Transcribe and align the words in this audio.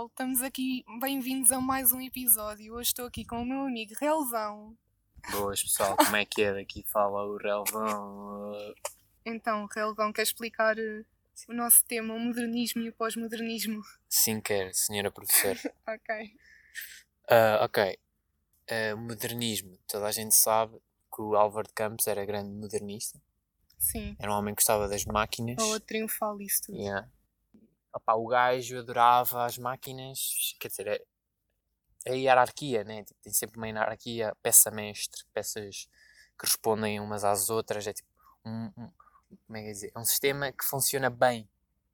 pessoal, 0.00 0.06
estamos 0.06 0.42
aqui, 0.42 0.84
bem-vindos 1.00 1.52
a 1.52 1.60
mais 1.60 1.92
um 1.92 2.00
episódio. 2.00 2.74
Hoje 2.74 2.88
estou 2.88 3.06
aqui 3.06 3.24
com 3.24 3.42
o 3.42 3.44
meu 3.44 3.62
amigo 3.62 3.92
Relvão. 4.00 4.76
Boas 5.30 5.62
pessoal, 5.62 5.96
como 5.96 6.16
é 6.16 6.24
que 6.24 6.42
é? 6.42 6.54
Daqui 6.54 6.82
fala 6.84 7.24
o 7.24 7.36
Relvão. 7.36 8.74
Então, 9.26 9.66
Relvão, 9.66 10.12
quer 10.12 10.22
explicar 10.22 10.78
eh, 10.78 11.04
o 11.48 11.52
nosso 11.52 11.84
tema, 11.84 12.14
o 12.14 12.18
modernismo 12.18 12.82
e 12.82 12.88
o 12.88 12.92
pós-modernismo? 12.94 13.82
Sim, 14.08 14.40
quer, 14.40 14.72
senhora 14.74 15.10
professora. 15.10 15.58
ok. 15.86 16.34
Ah, 17.28 17.64
ok. 17.64 17.98
Ah, 18.70 18.96
modernismo. 18.96 19.76
Toda 19.86 20.06
a 20.06 20.12
gente 20.12 20.34
sabe 20.34 20.78
que 21.14 21.20
o 21.20 21.34
Álvaro 21.34 21.66
de 21.66 21.74
Campos 21.74 22.06
era 22.06 22.24
grande 22.24 22.50
modernista. 22.50 23.20
Sim. 23.78 24.16
Era 24.18 24.32
um 24.32 24.36
homem 24.36 24.54
que 24.54 24.60
gostava 24.60 24.88
das 24.88 25.04
máquinas. 25.04 25.62
Ou 25.62 25.80
triunfal 25.80 26.40
isso 26.40 26.62
tudo. 26.66 26.78
Yeah. 26.78 27.08
Opa, 27.92 28.14
o 28.14 28.26
gajo 28.26 28.78
adorava 28.78 29.44
as 29.44 29.58
máquinas, 29.58 30.54
quer 30.60 30.68
dizer, 30.68 30.86
é, 30.86 31.04
é 32.06 32.12
a 32.12 32.14
hierarquia, 32.14 32.84
né? 32.84 33.04
Tipo, 33.04 33.20
tem 33.22 33.32
sempre 33.32 33.56
uma 33.56 33.66
hierarquia, 33.68 34.34
peça-mestre, 34.42 35.24
peças 35.32 35.88
que 36.38 36.46
respondem 36.46 37.00
umas 37.00 37.24
às 37.24 37.50
outras, 37.50 37.86
é 37.86 37.92
tipo 37.92 38.08
um, 38.44 38.66
um- 38.76 38.92
como 39.46 39.56
é 39.58 39.62
que 39.62 39.68
é 39.68 39.72
dizer? 39.72 39.92
É 39.94 39.98
um 39.98 40.04
sistema 40.04 40.52
que 40.52 40.64
funciona 40.64 41.10
bem, 41.10 41.48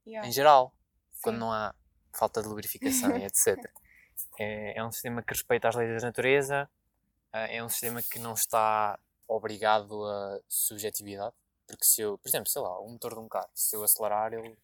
Yeah. 0.07 0.29
em 0.29 0.31
geral, 0.31 0.73
Sim. 1.11 1.19
quando 1.23 1.39
não 1.39 1.53
há 1.53 1.75
falta 2.15 2.41
de 2.41 2.47
lubrificação 2.49 3.17
e 3.19 3.25
etc. 3.27 3.59
É, 4.39 4.79
é 4.79 4.85
um 4.85 4.93
sistema 4.93 5.21
que 5.23 5.33
respeita 5.35 5.69
as 5.69 5.75
leis 5.75 6.01
da 6.01 6.07
natureza, 6.07 6.71
ah, 7.33 7.47
é 7.49 7.63
um 7.63 7.69
sistema 7.69 8.01
que 8.03 8.19
não 8.21 8.35
está 8.35 8.99
obrigado 9.27 10.05
a 10.07 10.41
subjetividade, 10.49 11.35
porque 11.67 11.85
se 11.85 12.03
eu, 12.03 12.17
por 12.19 12.29
exemplo, 12.29 12.49
sei 12.49 12.63
lá, 12.63 12.79
o 12.79 12.89
motor 12.89 13.15
de 13.15 13.21
um 13.21 13.29
carro, 13.29 13.51
se 13.53 13.75
eu 13.75 13.83
acelerar, 13.83 14.33
ele, 14.33 14.57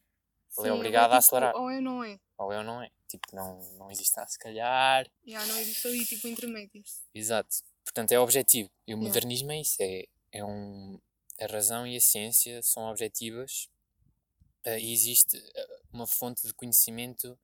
ele 0.59 0.69
é 0.69 0.73
obrigado 0.73 1.13
a 1.13 1.21
tipo, 1.21 1.37
acelerar. 1.37 1.57
Ou 1.57 1.71
é 1.71 1.77
ou 1.77 1.83
não 1.83 2.05
é. 2.05 2.21
Ou 2.39 2.53
é 2.53 2.59
ou 2.59 2.65
não 2.65 2.83
é. 2.83 2.91
Tipo, 3.09 3.35
não, 3.35 3.61
não 3.79 3.91
existe 3.91 4.19
a 4.19 4.27
se 4.27 4.39
calhar. 4.39 5.11
Yeah, 5.27 5.47
não 5.47 5.59
existe 5.59 5.87
ali 5.87 6.05
tipo 6.05 6.27
intermédio. 6.29 6.83
Exato. 7.15 7.57
Portanto, 7.85 8.13
é 8.13 8.19
objetivo. 8.19 8.71
E 8.87 8.95
o 8.95 8.97
Yeah. 8.97 9.07
modernismo 9.07 9.53
é 9.53 9.61
isso. 9.61 9.77
É, 9.81 10.07
é 10.33 10.45
um, 10.45 10.99
a 11.41 11.47
razão 11.47 11.87
e 11.87 11.97
a 11.97 12.01
ciência 12.01 12.63
são 12.63 12.85
objetivas 12.85 13.69
eh, 14.65 14.81
e 14.81 14.93
existe 14.93 15.37
eh, 15.37 15.81
uma 15.93 16.07
fonte 16.07 16.47
de 16.47 16.55
conhecimento 16.55 17.39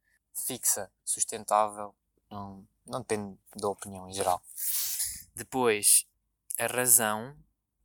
fixa, 0.46 0.90
sustentável. 1.04 1.94
Não, 2.30 2.66
não 2.86 3.00
depende 3.00 3.38
da 3.56 3.68
opinião 3.68 4.08
em 4.08 4.12
geral. 4.12 4.42
Depois, 5.34 6.06
a 6.58 6.66
razão 6.66 7.36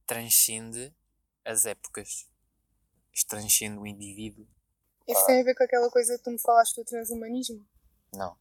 transcende 0.06 0.94
as 1.46 1.66
épocas. 1.66 2.28
Isto 3.14 3.30
transcende 3.30 3.78
o 3.78 3.86
indivíduo. 3.86 4.48
Isso 5.08 5.26
tem 5.26 5.42
a 5.42 5.44
ver 5.44 5.56
com 5.56 5.64
aquela 5.64 5.90
coisa 5.90 6.18
que 6.18 6.24
tu 6.24 6.32
me 6.32 6.40
falaste 6.40 6.76
do 6.76 6.86
transhumanismo? 6.86 7.66
Não. 8.14 8.36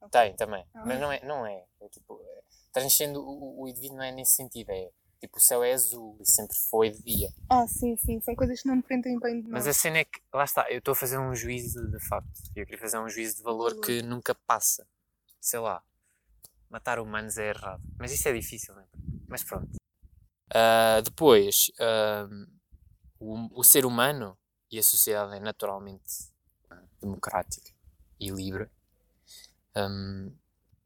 Ok. 0.00 0.10
Tem 0.10 0.34
também. 0.36 0.64
Ah. 0.74 0.84
Mas 0.86 1.00
não 1.00 1.12
é. 1.12 1.24
Não 1.24 1.46
é. 1.46 1.64
É 1.80 1.88
tipo, 1.88 2.20
é, 2.22 2.42
transcende 2.72 3.18
o, 3.18 3.60
o 3.60 3.68
indivíduo 3.68 3.96
não 3.98 4.04
é 4.04 4.12
nesse 4.12 4.32
sentido. 4.32 4.70
É 4.70 4.90
tipo, 5.20 5.38
o 5.38 5.40
céu 5.40 5.62
é 5.62 5.72
azul 5.72 6.16
e 6.20 6.26
sempre 6.28 6.56
foi 6.70 6.90
de 6.90 7.02
dia. 7.02 7.28
Ah, 7.50 7.66
sim, 7.66 7.96
sim. 7.96 8.20
São 8.20 8.34
coisas 8.34 8.62
que 8.62 8.68
não 8.68 8.76
dependem 8.76 9.18
bem 9.18 9.40
de 9.40 9.48
nós. 9.48 9.64
Mas 9.64 9.66
a 9.66 9.72
cena 9.72 9.98
é 9.98 10.04
que, 10.04 10.20
lá 10.32 10.44
está, 10.44 10.70
eu 10.70 10.78
estou 10.78 10.92
a 10.92 10.96
fazer 10.96 11.18
um 11.18 11.34
juízo 11.34 11.86
de 11.90 12.00
facto. 12.00 12.30
Eu 12.54 12.64
queria 12.64 12.80
fazer 12.80 12.98
um 12.98 13.08
juízo 13.08 13.36
de 13.36 13.42
valor 13.42 13.70
Valor. 13.70 13.84
que 13.84 14.02
nunca 14.02 14.34
passa. 14.34 14.86
Sei 15.40 15.58
lá. 15.58 15.82
Matar 16.68 16.98
humanos 16.98 17.38
é 17.38 17.50
errado. 17.50 17.82
Mas 17.98 18.12
isso 18.12 18.28
é 18.28 18.32
difícil, 18.32 18.74
não 18.74 18.82
é? 18.82 18.86
Mas 19.28 19.44
pronto. 19.44 19.70
Ah, 20.54 21.00
depois, 21.02 21.70
ah, 21.80 22.28
o, 23.18 23.60
o 23.60 23.64
ser 23.64 23.84
humano 23.84 24.36
e 24.70 24.78
a 24.78 24.82
sociedade 24.82 25.36
é 25.36 25.40
naturalmente 25.40 26.30
ah, 26.70 26.82
democrática 27.00 27.70
e 28.18 28.30
livre. 28.30 28.68
Hum, 29.76 30.32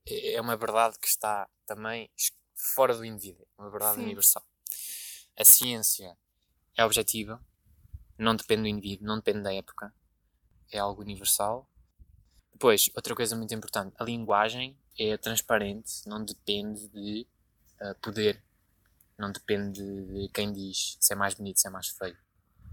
é 0.07 0.35
é 0.35 0.41
uma 0.41 0.57
verdade 0.57 0.99
que 0.99 1.07
está 1.07 1.49
também 1.67 2.11
fora 2.55 2.95
do 2.95 3.05
indivíduo, 3.05 3.47
é 3.59 3.63
uma 3.63 3.71
verdade 3.71 3.97
Sim. 3.97 4.05
universal. 4.05 4.45
A 5.37 5.45
ciência 5.45 6.17
é 6.77 6.85
objetiva, 6.85 7.43
não 8.19 8.37
depende 8.37 8.63
do 8.63 8.69
indivíduo, 8.69 9.07
não 9.07 9.17
depende 9.17 9.43
da 9.43 9.55
época, 9.55 9.95
é 10.71 10.79
algo 10.79 11.03
universal. 11.03 11.69
Depois, 12.53 12.91
outra 12.95 13.15
coisa 13.15 13.35
muito 13.37 13.55
importante, 13.55 13.95
a 13.99 14.05
linguagem 14.05 14.77
é 14.99 15.17
transparente, 15.17 16.07
não 16.07 16.23
depende 16.25 16.89
de 16.89 17.27
ah, 17.81 17.95
poder, 18.03 18.43
não 19.17 19.33
depende 19.33 19.81
de 19.83 20.29
quem 20.29 20.53
diz 20.53 20.97
se 21.01 21.13
é 21.13 21.17
mais 21.17 21.35
bonito, 21.35 21.61
se 21.61 21.67
é 21.67 21.71
mais 21.71 21.89
feio. 21.89 22.19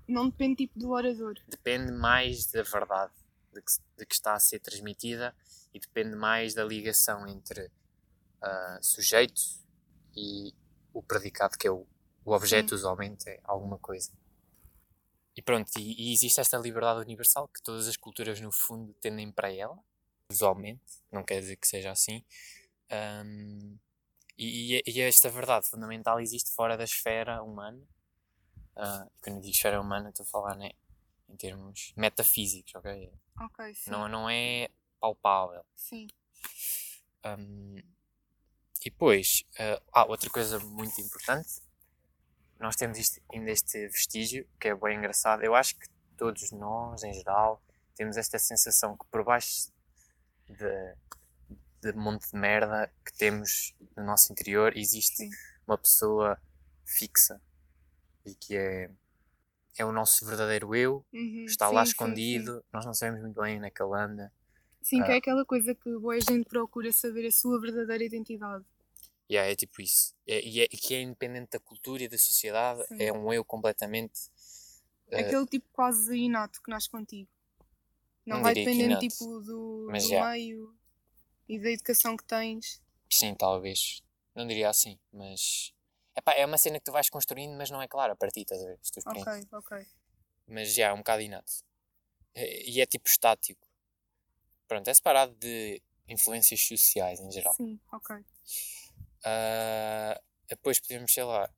Não 0.08 0.30
depende 0.30 0.56
tipo 0.56 0.80
do 0.80 0.92
orador. 0.92 1.36
Depende 1.48 1.92
mais 1.92 2.46
da 2.48 2.64
verdade 2.64 3.14
de 3.54 3.62
que, 3.62 3.72
de 3.98 4.06
que 4.06 4.14
está 4.14 4.34
a 4.34 4.40
ser 4.40 4.60
transmitida 4.60 5.36
e 5.74 5.80
depende 5.80 6.16
mais 6.16 6.54
da 6.54 6.64
ligação 6.64 7.28
entre 7.28 7.70
ah, 8.42 8.80
sujeito 8.82 9.42
e 10.16 10.54
o 10.94 11.04
predicado, 11.04 11.58
que 11.58 11.68
é 11.68 11.72
o, 11.72 11.86
o 12.26 12.32
objeto, 12.32 12.70
Sim. 12.70 12.76
usualmente, 12.76 13.30
é 13.30 13.40
alguma 13.44 13.78
coisa. 13.78 14.12
E 15.36 15.42
pronto, 15.42 15.70
e, 15.78 16.10
e 16.10 16.14
existe 16.14 16.40
esta 16.40 16.58
liberdade 16.58 17.02
universal 17.02 17.48
que 17.48 17.62
todas 17.62 17.88
as 17.88 17.96
culturas, 17.98 18.40
no 18.42 18.52
fundo, 18.52 18.94
tendem 18.96 19.32
para 19.32 19.52
ela, 19.54 19.78
usualmente, 20.32 20.82
não 21.12 21.24
quer 21.24 21.40
dizer 21.42 21.58
que 21.58 21.68
seja 21.68 21.92
assim. 21.92 22.24
E, 24.38 24.78
e- 24.78 24.84
e 24.88 25.02
esta 25.02 25.30
verdade 25.30 25.68
fundamental 25.70 26.20
existe 26.20 26.52
fora 26.52 26.78
da 26.78 26.84
esfera 26.84 27.42
humana. 27.44 27.82
E 28.78 29.24
quando 29.24 29.38
eu 29.38 29.42
digo 29.42 29.54
esfera 29.54 29.82
humana, 29.82 30.10
estou 30.10 30.24
a 30.24 30.30
falar 30.30 30.56
né, 30.56 30.72
em 31.28 31.36
termos 31.36 31.94
metafísicos, 31.96 32.76
ok? 32.76 33.12
Ok, 33.42 33.76
sim. 33.76 33.90
Não, 33.90 34.08
não 34.08 34.30
é 34.30 34.70
palpável. 35.00 35.66
Sim. 35.76 36.08
Um, 37.26 37.78
e 38.82 38.90
depois, 38.90 39.44
ah, 39.60 39.82
ah, 39.92 40.06
outra 40.06 40.30
coisa 40.30 40.60
muito 40.60 41.02
importante, 41.02 41.62
nós 42.60 42.76
temos 42.76 42.98
isto, 42.98 43.22
ainda 43.34 43.52
este 43.52 43.88
vestígio 43.88 44.48
que 44.60 44.70
é 44.70 44.76
bem 44.76 44.98
engraçado. 44.98 45.44
Eu 45.44 45.54
acho 45.54 45.76
que 45.76 45.88
todos 46.16 46.52
nós, 46.52 47.04
em 47.04 47.14
geral, 47.14 47.62
temos 47.96 48.16
esta 48.16 48.40
sensação 48.40 48.96
que 48.96 49.06
por 49.08 49.24
baixo 49.24 49.72
de, 50.48 50.96
de 51.82 51.94
monte 51.94 52.32
de 52.32 52.38
merda 52.38 52.92
que 53.04 53.12
temos 53.18 53.76
no 53.96 54.04
nosso 54.04 54.32
interior 54.32 54.76
existe 54.78 55.18
Sim. 55.18 55.30
uma 55.68 55.78
pessoa 55.78 56.40
fixa 56.86 57.42
e 58.28 58.36
que 58.36 58.56
é, 58.58 58.90
é 59.78 59.86
o 59.86 59.92
nosso 59.92 60.26
verdadeiro 60.26 60.76
eu, 60.76 61.06
Uhum, 61.14 61.48
está 61.48 61.68
sim, 61.68 61.76
lá 61.76 61.84
sim, 61.84 61.84
escondido, 61.84 62.64
nós 62.74 62.86
não 62.86 62.94
sabemos 62.94 63.22
muito 63.22 63.42
bem 63.42 63.58
onde 63.58 63.68
é 63.68 63.72
que 63.72 63.82
ele 63.84 63.96
anda. 63.96 64.34
Sim, 64.82 64.98
Sim, 64.98 65.04
que 65.04 65.12
Ah. 65.12 65.16
é 65.16 65.18
aquela 65.18 65.46
coisa 65.46 65.76
que 65.76 65.98
boa 66.00 66.20
gente 66.20 66.46
procura 66.50 66.92
saber 66.92 67.28
a 67.28 67.32
sua 67.32 67.60
verdadeira 67.62 68.04
identidade. 68.04 68.66
Yeah, 69.30 69.52
é 69.52 69.56
tipo 69.56 69.82
isso. 69.82 70.16
É, 70.26 70.40
e, 70.42 70.62
é, 70.62 70.64
e 70.66 70.78
que 70.78 70.96
é 70.96 71.02
independente 71.02 71.52
da 71.52 71.60
cultura 71.60 72.04
e 72.04 72.08
da 72.08 72.18
sociedade, 72.18 72.82
Sim. 72.88 72.98
é 73.00 73.12
um 73.12 73.32
eu 73.34 73.44
completamente. 73.44 74.20
eh, 75.12 75.20
Aquele 75.22 75.46
tipo 75.46 75.68
quase 75.74 76.16
inato 76.18 76.62
que 76.62 76.72
nasce 76.72 76.90
contigo. 76.90 77.30
Não, 78.26 78.38
Não 78.38 78.44
vai 78.44 78.54
dependendo 78.54 78.98
tipo 79.00 79.40
do, 79.42 79.88
do 79.88 80.10
meio 80.10 80.76
e 81.48 81.60
da 81.60 81.72
educação 81.72 82.18
que 82.18 82.26
tens. 82.26 82.82
sim, 83.12 83.36
talvez. 83.36 84.02
Não 84.36 84.48
diria 84.48 84.70
assim, 84.70 84.98
mas. 85.12 85.74
Epá, 86.18 86.34
é 86.34 86.44
uma 86.44 86.58
cena 86.58 86.80
que 86.80 86.86
tu 86.86 86.92
vais 86.92 87.10
construindo, 87.12 87.56
mas 87.56 87.70
não 87.70 87.80
é 87.80 87.88
claro 87.88 88.14
a 88.14 88.16
partir, 88.16 88.42
estás 88.42 88.64
a 88.64 88.66
ver? 88.66 88.80
Ok, 89.06 89.48
ok. 89.52 89.88
Mas 90.48 90.74
já, 90.74 90.88
é 90.88 90.94
um 90.94 90.98
bocado 90.98 91.22
inato. 91.22 91.52
E 92.36 92.82
é 92.82 92.86
tipo 92.88 93.08
estático. 93.08 93.68
Pronto, 94.68 94.88
é 94.88 94.94
separado 94.94 95.36
de 95.36 95.80
influências 96.10 96.60
sociais 96.66 97.20
em 97.20 97.32
geral. 97.32 97.54
Sim, 97.54 97.80
ok. 97.92 98.18
Ah, 99.24 100.20
depois 100.48 100.80
podemos, 100.80 101.14
sei 101.14 101.24
lá, 101.24 101.50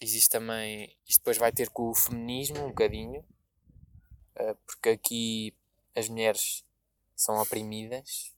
existe 0.00 0.30
também. 0.30 0.96
Isto 1.04 1.18
depois 1.20 1.36
vai 1.36 1.50
ter 1.50 1.68
com 1.70 1.90
o 1.90 1.94
feminismo 1.94 2.64
um 2.64 2.68
bocadinho, 2.68 3.24
ah, 4.36 4.54
porque 4.64 4.90
aqui 4.90 5.54
as 5.96 6.08
mulheres 6.08 6.64
são 7.16 7.40
oprimidas 7.40 8.32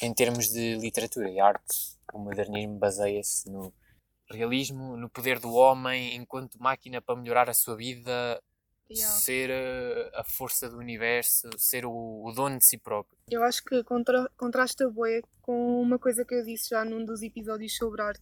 em 0.00 0.12
termos 0.12 0.48
de 0.48 0.74
literatura 0.76 1.30
e 1.30 1.38
arte. 1.38 1.96
O 2.12 2.18
modernismo 2.18 2.76
baseia-se 2.76 3.48
no 3.48 3.72
realismo, 4.30 4.96
no 4.96 5.08
poder 5.10 5.38
do 5.38 5.52
homem 5.52 6.14
enquanto 6.16 6.58
máquina 6.62 7.00
para 7.00 7.16
melhorar 7.16 7.48
a 7.50 7.54
sua 7.54 7.76
vida, 7.76 8.40
Yeah. 8.92 9.14
ser 9.20 9.50
ah, 9.52 10.20
a 10.20 10.24
força 10.24 10.68
do 10.68 10.76
universo, 10.76 11.48
ser 11.56 11.86
o, 11.86 11.92
o 11.92 12.32
dono 12.34 12.58
de 12.58 12.64
si 12.64 12.76
próprio. 12.76 13.16
Eu 13.30 13.44
acho 13.44 13.62
que 13.62 13.84
contra, 13.84 14.28
contrasta 14.36 14.90
bué 14.90 15.22
com 15.42 15.80
uma 15.80 15.96
coisa 15.96 16.24
que 16.24 16.34
eu 16.34 16.44
disse 16.44 16.70
já 16.70 16.84
num 16.84 17.04
dos 17.04 17.22
episódios 17.22 17.76
sobre 17.76 18.02
arte. 18.02 18.20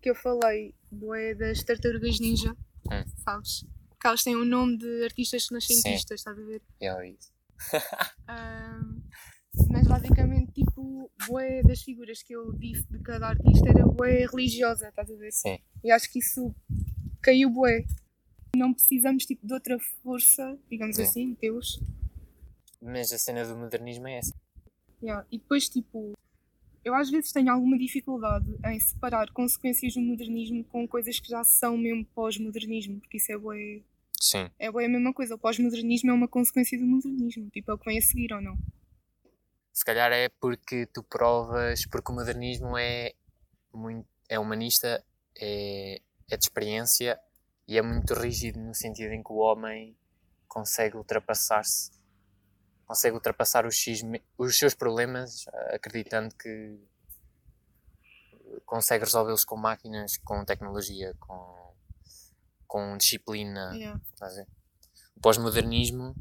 Que 0.00 0.08
eu 0.08 0.14
falei, 0.14 0.74
bué 0.90 1.34
das 1.34 1.62
tartarugas 1.62 2.18
ninja, 2.18 2.56
Hum. 2.90 3.04
sabes? 3.22 3.66
Que 4.00 4.06
elas 4.06 4.24
têm 4.24 4.34
o 4.36 4.44
nome 4.46 4.78
de 4.78 5.04
artistas 5.04 5.46
renascentistas, 5.50 6.20
estás 6.20 6.38
a 6.38 6.42
ver? 6.42 6.62
É 6.80 7.06
isso. 7.06 7.30
Ahm, 8.26 9.02
mas 9.68 9.86
basicamente, 9.86 10.52
tipo, 10.52 11.10
bué 11.26 11.62
das 11.62 11.82
figuras 11.82 12.22
que 12.22 12.34
eu 12.34 12.52
disse 12.52 12.84
de 12.90 12.98
cada 13.00 13.28
artista 13.28 13.68
era 13.68 13.86
bué 13.86 14.26
religiosa, 14.26 14.88
estás 14.88 15.10
a 15.10 15.14
ver? 15.14 15.32
Sim. 15.32 15.58
E 15.82 15.90
acho 15.90 16.10
que 16.10 16.18
isso 16.18 16.54
caiu 17.20 17.50
bué. 17.50 17.84
Não 18.56 18.72
precisamos 18.72 19.24
tipo 19.24 19.46
de 19.46 19.52
outra 19.54 19.78
força, 20.02 20.58
digamos 20.68 20.96
Sim. 20.96 21.02
assim, 21.02 21.36
Deus. 21.40 21.80
Mas 22.82 23.12
a 23.12 23.18
cena 23.18 23.44
do 23.44 23.56
modernismo 23.56 24.08
é 24.08 24.18
essa. 24.18 24.34
Yeah. 25.02 25.26
E 25.30 25.38
depois, 25.38 25.68
tipo, 25.68 26.12
eu 26.84 26.94
às 26.94 27.10
vezes 27.10 27.32
tenho 27.32 27.50
alguma 27.50 27.78
dificuldade 27.78 28.46
em 28.66 28.80
separar 28.80 29.30
consequências 29.32 29.94
do 29.94 30.00
modernismo 30.00 30.64
com 30.64 30.86
coisas 30.86 31.20
que 31.20 31.28
já 31.28 31.44
são 31.44 31.76
mesmo 31.76 32.04
pós-modernismo, 32.06 33.00
porque 33.00 33.18
isso 33.18 33.30
é 33.32 33.38
bué, 33.38 33.82
Sim. 34.20 34.50
é 34.58 34.70
bué 34.70 34.86
a 34.86 34.88
mesma 34.88 35.12
coisa. 35.12 35.34
O 35.34 35.38
pós-modernismo 35.38 36.10
é 36.10 36.14
uma 36.14 36.28
consequência 36.28 36.78
do 36.78 36.86
modernismo, 36.86 37.48
tipo, 37.50 37.70
é 37.70 37.74
o 37.74 37.78
que 37.78 37.86
vem 37.86 37.98
a 37.98 38.02
seguir 38.02 38.32
ou 38.32 38.40
não. 38.40 38.58
Se 39.80 39.84
calhar 39.86 40.12
é 40.12 40.28
porque 40.28 40.84
tu 40.84 41.02
provas, 41.02 41.86
porque 41.86 42.12
o 42.12 42.14
modernismo 42.14 42.76
é 42.76 43.14
muito 43.72 44.06
é 44.28 44.38
humanista, 44.38 45.02
é, 45.34 46.02
é 46.30 46.36
de 46.36 46.44
experiência 46.44 47.18
e 47.66 47.78
é 47.78 47.82
muito 47.82 48.12
rígido 48.12 48.60
no 48.60 48.74
sentido 48.74 49.14
em 49.14 49.22
que 49.22 49.32
o 49.32 49.36
homem 49.36 49.96
consegue 50.46 50.98
ultrapassar-se, 50.98 51.92
consegue 52.84 53.14
ultrapassar 53.14 53.64
os, 53.64 53.82
os 54.36 54.58
seus 54.58 54.74
problemas 54.74 55.46
acreditando 55.72 56.34
que 56.34 56.78
consegue 58.66 59.06
resolvê-los 59.06 59.46
com 59.46 59.56
máquinas, 59.56 60.18
com 60.18 60.44
tecnologia, 60.44 61.14
com, 61.18 61.74
com 62.66 62.98
disciplina. 62.98 63.72
Yeah. 63.74 63.98
O 65.16 65.20
pós-modernismo 65.22 66.14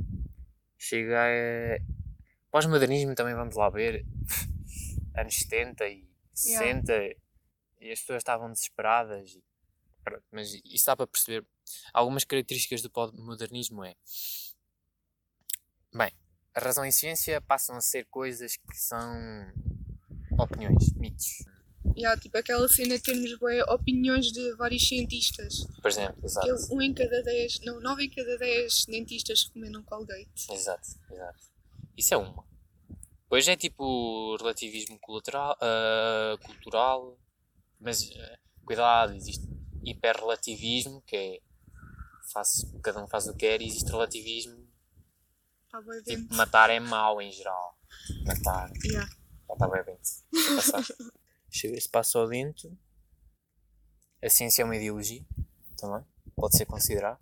chega 0.78 1.24
a. 1.26 1.99
Pós-modernismo 2.52 3.14
também 3.16 3.36
vamos 3.36 3.56
lá 3.56 3.70
ver. 3.70 4.06
anos 5.16 5.36
70 5.36 5.88
e 5.88 6.08
60 6.34 6.94
e 7.82 7.92
as 7.92 8.00
pessoas 8.00 8.18
estavam 8.22 8.52
desesperadas. 8.52 9.32
e- 9.36 9.44
pronto, 10.04 10.24
mas 10.32 10.54
isso 10.66 10.86
dá 10.86 10.96
para 10.96 11.08
perceber. 11.08 11.46
Algumas 11.94 12.24
características 12.24 12.82
do 12.82 12.90
pós-modernismo 12.90 13.84
é. 13.84 13.96
Bem, 15.94 16.12
a 16.56 16.60
razão 16.60 16.86
e 16.86 16.90
a 16.90 16.92
ciência 16.92 17.42
passam 17.42 17.76
a 17.76 17.82
ser 17.82 18.06
coisas 18.06 18.56
que 18.58 18.78
são 18.78 19.52
opiniões, 20.40 20.94
mitos. 20.94 21.44
Yeah, 21.96 22.20
tipo 22.20 22.38
aquela 22.38 22.68
cena 22.68 22.98
de 22.98 23.04
termos 23.04 23.38
bué, 23.40 23.64
opiniões 23.64 24.32
de 24.32 24.56
vários 24.56 24.88
cientistas. 24.88 25.66
Por 25.82 25.90
exemplo, 25.90 26.20
exato. 26.24 26.48
Que 26.48 26.74
um 26.74 26.82
em 26.82 26.94
cada 26.94 27.22
dez, 27.24 27.60
não, 27.62 27.80
nove 27.80 28.06
em 28.06 28.10
cada 28.10 28.38
dez 28.38 28.86
dentistas 28.86 29.44
recomendam 29.48 29.84
Colgate. 29.84 30.30
Exato, 30.52 30.88
exato. 31.12 31.40
Isso 32.00 32.14
é 32.14 32.18
uma. 32.18 32.46
Depois 33.24 33.46
é 33.48 33.58
tipo 33.58 34.38
relativismo 34.38 34.98
colateral, 35.00 35.58
ah, 35.62 36.38
cultural, 36.46 37.20
mas 37.80 38.10
ah, 38.16 38.40
cuidado, 38.66 39.14
existe 39.14 39.46
hiperrelativismo, 39.84 41.02
que 41.02 41.16
é 41.16 41.42
faz, 42.32 42.66
cada 42.82 43.04
um 43.04 43.08
faz 43.08 43.28
o 43.28 43.34
que 43.34 43.40
quer, 43.40 43.62
e 43.62 43.68
existe 43.68 43.90
relativismo, 43.92 44.66
Está 45.66 45.82
bué 45.82 46.02
tipo 46.02 46.22
vento. 46.22 46.36
matar 46.36 46.70
é 46.70 46.80
mau 46.80 47.22
em 47.22 47.32
geral. 47.32 47.78
Matar, 48.26 48.72
Yeah. 48.86 49.12
matar 49.48 49.68
bem 49.70 49.84
vento. 49.84 50.10
Passar. 50.56 50.84
Chega 51.52 51.78
esse 51.78 51.90
passo 51.90 52.18
ao 52.18 52.28
vento. 52.28 52.72
A 54.24 54.30
ciência 54.30 54.62
é 54.62 54.66
uma 54.66 54.76
ideologia, 54.76 55.26
também, 55.76 56.06
pode 56.36 56.56
ser 56.56 56.66
considerado. 56.66 57.20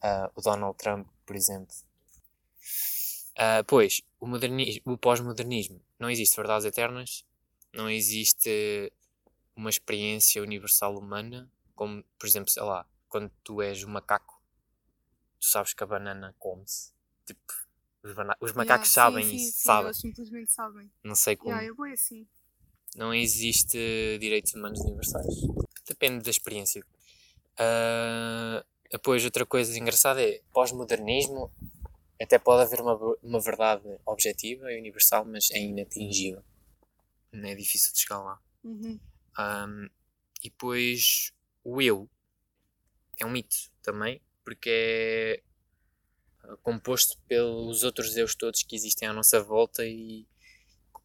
Ah, 0.00 0.30
o 0.36 0.40
Donald 0.40 0.76
Trump, 0.78 1.08
por 1.26 1.34
exemplo. 1.34 1.74
Ah, 3.36 3.64
pois, 3.66 4.02
o, 4.20 4.26
o 4.92 4.98
pós-modernismo. 4.98 5.80
Não 5.98 6.10
existe 6.10 6.36
verdades 6.36 6.64
eternas, 6.66 7.24
não 7.72 7.88
existe 7.88 8.92
uma 9.54 9.70
experiência 9.70 10.42
universal 10.42 10.96
humana, 10.96 11.50
como, 11.74 12.04
por 12.18 12.26
exemplo, 12.26 12.50
sei 12.50 12.62
lá, 12.62 12.86
quando 13.08 13.30
tu 13.42 13.62
és 13.62 13.84
um 13.84 13.90
macaco, 13.90 14.40
tu 15.38 15.46
sabes 15.46 15.72
que 15.72 15.82
a 15.82 15.86
banana 15.86 16.34
come-se. 16.38 16.92
Tipo, 17.26 17.40
os, 18.02 18.12
os 18.40 18.52
macacos 18.52 18.94
Yeah, 18.94 19.12
sabem 19.12 19.24
sim, 19.24 19.36
isso, 19.36 19.58
sim, 19.58 19.64
sabem. 19.64 19.86
Eles 19.86 19.96
simplesmente 19.98 20.52
sabem. 20.52 20.90
Não 21.02 21.14
sei 21.14 21.36
como. 21.36 21.50
Yeah, 21.50 21.68
eu 21.68 21.74
vou 21.74 21.86
assim. 21.86 22.26
Não 22.96 23.14
existe 23.14 23.78
direitos 24.18 24.52
humanos 24.54 24.80
universais. 24.80 25.34
Depende 25.86 26.24
da 26.24 26.30
experiência. 26.30 26.84
Ah, 27.58 28.64
depois, 28.90 29.24
outra 29.24 29.46
coisa 29.46 29.78
engraçada 29.78 30.22
é 30.22 30.40
pós-modernismo. 30.52 31.50
Até 32.20 32.38
pode 32.38 32.62
haver 32.62 32.80
uma, 32.80 32.94
uma 33.22 33.40
verdade 33.40 33.82
objetiva 34.04 34.70
e 34.72 34.78
universal, 34.78 35.24
mas 35.24 35.50
é 35.50 35.58
inatingível. 35.58 36.44
Não 37.32 37.48
é 37.48 37.54
difícil 37.54 37.92
de 37.92 38.00
chegar 38.00 38.18
lá. 38.18 38.38
Uhum. 38.62 38.98
Ahm, 39.38 39.88
e 40.42 40.50
depois, 40.50 41.32
o 41.64 41.80
eu 41.80 42.08
é 43.18 43.24
um 43.24 43.30
mito 43.30 43.56
também, 43.82 44.20
porque 44.44 44.70
é 44.70 45.42
ah, 46.44 46.56
composto 46.62 47.18
pelos 47.28 47.84
outros 47.84 48.16
eus 48.16 48.34
todos 48.34 48.62
que 48.62 48.74
existem 48.76 49.08
à 49.08 49.12
nossa 49.12 49.42
volta 49.42 49.84
e 49.86 50.26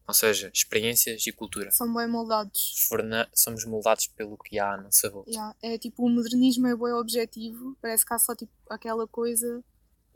ou 0.08 0.14
seja, 0.14 0.50
experiências 0.54 1.26
e 1.26 1.32
cultura. 1.32 1.70
São 1.72 1.92
bem 1.92 2.06
moldados. 2.06 2.86
Forna- 2.88 3.28
somos 3.34 3.64
moldados 3.64 4.06
pelo 4.06 4.38
que 4.38 4.56
há 4.56 4.74
à 4.74 4.76
nossa 4.80 5.10
volta. 5.10 5.28
Yeah. 5.30 5.56
É 5.60 5.76
tipo, 5.78 6.04
o 6.06 6.08
modernismo 6.08 6.66
é 6.68 6.76
bem 6.76 6.92
objetivo, 6.92 7.76
parece 7.82 8.06
que 8.06 8.14
há 8.14 8.18
só 8.18 8.36
tipo 8.36 8.52
aquela 8.70 9.08
coisa, 9.08 9.64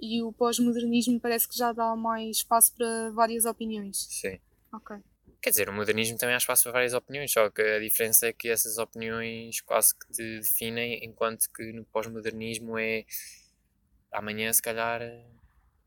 e 0.00 0.22
o 0.22 0.32
pós-modernismo 0.32 1.20
parece 1.20 1.48
que 1.48 1.56
já 1.56 1.72
dá 1.72 1.94
mais 1.94 2.38
espaço 2.38 2.74
para 2.74 3.10
várias 3.10 3.44
opiniões. 3.44 4.06
Sim. 4.08 4.38
Ok. 4.72 4.96
Quer 5.42 5.50
dizer, 5.50 5.68
o 5.68 5.72
modernismo 5.72 6.18
também 6.18 6.34
há 6.34 6.38
espaço 6.38 6.64
para 6.64 6.72
várias 6.72 6.92
opiniões, 6.92 7.32
só 7.32 7.50
que 7.50 7.62
a 7.62 7.78
diferença 7.78 8.26
é 8.26 8.32
que 8.32 8.48
essas 8.48 8.78
opiniões 8.78 9.60
quase 9.62 9.94
que 9.98 10.12
te 10.12 10.40
definem, 10.40 11.04
enquanto 11.04 11.50
que 11.54 11.72
no 11.72 11.84
pós-modernismo 11.86 12.78
é 12.78 13.04
amanhã 14.12 14.52
se 14.52 14.62
calhar 14.62 15.00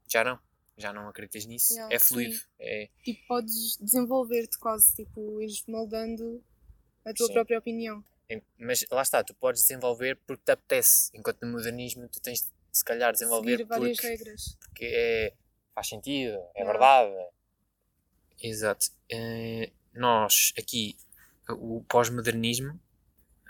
já 0.09 0.23
não. 0.23 0.39
Já 0.75 0.91
não 0.91 1.07
acreditas 1.07 1.45
nisso. 1.45 1.73
Yeah, 1.73 1.95
é 1.95 1.99
fluido. 1.99 2.35
É, 2.59 2.89
Tipo, 3.03 3.27
podes 3.27 3.77
desenvolver-te 3.79 4.57
quase, 4.57 4.95
tipo, 4.95 5.41
ires 5.41 5.63
moldando 5.67 6.43
a 7.05 7.13
tua 7.13 7.27
Sim. 7.27 7.33
própria 7.33 7.59
opinião. 7.59 8.03
mas 8.57 8.83
lá 8.89 9.01
está, 9.01 9.23
tu 9.23 9.35
podes 9.35 9.61
desenvolver 9.61 10.15
porque 10.25 10.43
te 10.43 10.51
apetece, 10.51 11.11
enquanto 11.13 11.41
no 11.43 11.51
modernismo 11.51 12.07
tu 12.09 12.19
tens 12.21 12.51
se 12.73 12.83
calhar 12.83 13.11
desenvolver 13.13 13.51
Seguir 13.51 13.63
várias 13.65 13.97
porque, 13.97 14.07
regras. 14.07 14.57
porque 14.59 14.85
é, 14.93 15.33
faz 15.75 15.87
sentido, 15.87 16.35
é 16.55 16.61
Yeah. 16.61 16.71
verdade. 16.71 17.13
Exato. 18.41 18.87
Eh, 19.09 19.71
nós 19.93 20.53
aqui, 20.57 20.97
o 21.49 21.83
pós-modernismo, 21.87 22.79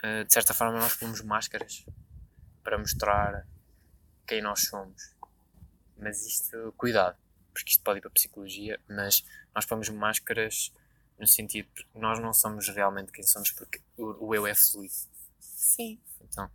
eh, 0.02 0.24
de 0.24 0.32
certa 0.32 0.54
forma, 0.54 0.78
nós 0.78 0.94
pomos 0.94 1.20
máscaras 1.22 1.84
para 2.62 2.78
mostrar 2.78 3.46
quem 4.26 4.40
nós 4.42 4.60
somos. 4.66 5.14
Mas 5.96 6.24
isto, 6.26 6.72
cuidado, 6.76 7.16
porque 7.52 7.70
isto 7.70 7.82
pode 7.82 7.98
ir 7.98 8.02
para 8.02 8.10
a 8.10 8.12
psicologia, 8.12 8.80
mas 8.88 9.24
nós 9.54 9.64
pomos 9.64 9.88
máscaras 9.88 10.72
no 11.18 11.26
sentido 11.26 11.68
de 11.74 11.84
que 11.84 11.98
nós 11.98 12.18
não 12.18 12.32
somos 12.32 12.68
realmente 12.68 13.12
quem 13.12 13.24
somos, 13.24 13.50
porque 13.52 13.80
o, 13.96 14.26
o 14.28 14.34
eu 14.34 14.46
é 14.46 14.54
fluido. 14.54 14.94
Sim. 15.40 16.00
Então, 16.20 16.50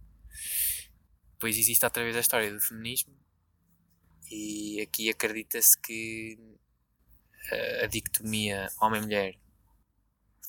depois 1.40 1.58
existe 1.58 1.86
através 1.86 2.14
da 2.14 2.20
história 2.20 2.52
do 2.54 2.60
feminismo 2.60 3.18
e 4.30 4.82
aqui 4.82 5.10
acredita-se 5.10 5.80
que 5.80 6.38
a, 7.82 7.88
dicotomia 7.88 8.70
homem-mulher 8.82 9.40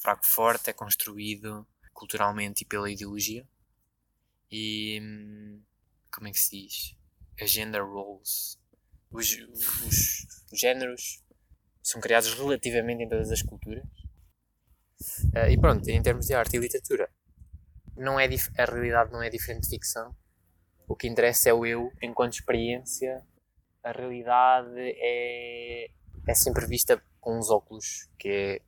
fraco-forte 0.02 0.68
é 0.68 0.72
construído 0.72 1.64
culturalmente 1.92 2.64
e 2.64 2.66
pela 2.66 2.90
ideologia 2.90 3.46
e 4.50 4.98
hum, 5.00 5.62
como 6.12 6.26
é 6.26 6.32
que 6.32 6.40
se 6.40 6.60
diz? 6.60 6.96
As 7.40 7.52
gender 7.52 7.84
roles 7.84 8.58
os, 9.12 9.30
os, 9.86 10.26
os 10.52 10.58
géneros 10.58 11.22
são 11.84 12.00
criados 12.00 12.34
relativamente 12.34 13.04
em 13.04 13.08
todas 13.08 13.30
as 13.30 13.42
culturas 13.42 13.84
Ah, 15.36 15.48
e 15.48 15.56
pronto, 15.56 15.88
em 15.88 16.02
termos 16.02 16.26
de 16.26 16.34
arte 16.34 16.56
e 16.56 16.58
literatura 16.58 17.08
não 17.96 18.18
é 18.18 18.26
a 18.58 18.64
realidade 18.64 19.12
não 19.12 19.22
é 19.22 19.30
diferente 19.30 19.64
de 19.64 19.68
ficção. 19.68 20.16
O 20.90 20.96
que 20.96 21.06
interessa 21.06 21.48
é 21.48 21.54
o 21.54 21.64
eu 21.64 21.92
enquanto 22.02 22.32
experiência. 22.32 23.24
A 23.84 23.92
realidade 23.92 24.74
é, 24.76 25.88
é 26.26 26.34
sempre 26.34 26.66
vista 26.66 27.00
com 27.20 27.38
os 27.38 27.48
óculos, 27.48 28.10
que 28.18 28.28
é 28.28 28.60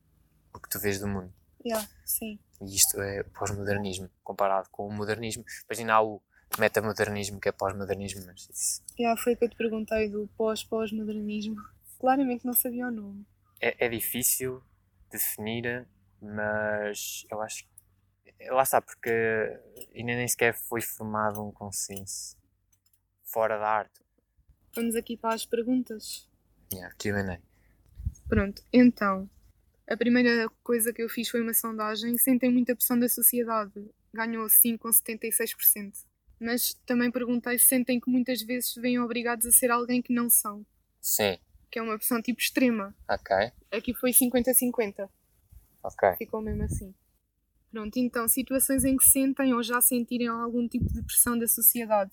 o 0.55 0.61
que 0.61 0.69
tu 0.69 0.79
vês 0.79 1.01
do 1.01 1.09
mundo. 1.09 1.35
Yeah, 1.67 1.85
sim. 2.05 2.39
E 2.61 2.77
isto 2.77 3.01
é 3.03 3.25
pós-modernismo, 3.25 4.09
comparado 4.23 4.69
com 4.71 4.87
o 4.87 4.93
modernismo. 4.93 5.45
Ainda 5.69 5.95
há 5.95 6.03
o 6.03 6.23
metamodernismo, 6.61 7.41
que 7.41 7.49
é 7.49 7.53
pós-modernismo, 7.53 8.25
mas 8.25 8.49
isso 8.49 8.85
Yeah, 8.97 9.21
foi 9.21 9.33
o 9.33 9.37
que 9.37 9.45
eu 9.47 9.51
te 9.51 9.57
perguntei 9.57 10.09
do 10.09 10.29
pós-pós-modernismo. 10.37 11.57
Claramente 11.99 12.47
não 12.47 12.55
sabia 12.55 12.87
o 12.87 12.91
nome. 12.93 13.27
é, 13.61 13.85
é 13.85 13.89
difícil 13.89 14.63
definir, 15.11 15.89
mas 16.21 17.27
eu 17.29 17.41
acho 17.43 17.65
que 17.65 17.72
lá 18.51 18.63
está, 18.63 18.81
porque 18.81 19.11
ainda 19.95 20.15
nem 20.15 20.29
sequer 20.29 20.55
foi 20.55 20.81
formado 20.81 21.43
um 21.43 21.53
consenso 21.53 22.37
fora 23.25 23.59
da 23.59 23.69
arte. 23.69 24.01
Vamos 24.75 24.95
aqui 24.95 25.17
para 25.17 25.35
as 25.35 25.45
perguntas. 25.45 26.29
Yeah, 26.73 26.95
Q&A. 26.97 27.39
Pronto, 28.29 28.63
então, 28.73 29.29
a 29.89 29.97
primeira 29.97 30.49
coisa 30.63 30.93
que 30.93 31.03
eu 31.03 31.09
fiz 31.09 31.29
foi 31.29 31.43
uma 31.43 31.53
sondagem. 31.53 32.17
Sentem 32.17 32.51
muita 32.51 32.75
pressão 32.75 32.99
da 32.99 33.09
sociedade. 33.09 33.91
Ganhou 34.13 34.49
sim 34.49 34.77
com 34.77 34.89
76%. 34.89 36.07
Mas 36.41 36.75
também 36.87 37.11
perguntei 37.11 37.59
se 37.59 37.67
sentem 37.67 38.01
que 38.01 38.11
muitas 38.11 38.43
vezes 38.43 38.73
se 38.73 38.81
veem 38.81 38.99
obrigados 38.99 39.47
a 39.47 39.53
ser 39.53 39.71
alguém 39.71 40.03
que 40.03 40.13
não 40.13 40.29
são. 40.29 40.67
Sim, 41.01 41.39
que 41.71 41.79
é 41.79 41.83
uma 41.83 41.97
pressão 41.97 42.21
tipo 42.21 42.41
extrema. 42.41 42.95
Ok. 43.09 43.35
Aqui 43.71 43.95
foi 43.95 44.11
50-50. 44.11 45.09
Ok. 45.83 46.17
Ficou 46.17 46.41
mesmo 46.41 46.63
assim. 46.63 46.95
Pronto, 47.73 47.97
então, 47.97 48.29
situações 48.29 48.85
em 48.85 48.99
que 48.99 49.05
sentem 49.05 49.55
ou 49.55 49.63
já 49.63 49.81
sentirem 49.81 50.29
algum 50.29 50.69
tipo 50.69 50.93
de 50.93 51.03
pressão 51.03 51.39
da 51.39 51.49
sociedade. 51.49 52.13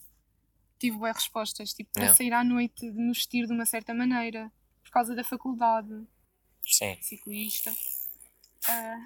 Tive 0.78 0.96
boas 0.96 1.14
respostas, 1.16 1.74
tipo, 1.74 1.92
para 1.92 2.04
Yeah. 2.04 2.16
sair 2.16 2.32
à 2.32 2.42
noite, 2.42 2.90
de 2.90 2.98
nos 2.98 3.18
vestir 3.18 3.46
de 3.46 3.52
uma 3.52 3.66
certa 3.66 3.92
maneira, 3.92 4.50
por 4.82 4.90
causa 4.90 5.14
da 5.14 5.22
faculdade, 5.22 6.06
Sim. 6.64 6.96
ciclista. 7.02 7.70
Ah, 8.66 9.04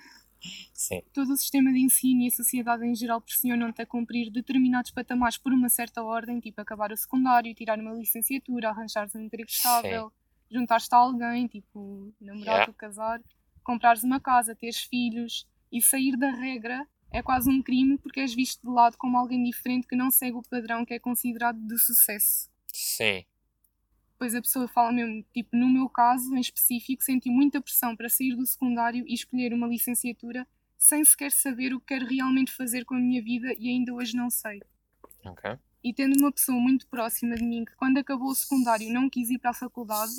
Sim. 0.73 1.02
todo 1.12 1.32
o 1.32 1.37
sistema 1.37 1.73
de 1.73 1.80
ensino 1.80 2.23
e 2.23 2.28
a 2.28 2.30
sociedade 2.30 2.87
em 2.87 2.94
geral 2.94 3.20
pressionam-te 3.20 3.82
a 3.82 3.87
cumprir 3.87 4.30
determinados 4.30 4.92
patamares 4.92 5.37
por 5.37 5.52
uma 5.52 5.68
certa 5.68 6.04
ordem, 6.04 6.38
tipo 6.38 6.61
acabar 6.61 6.92
o 6.92 6.96
secundário, 6.96 7.52
tirar 7.52 7.80
uma 7.80 7.94
licenciatura, 7.94 8.68
arranjares 8.70 9.12
um 9.16 9.20
emprego 9.23 9.49
estável, 9.50 10.12
juntar-te 10.49 10.94
a 10.94 10.99
alguém, 10.99 11.49
tipo 11.49 12.14
namorado, 12.20 12.46
Yeah. 12.70 12.73
casar, 12.75 13.20
comprares 13.64 14.04
uma 14.04 14.20
casa, 14.20 14.54
teres 14.54 14.78
filhos 14.78 15.49
e 15.74 15.82
sair 15.82 16.16
da 16.16 16.30
regra 16.30 16.86
é 17.10 17.20
quase 17.20 17.50
um 17.50 17.60
crime 17.60 17.98
porque 17.98 18.20
és 18.20 18.32
visto 18.32 18.62
de 18.62 18.72
lado 18.72 18.96
como 18.96 19.18
alguém 19.18 19.42
diferente 19.42 19.88
que 19.88 19.96
não 19.96 20.08
segue 20.08 20.36
o 20.36 20.42
padrão 20.42 20.84
que 20.84 20.94
é 20.94 21.00
considerado 21.00 21.58
de 21.58 21.76
sucesso. 21.78 22.48
Sim. 22.72 23.24
Pois 24.16 24.36
a 24.36 24.40
pessoa 24.40 24.68
fala 24.68 24.92
mesmo, 24.92 25.24
tipo, 25.34 25.56
no 25.56 25.68
meu 25.68 25.88
caso 25.88 26.34
em 26.36 26.40
específico, 26.40 27.02
senti 27.02 27.28
muita 27.28 27.60
pressão 27.60 27.96
para 27.96 28.08
sair 28.08 28.36
do 28.36 28.46
secundário 28.46 29.04
e 29.06 29.14
escolher 29.14 29.52
uma 29.52 29.66
licenciatura 29.66 30.46
sem 30.78 31.04
sequer 31.04 31.32
saber 31.32 31.74
o 31.74 31.80
que 31.80 31.86
quero 31.86 32.06
realmente 32.06 32.52
fazer 32.52 32.84
com 32.84 32.94
a 32.94 33.00
minha 33.00 33.20
vida 33.20 33.52
e 33.58 33.68
ainda 33.68 33.92
hoje 33.92 34.16
não 34.16 34.30
sei. 34.30 34.62
Ok. 35.24 35.58
E 35.82 35.92
tendo 35.92 36.16
uma 36.20 36.30
pessoa 36.30 36.58
muito 36.58 36.86
próxima 36.86 37.34
de 37.34 37.44
mim 37.44 37.64
que 37.64 37.74
quando 37.74 37.98
acabou 37.98 38.28
o 38.28 38.34
secundário 38.34 38.92
não 38.92 39.10
quis 39.10 39.28
ir 39.28 39.38
para 39.38 39.50
a 39.50 39.54
faculdade 39.54 40.12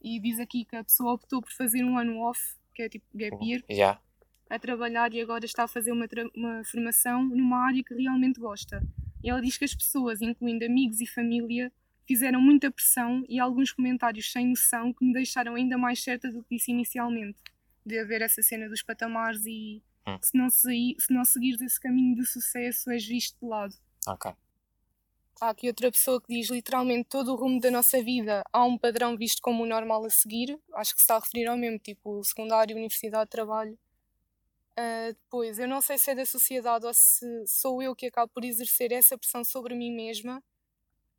e 0.00 0.18
diz 0.18 0.38
aqui 0.38 0.64
que 0.64 0.76
a 0.76 0.84
pessoa 0.84 1.12
optou 1.12 1.42
por 1.42 1.52
fazer 1.52 1.84
um 1.84 1.98
ano 1.98 2.20
off, 2.20 2.40
que 2.74 2.82
é 2.82 2.88
tipo 2.88 3.06
gap 3.14 3.36
year, 3.44 3.62
Já. 3.70 4.00
A 4.48 4.58
trabalhar 4.58 5.12
e 5.12 5.20
agora 5.20 5.44
está 5.44 5.64
a 5.64 5.68
fazer 5.68 5.92
uma, 5.92 6.06
uma 6.34 6.64
formação 6.64 7.24
numa 7.24 7.66
área 7.66 7.82
que 7.82 7.94
realmente 7.94 8.38
gosta. 8.38 8.82
E 9.22 9.30
ela 9.30 9.40
diz 9.40 9.56
que 9.56 9.64
as 9.64 9.74
pessoas, 9.74 10.20
incluindo 10.20 10.64
amigos 10.64 11.00
e 11.00 11.06
família, 11.06 11.72
fizeram 12.06 12.40
muita 12.40 12.70
pressão 12.70 13.24
e 13.28 13.40
alguns 13.40 13.72
comentários 13.72 14.30
sem 14.30 14.48
noção 14.48 14.92
que 14.92 15.04
me 15.04 15.12
deixaram 15.12 15.54
ainda 15.54 15.78
mais 15.78 16.02
certa 16.02 16.30
do 16.30 16.42
que 16.42 16.56
disse 16.56 16.70
inicialmente. 16.70 17.38
De 17.84 17.98
haver 17.98 18.22
essa 18.22 18.42
cena 18.42 18.68
dos 18.68 18.82
patamares 18.82 19.44
e 19.46 19.82
Hum. 20.06 20.18
se 20.20 20.36
não, 20.36 20.50
se, 20.50 20.96
se 20.98 21.12
não 21.12 21.24
seguires 21.24 21.60
esse 21.60 21.80
caminho 21.80 22.14
de 22.14 22.26
sucesso 22.26 22.90
és 22.90 23.04
visto 23.06 23.38
de 23.40 23.46
lado. 23.46 23.74
Ok. 24.06 24.32
Há 25.40 25.50
aqui 25.50 25.66
outra 25.66 25.90
pessoa 25.90 26.20
que 26.20 26.32
diz 26.32 26.48
literalmente 26.48 27.08
todo 27.08 27.32
o 27.32 27.36
rumo 27.36 27.58
da 27.58 27.70
nossa 27.70 28.02
vida 28.02 28.44
há 28.52 28.64
um 28.64 28.78
padrão 28.78 29.16
visto 29.16 29.42
como 29.42 29.62
o 29.64 29.66
normal 29.66 30.04
a 30.04 30.10
seguir. 30.10 30.58
Acho 30.74 30.94
que 30.94 31.00
se 31.00 31.04
está 31.04 31.16
a 31.16 31.20
referir 31.20 31.46
ao 31.46 31.56
mesmo, 31.56 31.78
tipo 31.78 32.22
secundário, 32.22 32.76
universidade, 32.76 33.30
trabalho. 33.30 33.78
Ah, 34.76 35.12
depois, 35.12 35.58
eu 35.58 35.68
não 35.68 35.80
sei 35.80 35.98
se 35.98 36.10
é 36.10 36.14
da 36.14 36.26
sociedade 36.26 36.84
ou 36.86 36.92
se 36.94 37.24
sou 37.46 37.80
eu 37.82 37.94
que 37.94 38.06
acabo 38.06 38.30
por 38.32 38.44
exercer 38.44 38.90
essa 38.92 39.16
pressão 39.16 39.44
sobre 39.44 39.74
mim 39.74 39.92
mesma, 39.94 40.42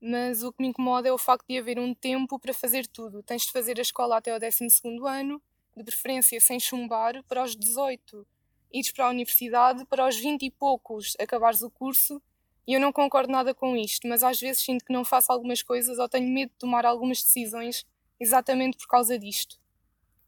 mas 0.01 0.43
o 0.43 0.53
que 0.53 0.61
me 0.63 0.69
incomoda 0.69 1.09
é 1.09 1.13
o 1.13 1.17
facto 1.17 1.47
de 1.47 1.57
haver 1.59 1.79
um 1.79 1.93
tempo 1.95 2.39
para 2.39 2.53
fazer 2.53 2.87
tudo. 2.87 3.23
Tens 3.23 3.43
de 3.43 3.51
fazer 3.53 3.79
a 3.79 3.81
escola 3.81 4.17
até 4.17 4.31
ao 4.31 4.39
12 4.39 5.07
ano, 5.07 5.41
de 5.77 5.83
preferência 5.83 6.39
sem 6.41 6.59
chumbar, 6.59 7.23
para 7.25 7.43
os 7.43 7.55
18 7.55 8.27
ires 8.73 8.91
para 8.91 9.07
a 9.07 9.09
universidade, 9.09 9.85
para 9.85 10.07
os 10.07 10.17
20 10.17 10.43
e 10.45 10.51
poucos 10.51 11.15
acabares 11.19 11.61
o 11.61 11.71
curso 11.71 12.21
e 12.67 12.73
eu 12.73 12.79
não 12.81 12.91
concordo 12.93 13.31
nada 13.31 13.53
com 13.55 13.75
isto, 13.77 14.07
mas 14.07 14.23
às 14.23 14.39
vezes 14.39 14.63
sinto 14.63 14.85
que 14.85 14.93
não 14.93 15.05
faço 15.05 15.31
algumas 15.31 15.63
coisas 15.63 15.99
ou 15.99 16.09
tenho 16.09 16.29
medo 16.29 16.49
de 16.51 16.57
tomar 16.57 16.85
algumas 16.85 17.21
decisões 17.23 17.85
exatamente 18.19 18.77
por 18.77 18.87
causa 18.87 19.19
disto. 19.19 19.59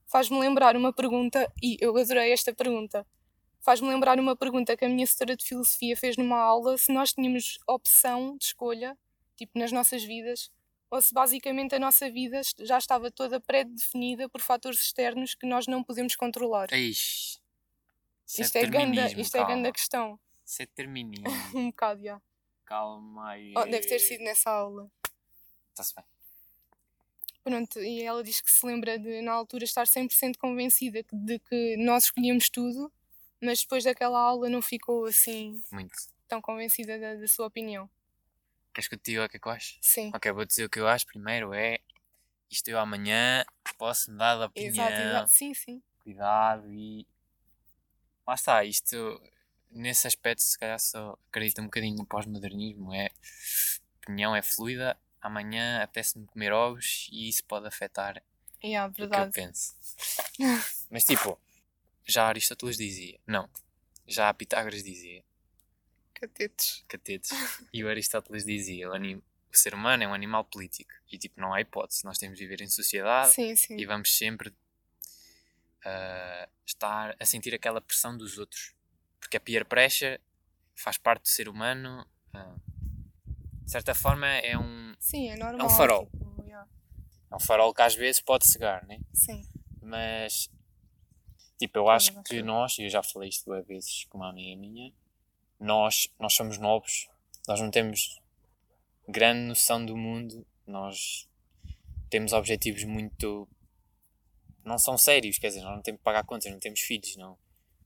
Faz-me 0.08 0.40
lembrar 0.40 0.76
uma 0.76 0.94
pergunta, 0.94 1.52
e 1.62 1.78
eu 1.82 1.96
adorei 1.98 2.32
esta 2.32 2.54
pergunta. 2.54 3.06
Faz-me 3.60 3.90
lembrar 3.90 4.20
uma 4.20 4.36
pergunta 4.36 4.78
que 4.78 4.86
a 4.86 4.90
minha 4.90 5.06
setora 5.06 5.36
de 5.36 5.44
filosofia 5.44 5.96
fez 5.98 6.16
numa 6.16 6.40
aula 6.40 6.78
se 6.78 6.92
nós 6.92 7.14
tínhamos 7.14 7.60
opção 7.68 8.38
de 8.38 8.46
escolha, 8.46 8.98
tipo 9.36 9.58
nas 9.60 9.72
nossas 9.72 10.04
vidas, 10.04 10.52
ou 10.90 11.02
se 11.02 11.14
basicamente 11.14 11.76
a 11.76 11.80
nossa 11.80 12.10
vida 12.10 12.42
já 12.60 12.78
estava 12.78 13.12
toda 13.12 13.40
pré-definida 13.40 14.30
por 14.30 14.42
fatores 14.42 14.80
externos 14.80 15.36
que 15.36 15.46
nós 15.46 15.68
não 15.68 15.84
podemos 15.84 16.16
controlar. 16.16 16.72
Ixi. 16.74 17.40
Isto 18.28 18.58
é, 18.58 18.66
ganda, 18.66 19.08
isto 19.20 19.36
é 19.36 19.40
calma. 19.40 19.56
ganda 19.56 19.72
questão. 19.72 20.20
Isso 20.46 20.62
é 20.62 20.66
determinismo. 20.66 21.26
Um 21.56 21.68
bocado, 21.68 22.04
já. 22.04 22.22
Calma 22.66 23.32
aí. 23.32 23.54
Oh, 23.56 23.64
deve 23.64 23.88
ter 23.88 24.00
sido 24.00 24.24
nessa 24.24 24.50
aula. 24.50 24.90
Está-se 25.70 25.96
bem. 25.96 26.06
Pronto, 27.44 27.80
e 27.80 28.04
ela 28.04 28.22
diz 28.22 28.42
que 28.42 28.52
se 28.52 28.66
lembra 28.66 29.00
de, 29.00 29.22
na 29.22 29.32
altura, 29.32 29.64
estar 29.64 29.86
100% 29.86 30.36
convencida 30.38 31.02
de 31.14 31.40
que 31.40 31.78
nós 31.78 32.06
escolhíamos 32.06 32.50
tudo, 32.50 32.92
mas 33.42 33.62
depois 33.62 33.84
daquela 33.84 34.20
aula 34.20 34.50
não 34.50 34.62
ficou 34.62 35.06
assim 35.06 35.62
Muito. 35.72 35.94
tão 36.28 36.42
convencida 36.42 36.98
da, 37.00 37.16
da 37.16 37.28
sua 37.28 37.48
opinião. 37.48 37.90
Queres 38.74 38.88
que 38.88 38.96
eu 38.96 39.00
te 39.00 39.12
diga 39.12 39.26
o 39.26 39.30
que 39.30 39.38
é 39.38 39.40
que 39.40 39.48
eu 39.48 39.52
acho? 39.52 39.78
Sim, 39.82 40.12
Ok, 40.14 40.32
vou 40.32 40.46
dizer 40.46 40.66
o 40.66 40.70
que 40.70 40.80
eu 40.80 40.88
acho 40.88 41.06
primeiro 41.06 41.54
é 41.54 41.80
isto 42.50 42.68
eu 42.70 42.80
amanhã 42.80 43.46
posso 43.78 44.12
mudar 44.12 44.38
de 44.38 44.44
opinião, 44.46 44.88
exato, 44.88 45.02
exato. 45.02 45.32
Sim, 45.32 45.54
sim. 45.54 45.84
cuidado 46.00 46.72
e 46.74 47.06
lá 48.26 48.34
está, 48.34 48.64
isto 48.64 49.22
nesse 49.70 50.08
aspecto 50.08 50.42
se 50.42 50.58
calhar 50.58 50.80
só 50.80 51.18
acredito 51.30 51.62
um 51.62 51.66
bocadinho 51.66 51.98
no 51.98 52.06
pós-modernismo, 52.06 52.94
é 52.94 53.08
a 53.08 53.10
opinião 54.04 54.36
é 54.36 54.42
fluida, 54.42 54.98
amanhã 55.22 55.82
apetece-me 55.84 56.26
comer 56.26 56.54
ovos 56.54 57.08
e 57.12 57.28
isso 57.30 57.44
pode 57.46 57.68
afetar 57.68 58.22
Yeah, 58.64 58.90
o 58.90 58.94
que 58.94 59.20
eu 59.20 59.32
penso. 59.32 59.76
Mas 60.90 61.04
tipo, 61.04 61.40
já 62.08 62.26
Aristóteles 62.28 62.78
dizia, 62.78 63.20
não, 63.28 63.50
já 64.08 64.34
Pitágoras 64.34 64.84
dizia, 64.84 65.24
Catetes. 66.14 66.84
catetes, 66.88 67.30
e 67.72 67.84
o 67.84 67.90
Aristóteles 67.90 68.44
dizia, 68.46 68.90
o, 68.90 68.94
anim- 68.94 69.18
o 69.54 69.56
ser 69.58 69.74
humano 69.76 70.04
é 70.04 70.08
um 70.08 70.14
animal 70.14 70.44
político 70.46 70.92
e 71.12 71.18
tipo, 71.18 71.40
não 71.40 71.54
há 71.54 71.62
hipótese, 71.62 72.04
nós 72.06 72.18
temos 72.18 72.38
de 72.38 72.44
viver 72.46 72.62
em 72.64 72.68
sociedade 72.70 73.32
Sim, 73.34 73.56
sim. 73.56 73.78
e 73.78 73.86
vamos 73.86 74.16
sempre 74.18 74.52
ah, 75.86 76.50
estar 76.66 77.16
a 77.20 77.26
sentir 77.26 77.54
aquela 77.54 77.82
pressão 77.82 78.18
dos 78.18 78.38
outros. 78.38 78.74
Porque 79.20 79.38
a 79.38 79.40
peer 79.40 79.66
pressure 79.66 80.20
faz 80.76 80.98
parte 80.98 81.24
do 81.24 81.28
ser 81.30 81.48
humano. 81.50 82.06
ah, 82.34 82.56
de 83.64 83.72
certa 83.72 83.94
forma 83.94 84.26
é 84.28 84.58
um, 84.58 84.96
Sim, 85.00 85.30
é 85.30 85.36
normal. 85.36 85.70
farol. 85.70 86.06
tipo, 86.10 86.42
yeah. 86.46 86.68
é 87.30 87.36
um 87.36 87.40
farol 87.40 87.74
que 87.74 87.82
às 87.82 87.94
vezes 87.96 88.22
pode 88.22 88.48
cegar, 88.48 88.86
né? 88.88 89.00
Sim, 89.14 89.46
Mas 89.82 90.50
tipo, 91.58 91.78
eu 91.78 91.90
acho 91.90 92.22
que 92.24 92.42
nós, 92.42 92.78
e 92.78 92.84
eu 92.84 92.90
já 92.90 93.02
falei 93.04 93.30
isto 93.30 93.46
duas 93.46 93.66
vezes 93.66 94.06
com 94.06 94.18
uma 94.18 94.30
amiga 94.30 94.60
minha, 94.60 94.94
nós, 95.60 96.10
nós 96.20 96.34
somos 96.34 96.58
novos, 96.58 97.10
nós 97.48 97.60
não 97.60 97.72
temos 97.72 98.20
grande 99.08 99.48
noção 99.48 99.86
do 99.86 99.96
mundo, 99.96 100.46
nós 100.66 101.28
temos 102.10 102.34
objetivos 102.34 102.84
muito. 102.84 103.48
não 104.64 104.78
são 104.78 104.98
sérios, 104.98 105.38
quer 105.38 105.48
dizer, 105.48 105.62
nós 105.62 105.76
não 105.76 105.82
temos 105.82 106.00
que 106.00 106.04
pagar 106.04 106.24
contas, 106.24 106.52
não 106.52 106.60
temos 106.60 106.80
filhos, 106.82 107.16
não, 107.16 107.38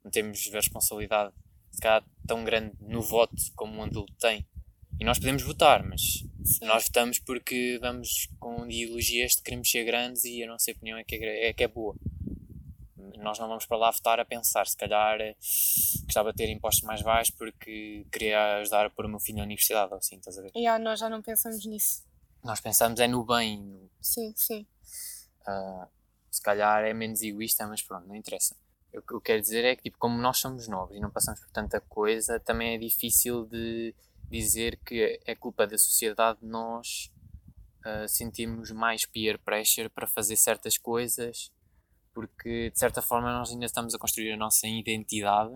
não 0.03 0.11
temos 0.11 0.47
responsabilidade 0.47 1.33
se 1.71 1.79
calhar 1.79 2.03
tão 2.27 2.43
grande 2.43 2.73
no 2.81 3.01
voto 3.01 3.35
como 3.55 3.77
um 3.77 3.83
adulto 3.83 4.13
tem. 4.19 4.45
E 4.99 5.05
nós 5.05 5.17
podemos 5.17 5.41
votar, 5.41 5.83
mas 5.83 6.23
nós 6.61 6.85
votamos 6.85 7.17
porque 7.19 7.79
vamos 7.81 8.29
com 8.39 8.67
ideologias 8.67 9.35
de 9.35 9.41
queremos 9.41 9.69
ser 9.71 9.83
grandes 9.83 10.25
e 10.25 10.43
a 10.43 10.47
nossa 10.47 10.71
opinião 10.71 10.97
é 10.97 11.03
que 11.03 11.15
é, 11.15 11.47
é 11.49 11.53
que 11.53 11.63
é 11.63 11.67
boa. 11.67 11.95
Nós 13.21 13.37
não 13.39 13.47
vamos 13.47 13.65
para 13.65 13.77
lá 13.77 13.91
votar 13.91 14.19
a 14.19 14.25
pensar, 14.25 14.67
se 14.67 14.75
calhar 14.75 15.19
eh, 15.21 15.35
gostava 16.05 16.31
de 16.31 16.37
ter 16.37 16.49
impostos 16.49 16.83
mais 16.83 17.01
baixos 17.01 17.33
porque 17.35 18.05
queria 18.11 18.57
ajudar 18.57 18.85
a 18.85 18.89
pôr 18.89 19.05
o 19.05 19.09
meu 19.09 19.19
filho 19.19 19.37
na 19.37 19.43
universidade 19.43 19.91
ou 19.91 19.97
assim, 19.99 20.17
estás 20.17 20.37
a 20.37 20.41
ver? 20.41 20.51
Yeah, 20.55 20.83
nós 20.83 20.99
já 20.99 21.09
não 21.09 21.21
pensamos 21.21 21.65
nisso. 21.65 22.03
Nós 22.43 22.59
pensamos 22.59 22.99
é 22.99 23.07
no 23.07 23.23
bem, 23.23 23.59
no- 23.61 23.89
Sim, 24.01 24.33
sim. 24.35 24.65
ah, 25.45 25.87
se 26.29 26.41
calhar 26.41 26.83
é 26.83 26.93
menos 26.93 27.21
egoísta, 27.21 27.67
mas 27.67 27.81
pronto, 27.81 28.07
não 28.07 28.15
interessa. 28.15 28.55
O 28.93 29.01
que 29.01 29.13
eu 29.13 29.21
quero 29.21 29.41
dizer 29.41 29.63
é 29.63 29.75
que, 29.75 29.83
tipo, 29.83 29.97
como 29.97 30.17
nós 30.17 30.37
somos 30.39 30.67
novos 30.67 30.95
e 30.97 30.99
não 30.99 31.09
passamos 31.09 31.39
por 31.39 31.49
tanta 31.51 31.79
coisa, 31.79 32.39
também 32.39 32.75
é 32.75 32.77
difícil 32.77 33.45
de 33.45 33.93
dizer 34.29 34.77
que 34.85 35.19
é 35.25 35.35
culpa 35.35 35.65
da 35.67 35.77
sociedade 35.77 36.39
nós 36.41 37.11
ah, 37.85 38.07
sentirmos 38.07 38.71
mais 38.71 39.05
peer 39.05 39.37
pressure 39.39 39.87
para 39.89 40.07
fazer 40.07 40.35
certas 40.35 40.77
coisas, 40.77 41.51
porque 42.13 42.70
de 42.70 42.80
certa 42.80 43.01
forma 43.01 43.32
nós 43.32 43.51
ainda 43.51 43.65
estamos 43.65 43.94
a 43.94 44.00
construir 44.00 44.32
a 44.32 44.38
nossa 44.38 44.68
identidade, 44.68 45.56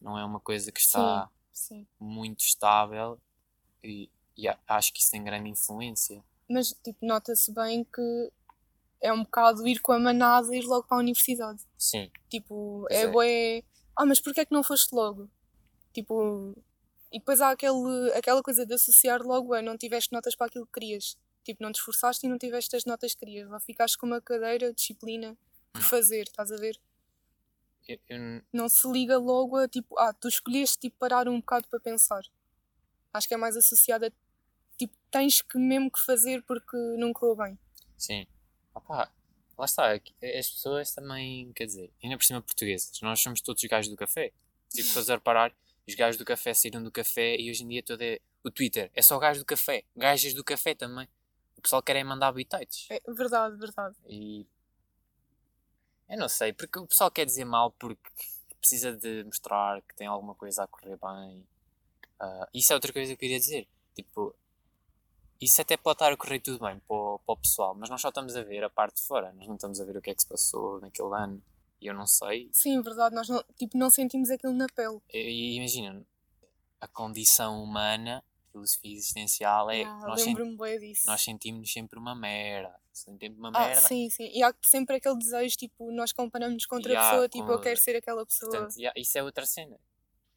não 0.00 0.18
é 0.18 0.24
uma 0.24 0.40
coisa 0.40 0.72
que 0.72 0.80
está 0.80 1.28
Sim. 1.52 1.86
muito 1.98 2.40
estável 2.40 3.20
e, 3.84 4.10
e 4.36 4.48
acho 4.66 4.92
que 4.92 5.00
isso 5.00 5.10
tem 5.10 5.22
grande 5.22 5.48
influência. 5.50 6.22
Mas, 6.48 6.72
tipo, 6.82 7.06
nota-se 7.06 7.52
bem 7.52 7.84
que 7.84 8.32
é 9.00 9.12
um 9.12 9.22
bocado 9.22 9.66
ir 9.66 9.80
com 9.80 9.92
a 9.92 9.98
manada 9.98 10.54
e 10.54 10.58
ir 10.58 10.64
logo 10.66 10.86
para 10.86 10.96
a 10.96 11.00
universidade. 11.00 11.62
Sim, 11.78 12.10
Tipo, 12.28 12.84
Pois 12.88 12.98
é 12.98 13.02
é. 13.02 13.08
bué. 13.08 13.62
Ah, 13.96 14.04
mas 14.04 14.20
porquê 14.20 14.40
é 14.40 14.44
que 14.44 14.52
não 14.52 14.62
foste 14.62 14.92
logo? 14.94 15.28
Tipo. 15.92 16.54
E 17.12 17.18
depois 17.18 17.40
há 17.40 17.50
aquele, 17.50 18.12
aquela 18.14 18.42
coisa 18.42 18.64
de 18.64 18.72
associar 18.74 19.20
logo 19.22 19.52
a 19.52 19.60
não 19.60 19.76
tiveste 19.76 20.12
notas 20.12 20.36
para 20.36 20.46
aquilo 20.46 20.66
que 20.66 20.72
querias. 20.72 21.16
Tipo, 21.44 21.62
não 21.62 21.72
te 21.72 21.76
esforçaste 21.76 22.26
e 22.26 22.28
não 22.28 22.38
tiveste 22.38 22.74
as 22.76 22.84
notas 22.84 23.14
que 23.14 23.20
querias. 23.20 23.48
Lá 23.48 23.58
ficaste 23.60 23.96
com 23.98 24.06
uma 24.06 24.20
cadeira, 24.20 24.72
disciplina, 24.72 25.36
por 25.72 25.82
fazer, 25.82 26.22
estás 26.22 26.50
a 26.52 26.56
ver? 26.56 26.80
Eu, 27.88 27.98
eu- 28.08 28.42
Não 28.52 28.68
se 28.68 28.88
liga 28.90 29.18
logo 29.18 29.56
a 29.56 29.68
tipo, 29.68 29.98
ah, 29.98 30.12
tu 30.12 30.28
escolheste 30.28 30.78
tipo, 30.78 30.96
parar 30.98 31.28
um 31.28 31.40
bocado 31.40 31.66
para 31.68 31.80
pensar. 31.80 32.22
Acho 33.12 33.26
que 33.26 33.34
é 33.34 33.36
mais 33.36 33.56
associada 33.56 34.08
a 34.08 34.10
tipo, 34.78 34.96
tens 35.10 35.42
que 35.42 35.58
mesmo 35.58 35.90
que 35.90 36.00
fazer 36.00 36.42
porque 36.42 36.76
não 36.98 37.12
correu 37.12 37.36
bem. 37.36 37.58
sim. 37.96 38.26
Opá, 38.72 39.12
lá 39.58 39.64
está. 39.64 39.92
aqui- 39.92 40.14
As 40.24 40.48
pessoas 40.50 40.92
também, 40.94 41.52
quer 41.52 41.66
dizer, 41.66 41.92
ainda 42.02 42.16
por 42.16 42.24
cima 42.24 42.40
portuguesas, 42.40 43.00
nós 43.02 43.20
somos 43.20 43.40
todos 43.40 43.62
gajos 43.64 43.90
do 43.90 43.96
café. 43.96 44.32
Tipo, 44.70 44.86
se 44.86 44.92
fores 44.94 45.10
a 45.10 45.14
reparar, 45.16 45.52
os 45.88 45.94
gajos 45.96 46.16
do 46.16 46.24
café 46.24 46.54
saíram 46.54 46.80
do 46.84 46.92
café 46.92 47.36
e 47.36 47.50
hoje 47.50 47.64
em 47.64 47.68
dia 47.68 47.82
todo 47.82 48.00
é. 48.02 48.20
O 48.44 48.50
Twitter 48.50 48.88
é 48.94 49.02
só 49.02 49.18
gajos 49.18 49.42
do 49.42 49.44
café. 49.46 49.82
Gajas 49.96 50.32
do 50.32 50.44
café 50.44 50.74
também. 50.74 51.08
O 51.56 51.60
pessoal 51.60 51.82
quer 51.82 51.96
é 51.96 52.04
mandar 52.04 52.28
habitats. 52.28 52.86
É 52.88 53.00
verdade, 53.12 53.56
verdade. 53.56 53.96
E. 54.08 54.46
Eu 56.10 56.18
não 56.18 56.28
sei, 56.28 56.52
porque 56.52 56.78
o 56.78 56.86
pessoal 56.86 57.10
quer 57.10 57.24
dizer 57.24 57.44
mal 57.44 57.70
porque 57.70 58.00
precisa 58.58 58.92
de 58.94 59.24
mostrar 59.24 59.80
que 59.82 59.94
tem 59.94 60.06
alguma 60.06 60.34
coisa 60.34 60.64
a 60.64 60.66
correr 60.66 60.96
bem. 60.98 61.46
Ah, 62.18 62.48
isso 62.52 62.72
é 62.72 62.76
outra 62.76 62.92
coisa 62.92 63.08
que 63.08 63.12
eu 63.14 63.18
queria 63.18 63.38
dizer. 63.38 63.66
Tipo, 63.94 64.34
isso 65.40 65.60
até 65.62 65.76
pode 65.76 65.94
estar 65.96 66.12
a 66.12 66.16
correr 66.16 66.40
tudo 66.40 66.58
bem 66.66 66.78
para 66.80 66.94
o, 66.96 67.18
para 67.20 67.32
o 67.32 67.36
pessoal, 67.36 67.74
mas 67.74 67.88
nós 67.88 68.00
só 68.00 68.08
estamos 68.08 68.36
a 68.36 68.42
ver 68.42 68.62
a 68.64 68.68
parte 68.68 68.96
de 68.96 69.02
fora. 69.02 69.32
Nós 69.32 69.46
não 69.46 69.54
estamos 69.54 69.80
a 69.80 69.84
ver 69.84 69.96
o 69.96 70.02
que 70.02 70.10
é 70.10 70.14
que 70.14 70.20
se 70.20 70.28
passou 70.28 70.80
naquele 70.80 71.14
ano. 71.14 71.42
E 71.80 71.86
eu 71.86 71.94
não 71.94 72.06
sei. 72.06 72.50
Sim, 72.52 72.82
verdade, 72.82 73.14
nós 73.14 73.28
não, 73.28 73.42
tipo, 73.56 73.78
não 73.78 73.88
sentimos 73.88 74.30
aquilo 74.30 74.52
na 74.52 74.66
pele. 74.74 75.00
E, 75.14 75.56
imagina, 75.56 76.04
a 76.80 76.88
condição 76.88 77.62
humana, 77.62 78.22
filosofia 78.52 78.92
existencial 78.96 79.70
é. 79.70 79.84
Ah, 79.84 80.02
nós, 80.08 80.20
sen- 80.20 80.34
nós 81.06 81.22
sentimos 81.22 81.72
sempre 81.72 81.98
uma 81.98 82.14
merda. 82.14 82.78
Sentimos 82.92 83.38
uma 83.38 83.48
Ah, 83.50 83.68
merda. 83.68 83.80
sim, 83.80 84.10
sim. 84.10 84.30
E 84.32 84.42
há 84.42 84.54
sempre 84.62 84.96
aquele 84.96 85.16
desejo, 85.16 85.56
tipo, 85.56 85.90
nós 85.92 86.12
comparamos 86.12 86.66
com 86.66 86.76
outra 86.76 86.92
pessoa, 86.94 87.28
tipo, 87.28 87.46
com- 87.46 87.52
eu 87.52 87.60
quero 87.60 87.78
ser 87.80 87.96
aquela 87.96 88.26
pessoa. 88.26 88.50
Portanto, 88.50 88.76
yeah, 88.76 88.98
isso 89.00 89.16
é 89.16 89.22
outra 89.22 89.46
cena. 89.46 89.78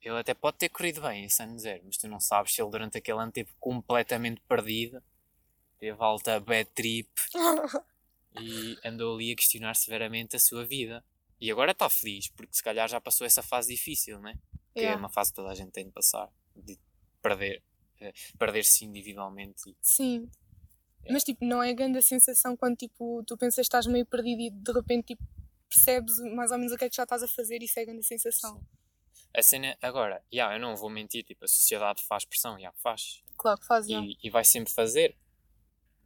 Ele 0.01 0.17
até 0.19 0.33
pode 0.33 0.57
ter 0.57 0.69
corrido 0.69 1.01
bem 1.01 1.25
esse 1.25 1.41
ano 1.41 1.57
zero, 1.57 1.81
mas 1.85 1.97
tu 1.97 2.07
não 2.07 2.19
sabes 2.19 2.53
se 2.53 2.61
ele 2.61 2.69
durante 2.69 2.97
aquele 2.97 3.17
ano 3.19 3.29
esteve 3.29 3.51
completamente 3.59 4.41
perdido, 4.41 5.01
teve 5.79 5.97
alta 6.01 6.39
bad 6.39 6.69
trip 6.75 7.09
e 8.39 8.77
andou 8.85 9.15
ali 9.15 9.31
a 9.31 9.35
questionar 9.35 9.75
severamente 9.75 10.35
a 10.35 10.39
sua 10.39 10.65
vida. 10.65 11.03
E 11.39 11.51
agora 11.51 11.71
está 11.71 11.89
feliz, 11.89 12.29
porque 12.29 12.53
se 12.55 12.63
calhar 12.63 12.87
já 12.87 12.99
passou 13.01 13.25
essa 13.25 13.41
fase 13.43 13.73
difícil, 13.73 14.19
né? 14.19 14.37
Que 14.73 14.79
é 14.79 14.83
Yeah. 14.83 14.99
uma 14.99 15.09
fase 15.09 15.31
que 15.31 15.35
toda 15.35 15.49
a 15.51 15.55
gente 15.55 15.71
tem 15.71 15.85
de 15.85 15.91
passar, 15.91 16.29
de 16.55 16.79
perder, 17.21 17.61
eh, 17.99 18.13
perder-se 18.37 18.85
individualmente. 18.85 19.75
Sim. 19.81 20.29
Yeah. 21.03 21.13
Mas, 21.13 21.23
tipo, 21.23 21.45
não 21.45 21.61
é 21.61 21.73
grande 21.73 21.97
a 21.97 22.01
sensação 22.01 22.55
quando, 22.55 22.77
tipo, 22.77 23.23
tu 23.25 23.37
pensas 23.37 23.55
que 23.55 23.61
estás 23.61 23.85
meio 23.85 24.05
perdido 24.05 24.41
e 24.41 24.49
de 24.49 24.71
repente, 24.71 25.07
tipo, 25.07 25.23
percebes 25.69 26.17
mais 26.35 26.51
ou 26.51 26.57
menos 26.57 26.73
o 26.73 26.77
que 26.77 26.85
é 26.85 26.89
que 26.89 26.95
já 26.95 27.03
estás 27.03 27.23
a 27.23 27.27
fazer 27.27 27.61
e 27.61 27.65
isso 27.65 27.79
é 27.79 27.85
grande 27.85 27.99
a 27.99 28.03
sensação. 28.03 28.61
A 29.35 29.41
cena, 29.41 29.75
agora, 29.81 30.23
yeah, 30.31 30.55
eu 30.55 30.59
não 30.59 30.75
vou 30.75 30.89
mentir, 30.89 31.23
tipo, 31.23 31.43
a 31.43 31.47
sociedade 31.47 32.03
faz 32.03 32.23
pressão, 32.23 32.57
yeah, 32.57 32.75
faz. 32.79 33.23
Claro 33.37 33.59
que 33.59 33.65
faz, 33.65 33.87
yeah. 33.87 34.07
e, 34.07 34.17
e 34.23 34.29
vai 34.29 34.45
sempre 34.45 34.71
fazer. 34.71 35.17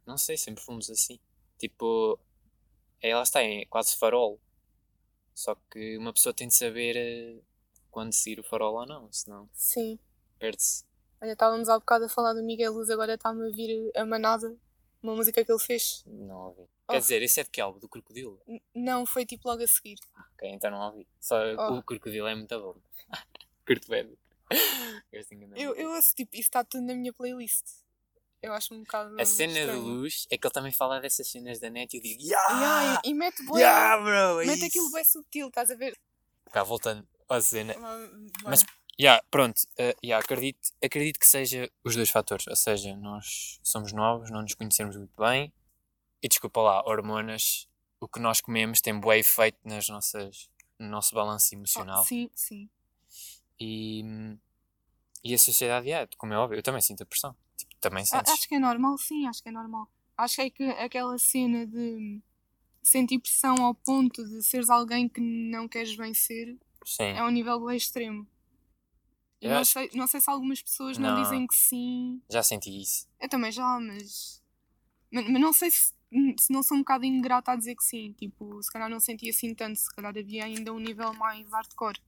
Não 0.06 0.16
sei, 0.16 0.36
sempre 0.36 0.64
fomos 0.64 0.88
assim. 0.88 1.20
Tipo, 1.58 2.18
é, 3.00 3.14
lá 3.14 3.22
está, 3.22 3.42
é 3.42 3.66
quase 3.66 3.96
farol. 3.96 4.40
Só 5.34 5.54
que 5.70 5.96
uma 5.98 6.12
pessoa 6.12 6.34
tem 6.34 6.48
de 6.48 6.54
saber 6.54 6.96
eh, 6.96 7.40
quando 7.90 8.12
seguir 8.12 8.40
o 8.40 8.42
farol 8.42 8.74
ou 8.74 8.86
não, 8.86 9.12
senão 9.12 9.48
Sim. 9.52 9.98
perde-se. 10.38 10.84
Olha, 11.20 11.32
estávamos 11.32 11.68
há 11.68 11.78
bocado 11.78 12.06
a 12.06 12.08
falar 12.08 12.32
do 12.32 12.42
Miguel 12.42 12.72
Luz, 12.72 12.90
agora 12.90 13.14
está-me 13.14 13.46
a 13.46 13.50
vir 13.50 13.90
a 13.94 14.04
manada, 14.04 14.56
uma 15.02 15.14
música 15.14 15.44
que 15.44 15.50
ele 15.52 15.58
fez. 15.60 16.02
Não 16.06 16.36
ouvi. 16.48 16.62
Oh. 16.88 16.92
Quer 16.92 16.98
dizer, 17.00 17.22
esse 17.22 17.40
é 17.40 17.44
de 17.44 17.50
que 17.50 17.60
álbum? 17.60 17.78
Do 17.78 17.88
Crocodilo? 17.88 18.40
N- 18.46 18.62
não, 18.74 19.04
foi 19.06 19.24
tipo 19.26 19.48
logo 19.48 19.62
a 19.62 19.66
seguir. 19.66 19.98
Ok, 20.34 20.48
então 20.50 20.70
não 20.70 20.80
ouvi. 20.80 21.06
Só 21.20 21.36
Oh. 21.58 21.78
o 21.78 21.82
Crocodilo 21.82 22.26
é 22.26 22.34
muito 22.34 22.58
bom. 22.60 22.76
Curto 23.66 23.88
bem. 23.88 24.06
De. 24.06 24.18
Eu, 25.56 25.74
eu 25.74 25.90
ouço, 25.92 26.14
tipo, 26.14 26.34
isso 26.34 26.42
está 26.48 26.64
tudo 26.64 26.82
na 26.86 26.94
minha 26.94 27.12
playlist. 27.12 27.64
Eu 28.40 28.52
acho 28.52 28.72
um 28.72 28.80
bocado. 28.80 29.20
A 29.20 29.26
cena 29.26 29.52
de 29.52 29.58
estranho. 29.58 29.82
luz 29.82 30.26
é 30.30 30.38
que 30.38 30.46
ele 30.46 30.54
também 30.54 30.72
fala 30.72 31.00
dessas 31.00 31.28
cenas 31.28 31.58
da 31.58 31.68
net 31.68 31.92
e 31.94 31.98
eu 31.98 32.02
digo, 32.02 32.22
yeah! 32.22 32.60
Yeah, 32.60 33.02
e, 33.04 33.12
mete 33.12 33.44
bué, 33.44 33.60
yeah, 33.60 34.02
bro! 34.02 34.40
É 34.40 34.46
mete 34.46 34.58
isso." 34.58 34.66
aquilo 34.66 34.90
bem 34.92 35.04
subtil, 35.04 35.48
estás 35.48 35.70
a 35.70 35.74
ver? 35.74 35.98
Cá, 36.52 36.62
voltando 36.62 37.06
à 37.28 37.40
cena. 37.42 37.74
Mas, 37.78 38.42
Mas, 38.44 38.64
yeah, 39.00 39.22
pronto, 39.30 39.58
uh, 39.78 39.94
yeah, 40.04 40.22
acredito, 40.22 40.70
acredito 40.82 41.18
que 41.18 41.26
seja 41.26 41.70
os 41.84 41.94
dois 41.94 42.10
fatores. 42.10 42.46
Ou 42.46 42.56
seja, 42.56 42.96
nós 42.96 43.60
somos 43.62 43.92
novos, 43.92 44.30
não 44.30 44.42
nos 44.42 44.54
conhecemos 44.54 44.96
muito 44.96 45.12
bem. 45.18 45.52
E 46.22 46.28
desculpa 46.28 46.60
lá, 46.60 46.82
hormonas, 46.84 47.68
o 48.00 48.08
que 48.08 48.18
nós 48.18 48.40
comemos 48.40 48.80
tem 48.80 48.98
bué 48.98 49.18
efeito 49.18 49.58
nas 49.64 49.88
nossas, 49.88 50.50
no 50.78 50.88
nosso 50.88 51.14
balanço 51.14 51.54
emocional. 51.54 52.04
sim, 52.04 52.28
sim. 52.34 52.68
E, 53.60 54.02
e 55.24 55.34
a 55.34 55.38
sociedade, 55.38 55.88
yeah, 55.88 56.08
como 56.16 56.32
é 56.32 56.38
óbvio, 56.38 56.58
eu 56.58 56.62
também 56.62 56.80
sinto 56.80 57.02
a 57.02 57.06
pressão. 57.06 57.36
Tipo, 57.56 57.74
também 57.80 58.02
A- 58.02 58.06
sentes. 58.06 58.32
Acho 58.32 58.48
que 58.48 58.54
é 58.54 58.58
normal, 58.58 58.98
sim, 58.98 59.26
acho 59.26 59.42
que 59.42 59.48
é 59.48 59.52
normal. 59.52 59.88
Acho 60.16 60.36
que 60.36 60.42
é 60.42 60.50
que 60.50 60.64
aquela 60.64 61.16
cena 61.18 61.66
de 61.66 62.20
sentir 62.82 63.18
pressão 63.20 63.54
ao 63.64 63.74
ponto 63.74 64.24
de 64.24 64.42
seres 64.42 64.70
alguém 64.70 65.08
que 65.08 65.20
não 65.20 65.68
queres 65.68 65.94
bem 65.96 66.14
ser 66.14 66.56
Sim. 66.84 67.04
é 67.04 67.22
um 67.22 67.30
nível 67.30 67.64
bem 67.64 67.76
extremo. 67.76 68.26
Eu 69.40 69.50
não, 69.50 69.60
acho- 69.60 69.72
sei, 69.72 69.90
não 69.94 70.06
sei 70.06 70.20
se 70.20 70.30
algumas 70.30 70.60
pessoas 70.62 70.98
não, 70.98 71.10
Não. 71.14 71.22
dizem 71.22 71.46
que 71.46 71.54
sim. 71.54 72.20
Já 72.28 72.42
senti 72.42 72.80
isso. 72.82 73.06
Eu 73.20 73.28
também 73.28 73.52
já, 73.52 73.78
mas. 73.80 74.42
Mas, 75.10 75.28
mas 75.30 75.40
não 75.40 75.52
sei 75.52 75.70
se, 75.70 75.92
se 76.38 76.52
não 76.52 76.62
sou 76.62 76.76
um 76.76 76.80
bocado 76.80 77.04
ingrata 77.04 77.52
a 77.52 77.56
dizer 77.56 77.74
que 77.76 77.84
sim. 77.84 78.12
Tipo, 78.14 78.60
se 78.62 78.70
calhar 78.72 78.90
não 78.90 78.98
senti 79.00 79.30
assim 79.30 79.54
tanto, 79.54 79.78
se 79.78 79.94
calhar 79.94 80.16
havia 80.16 80.44
ainda 80.44 80.72
um 80.72 80.78
nível 80.80 81.12
mais 81.14 81.48
hardcore. 81.50 82.00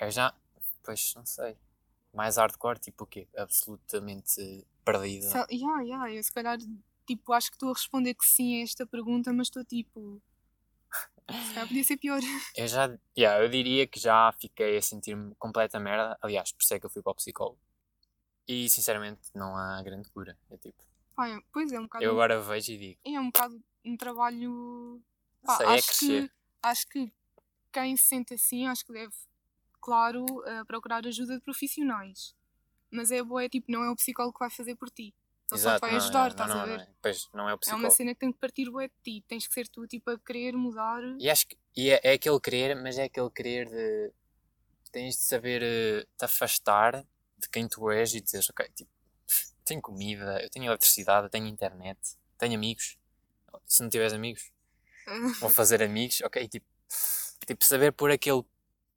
Eu 0.00 0.10
já. 0.10 0.34
Pois, 0.82 1.14
não 1.14 1.24
sei. 1.26 1.56
Mais 2.14 2.36
hardcore, 2.36 2.78
tipo 2.78 3.04
o 3.04 3.06
quê? 3.06 3.28
Absolutamente 3.36 4.64
perdida. 4.84 5.26
Se, 5.26 5.54
yeah, 5.54 5.82
yeah, 5.82 6.12
eu 6.12 6.22
se 6.22 6.32
calhar 6.32 6.58
tipo, 7.06 7.32
acho 7.32 7.50
que 7.50 7.56
estou 7.56 7.70
a 7.70 7.72
responder 7.74 8.14
que 8.14 8.24
sim 8.24 8.60
a 8.60 8.62
esta 8.64 8.86
pergunta, 8.86 9.32
mas 9.32 9.48
estou 9.48 9.64
tipo. 9.64 10.22
Se 11.28 11.54
calhar 11.54 11.68
podia 11.68 11.84
ser 11.84 11.96
pior. 11.96 12.20
Eu 12.56 12.66
já, 12.66 12.96
yeah, 13.16 13.42
eu 13.42 13.48
diria 13.48 13.86
que 13.86 13.98
já 13.98 14.32
fiquei 14.32 14.76
a 14.78 14.82
sentir-me 14.82 15.34
completa 15.36 15.78
merda. 15.78 16.16
Aliás, 16.22 16.52
por 16.52 16.62
isso 16.62 16.74
é 16.74 16.80
que 16.80 16.86
eu 16.86 16.90
fui 16.90 17.02
para 17.02 17.12
o 17.12 17.14
psicólogo. 17.14 17.58
E 18.48 18.70
sinceramente 18.70 19.20
não 19.34 19.56
há 19.56 19.82
grande 19.82 20.08
cura. 20.10 20.38
É 20.50 20.56
tipo, 20.56 20.82
é- 21.18 21.40
pois 21.52 21.72
é 21.72 21.80
um 21.80 21.84
bocado. 21.84 22.04
eu 22.04 22.10
agora 22.12 22.40
vejo 22.40 22.72
e 22.72 22.78
digo, 22.78 23.00
É 23.04 23.18
um 23.18 23.26
bocado 23.26 23.62
um 23.84 23.96
trabalho. 23.96 25.02
Pá, 25.44 25.56
sei, 25.56 25.66
é 25.66 25.70
acho, 25.70 25.86
crescer. 25.88 26.28
que, 26.28 26.34
acho 26.62 26.88
que 26.88 27.12
quem 27.72 27.96
se 27.96 28.04
sente 28.04 28.34
assim, 28.34 28.66
acho 28.66 28.84
que 28.84 28.92
deve, 28.92 29.14
claro, 29.80 30.24
eh, 30.46 30.64
procurar 30.64 31.06
ajuda 31.06 31.36
de 31.36 31.42
profissionais. 31.42 32.34
Mas 32.90 33.10
é 33.10 33.22
boa, 33.22 33.44
é 33.44 33.48
tipo, 33.48 33.70
não 33.70 33.82
é 33.84 33.90
o 33.90 33.96
psicólogo 33.96 34.34
que 34.34 34.40
vai 34.40 34.50
fazer 34.50 34.74
por 34.76 34.90
ti. 34.90 35.14
Ele 35.52 35.60
só 35.60 35.76
te 35.76 35.80
vai 35.80 35.90
não, 35.92 35.96
ajudar, 35.98 36.20
não, 36.22 36.28
estás 36.30 36.48
não, 36.50 36.60
a 36.60 36.66
não 36.66 36.76
ver? 36.76 36.80
é. 36.82 36.88
Pois, 37.00 37.28
não 37.32 37.48
é 37.48 37.52
o 37.52 37.54
É 37.54 37.58
psicólogo. 37.58 37.86
uma 37.86 37.90
cena 37.90 38.14
que 38.14 38.20
tem 38.20 38.32
que 38.32 38.38
partir 38.38 38.70
bué 38.70 38.88
de 38.88 38.94
ti. 39.02 39.24
Tens 39.28 39.46
que 39.46 39.54
ser 39.54 39.68
tu, 39.68 39.86
tipo, 39.86 40.10
a 40.10 40.18
querer 40.18 40.52
mudar. 40.56 41.02
E 41.20 41.30
acho 41.30 41.46
que 41.46 41.56
e 41.76 41.90
é, 41.90 42.00
é 42.02 42.12
aquele 42.14 42.40
querer, 42.40 42.74
mas 42.74 42.98
é 42.98 43.04
aquele 43.04 43.30
querer 43.30 43.68
de. 43.68 44.12
Tens 44.90 45.16
de 45.16 45.22
saber 45.22 45.62
eh, 45.62 46.06
te 46.16 46.24
afastar 46.24 47.04
de 47.38 47.48
quem 47.50 47.68
tu 47.68 47.90
és 47.90 48.14
e 48.14 48.20
dizeres, 48.20 48.48
ok, 48.48 48.66
tipo, 48.74 48.90
tenho 49.64 49.82
comida, 49.82 50.40
eu 50.42 50.48
tenho 50.48 50.66
eletricidade, 50.66 51.26
eu 51.26 51.30
tenho 51.30 51.46
internet, 51.46 51.98
tenho 52.38 52.54
amigos. 52.54 52.96
Se 53.66 53.82
não 53.82 53.90
tiveres 53.90 54.12
amigos, 54.14 54.50
vou 55.40 55.50
fazer 55.50 55.82
amigos, 55.82 56.20
ok? 56.22 56.48
Tipo, 56.48 56.66
tipo 57.46 57.64
saber 57.64 57.92
pôr 57.92 58.10
aquele 58.10 58.42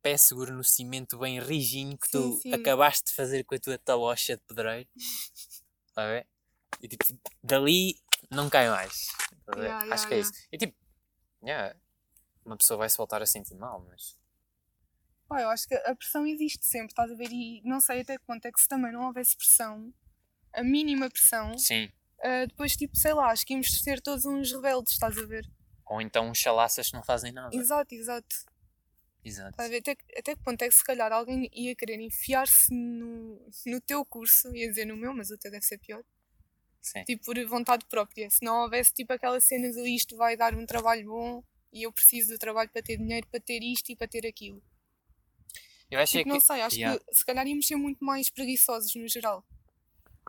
pé 0.01 0.15
seguro 0.15 0.53
no 0.53 0.63
cimento 0.63 1.17
bem 1.17 1.39
rijinho 1.39 1.97
que 1.97 2.09
tu 2.09 2.33
Sim, 2.33 2.41
sim. 2.41 2.53
acabaste 2.53 3.07
de 3.09 3.13
fazer 3.13 3.43
com 3.43 3.55
a 3.55 3.59
tua 3.59 3.77
talocha 3.77 4.37
de 4.37 4.43
pedreiro. 4.43 4.87
Está 4.95 6.03
a 6.03 6.07
ver? 6.07 6.27
E 6.81 6.87
tipo, 6.87 7.05
dali 7.43 7.95
não 8.29 8.49
cai 8.49 8.69
mais. 8.69 9.07
Yeah, 9.55 9.77
Acho 9.77 9.85
yeah, 9.87 10.07
que 10.07 10.13
é 10.13 10.19
isso. 10.19 10.31
E 10.51 10.57
tipo, 10.57 10.77
yeah, 11.43 11.75
uma 12.45 12.57
pessoa 12.57 12.77
vai 12.77 12.89
se 12.89 12.97
voltar 12.97 13.21
a 13.21 13.25
sentir 13.25 13.55
mal, 13.55 13.79
mas. 13.89 14.17
Pá, 15.27 15.41
eu 15.41 15.49
acho 15.49 15.67
que 15.67 15.75
a 15.75 15.95
pressão 15.95 16.25
existe 16.25 16.65
sempre, 16.65 16.87
estás 16.91 17.11
a 17.11 17.15
ver? 17.15 17.29
E 17.31 17.61
não 17.63 17.79
sei 17.79 18.01
até 18.01 18.17
que 18.17 18.25
ponto 18.25 18.43
é 18.45 18.51
que 18.51 18.59
se 18.59 18.67
também 18.67 18.91
não 18.91 19.05
houvesse 19.05 19.35
pressão, 19.37 19.93
a 20.53 20.63
mínima 20.63 21.09
pressão, 21.09 21.55
Sim. 21.57 21.91
ah, 22.23 22.45
depois, 22.47 22.75
tipo, 22.75 22.95
sei 22.97 23.13
lá, 23.13 23.29
acho 23.31 23.45
que 23.45 23.53
íamos 23.53 23.71
ser 23.81 24.01
todos 24.01 24.25
uns 24.25 24.51
rebeldes, 24.51 24.93
estás 24.93 25.17
a 25.17 25.25
ver? 25.25 25.47
Ou 25.85 26.01
então 26.01 26.29
uns 26.29 26.37
chalaças 26.37 26.89
que 26.89 26.95
não 26.95 27.03
fazem 27.03 27.31
nada. 27.31 27.55
Exato, 27.55 27.93
exato. 27.93 28.35
Exato. 29.23 29.51
Estás 29.51 29.67
a 29.67 29.71
ver? 29.71 29.77
Até, 29.79 29.95
que- 29.95 30.17
até 30.17 30.35
que 30.35 30.43
ponto 30.43 30.61
é 30.63 30.67
que 30.69 30.75
se 30.75 30.83
calhar 30.83 31.11
alguém 31.11 31.49
ia 31.53 31.75
querer 31.75 31.99
enfiar-se 31.99 32.73
no, 32.73 33.51
no 33.67 33.81
teu 33.81 34.03
curso, 34.05 34.55
ia 34.55 34.67
dizer 34.67 34.85
no 34.85 34.95
meu, 34.97 35.13
mas 35.13 35.29
o 35.29 35.37
teu 35.37 35.51
deve 35.51 35.65
ser 35.65 35.77
pior, 35.77 36.03
Sim. 36.81 37.03
tipo 37.03 37.25
por 37.25 37.45
vontade 37.45 37.85
própria. 37.87 38.29
Se 38.29 38.43
não 38.43 38.63
houvesse 38.63 38.93
tipo 38.93 39.11
aquela 39.13 39.39
cena 39.39 39.69
de 39.71 39.81
isto 39.89 40.15
vai 40.15 40.35
dar 40.37 40.53
um 40.55 40.65
trabalho 40.65 41.07
bom 41.07 41.43
e 41.71 41.83
eu 41.83 41.91
preciso 41.91 42.33
do 42.33 42.39
trabalho 42.39 42.69
para 42.69 42.81
ter 42.81 42.97
dinheiro, 42.97 43.27
para 43.27 43.39
ter 43.39 43.61
isto 43.61 43.91
e 43.91 43.95
para 43.95 44.07
ter 44.07 44.25
aquilo. 44.25 44.61
Eu 45.91 45.99
acho 45.99 46.11
Tipo, 46.13 46.23
que. 46.25 46.29
não 46.29 46.39
sei, 46.39 46.61
acho 46.61 46.75
yeah. 46.75 46.99
que 46.99 47.15
se 47.15 47.25
calhar 47.25 47.47
íamos 47.47 47.65
ser 47.67 47.75
muito 47.75 48.03
mais 48.03 48.29
preguiçosos 48.29 48.93
no 48.95 49.07
geral. 49.07 49.43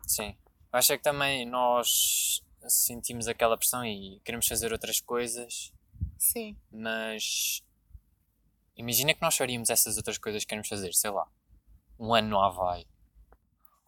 Sim. 0.06 0.36
Acho 0.72 0.92
é 0.92 0.96
que 0.96 1.02
também 1.02 1.44
nós 1.46 2.42
sentimos 2.68 3.26
aquela 3.28 3.56
pressão 3.56 3.84
e 3.84 4.20
queremos 4.24 4.46
fazer 4.46 4.72
outras 4.72 5.00
coisas, 5.00 5.72
Sim. 6.18 6.56
mas 6.70 7.62
imagina 8.76 9.12
que 9.14 9.20
nós 9.22 9.36
faríamos 9.36 9.68
essas 9.70 9.96
outras 9.96 10.16
coisas 10.18 10.44
que 10.44 10.48
queremos 10.48 10.68
fazer, 10.68 10.92
sei 10.94 11.10
lá, 11.10 11.26
um 11.98 12.14
ano 12.14 12.28
no 12.28 12.40
Havaí. 12.40 12.86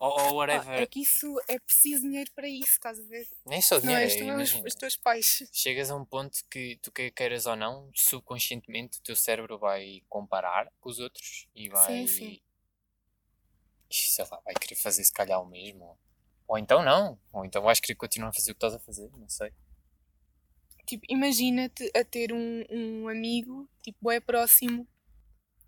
Ou, 0.04 0.20
ou 0.20 0.34
whatever. 0.34 0.80
é 0.80 0.84
que 0.86 1.00
isso 1.00 1.40
é 1.46 1.60
preciso 1.60 2.02
dinheiro 2.02 2.28
para 2.34 2.48
isso, 2.48 2.72
estás 2.72 2.98
a 2.98 3.02
ver? 3.04 3.24
Nem 3.46 3.62
só 3.62 3.76
Não 3.76 3.82
dinheiro, 3.82 4.02
és 4.02 4.14
é, 4.14 4.18
tu, 4.18 4.24
é 4.24 4.66
os, 4.66 4.74
teus 4.74 4.96
pais. 4.96 5.48
Chegas 5.52 5.90
a 5.92 5.96
um 5.96 6.04
ponto 6.04 6.40
que 6.50 6.76
tu 6.82 6.90
que- 6.90 7.12
queiras 7.12 7.46
ou 7.46 7.54
não, 7.54 7.88
subconscientemente 7.94 8.98
o 8.98 9.02
teu 9.02 9.14
cérebro 9.14 9.56
vai 9.60 10.02
comparar 10.08 10.72
com 10.80 10.90
os 10.90 10.98
outros 10.98 11.46
e 11.54 11.68
vai. 11.68 12.04
sim. 12.08 12.40
e, 13.88 13.94
sei 13.94 14.24
lá, 14.28 14.40
vai 14.44 14.54
querer 14.54 14.74
fazer 14.74 15.04
se 15.04 15.12
calhar 15.12 15.40
o 15.40 15.46
mesmo. 15.46 15.84
Ou, 15.84 15.98
ou 16.48 16.58
então 16.58 16.82
não. 16.82 17.16
Ou 17.32 17.44
então 17.44 17.62
vais 17.62 17.78
querer 17.78 17.94
continuar 17.94 18.30
a 18.30 18.32
fazer 18.32 18.50
o 18.50 18.54
que 18.56 18.58
estás 18.58 18.74
a 18.74 18.80
fazer, 18.84 19.08
não 19.16 19.28
sei. 19.28 19.52
Tipo, 20.84 21.04
imagina-te 21.08 21.88
a 21.96 22.04
ter 22.04 22.32
um, 22.32 22.64
um 22.68 23.08
amigo, 23.08 23.68
tipo, 23.82 24.10
é 24.10 24.18
próximo 24.18 24.84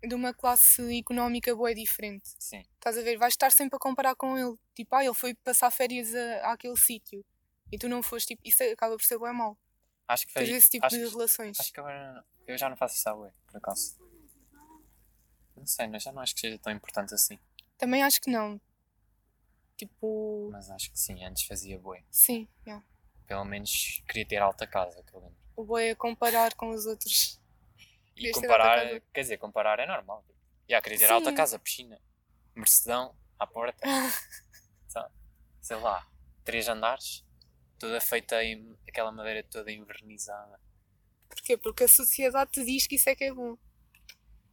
de 0.03 0.13
uma 0.15 0.33
classe 0.33 0.81
económica 0.99 1.55
boa 1.55 1.73
diferente. 1.73 2.29
Sim. 2.39 2.63
Estás 2.75 2.97
a 2.97 3.01
ver? 3.01 3.17
Vais 3.17 3.33
estar 3.33 3.51
sempre 3.51 3.75
a 3.75 3.79
comparar 3.79 4.15
com 4.15 4.37
ele. 4.37 4.55
Tipo, 4.75 4.95
ah, 4.95 5.03
ele 5.03 5.13
foi 5.13 5.33
passar 5.35 5.71
férias 5.71 6.13
a, 6.13 6.51
àquele 6.53 6.77
sítio 6.77 7.25
e 7.71 7.77
tu 7.77 7.87
não 7.89 8.03
foste. 8.03 8.27
Tipo, 8.29 8.41
isso 8.45 8.63
acaba 8.63 8.95
por 8.95 9.03
ser 9.03 9.17
bem 9.19 9.33
mau. 9.33 9.57
Acho 10.07 10.27
que 10.27 10.33
faria- 10.33 10.55
esse 10.57 10.69
tipo 10.69 10.85
acho 10.85 10.95
de 10.97 11.03
que- 11.05 11.09
relações. 11.11 11.59
Acho 11.59 11.73
que 11.73 11.79
agora 11.79 12.23
eu 12.47 12.57
já 12.57 12.69
não 12.69 12.77
faço 12.77 13.15
bué, 13.15 13.31
por 13.47 13.57
acaso. 13.57 13.97
Não 15.55 15.65
sei, 15.65 15.87
mas 15.87 16.03
já 16.03 16.11
não 16.11 16.21
acho 16.21 16.35
que 16.35 16.41
seja 16.41 16.59
tão 16.59 16.71
importante 16.73 17.13
assim. 17.13 17.39
Também 17.77 18.03
acho 18.03 18.21
que 18.21 18.29
não. 18.29 18.59
Tipo, 19.77 20.49
Mas 20.51 20.69
acho 20.69 20.91
que 20.91 20.99
sim, 20.99 21.23
antes 21.25 21.43
fazia 21.45 21.77
bué. 21.79 22.03
sim, 22.11 22.47
yeah. 22.65 22.85
Pelo 23.27 23.43
menos 23.43 24.01
queria 24.07 24.25
ter 24.25 24.37
alta 24.37 24.65
casa, 24.67 25.01
que 25.03 25.13
eu 25.13 25.19
lembro. 25.19 25.35
o 25.55 25.63
boi 25.63 25.87
é 25.89 25.95
comparar 25.95 26.53
com 26.53 26.69
os 26.69 26.85
outros. 26.85 27.39
E 28.15 28.27
alta 28.27 28.41
comparar, 28.41 29.01
quer 29.13 29.21
dizer, 29.21 29.37
comparar 29.37 29.79
é 29.79 29.85
normal. 29.85 30.25
Já 30.69 30.81
queria 30.81 30.97
ter 30.97 31.11
alta 31.11 31.29
Sim. 31.29 31.35
casa, 31.35 31.59
piscina, 31.59 32.01
mercedão 32.55 33.15
à 33.37 33.45
porta, 33.45 33.77
tá, 34.91 35.11
sei 35.61 35.77
lá, 35.77 36.07
três 36.43 36.67
andares, 36.67 37.23
toda 37.77 37.99
feita 37.99 38.43
em 38.43 38.77
aquela 38.87 39.11
madeira 39.11 39.43
toda 39.43 39.71
envernizada. 39.71 40.59
Porquê? 41.27 41.57
Porque 41.57 41.83
a 41.83 41.87
sociedade 41.87 42.51
te 42.51 42.63
diz 42.63 42.87
que 42.87 42.95
isso 42.95 43.09
é 43.09 43.15
que 43.15 43.25
é 43.25 43.33
bom. 43.33 43.57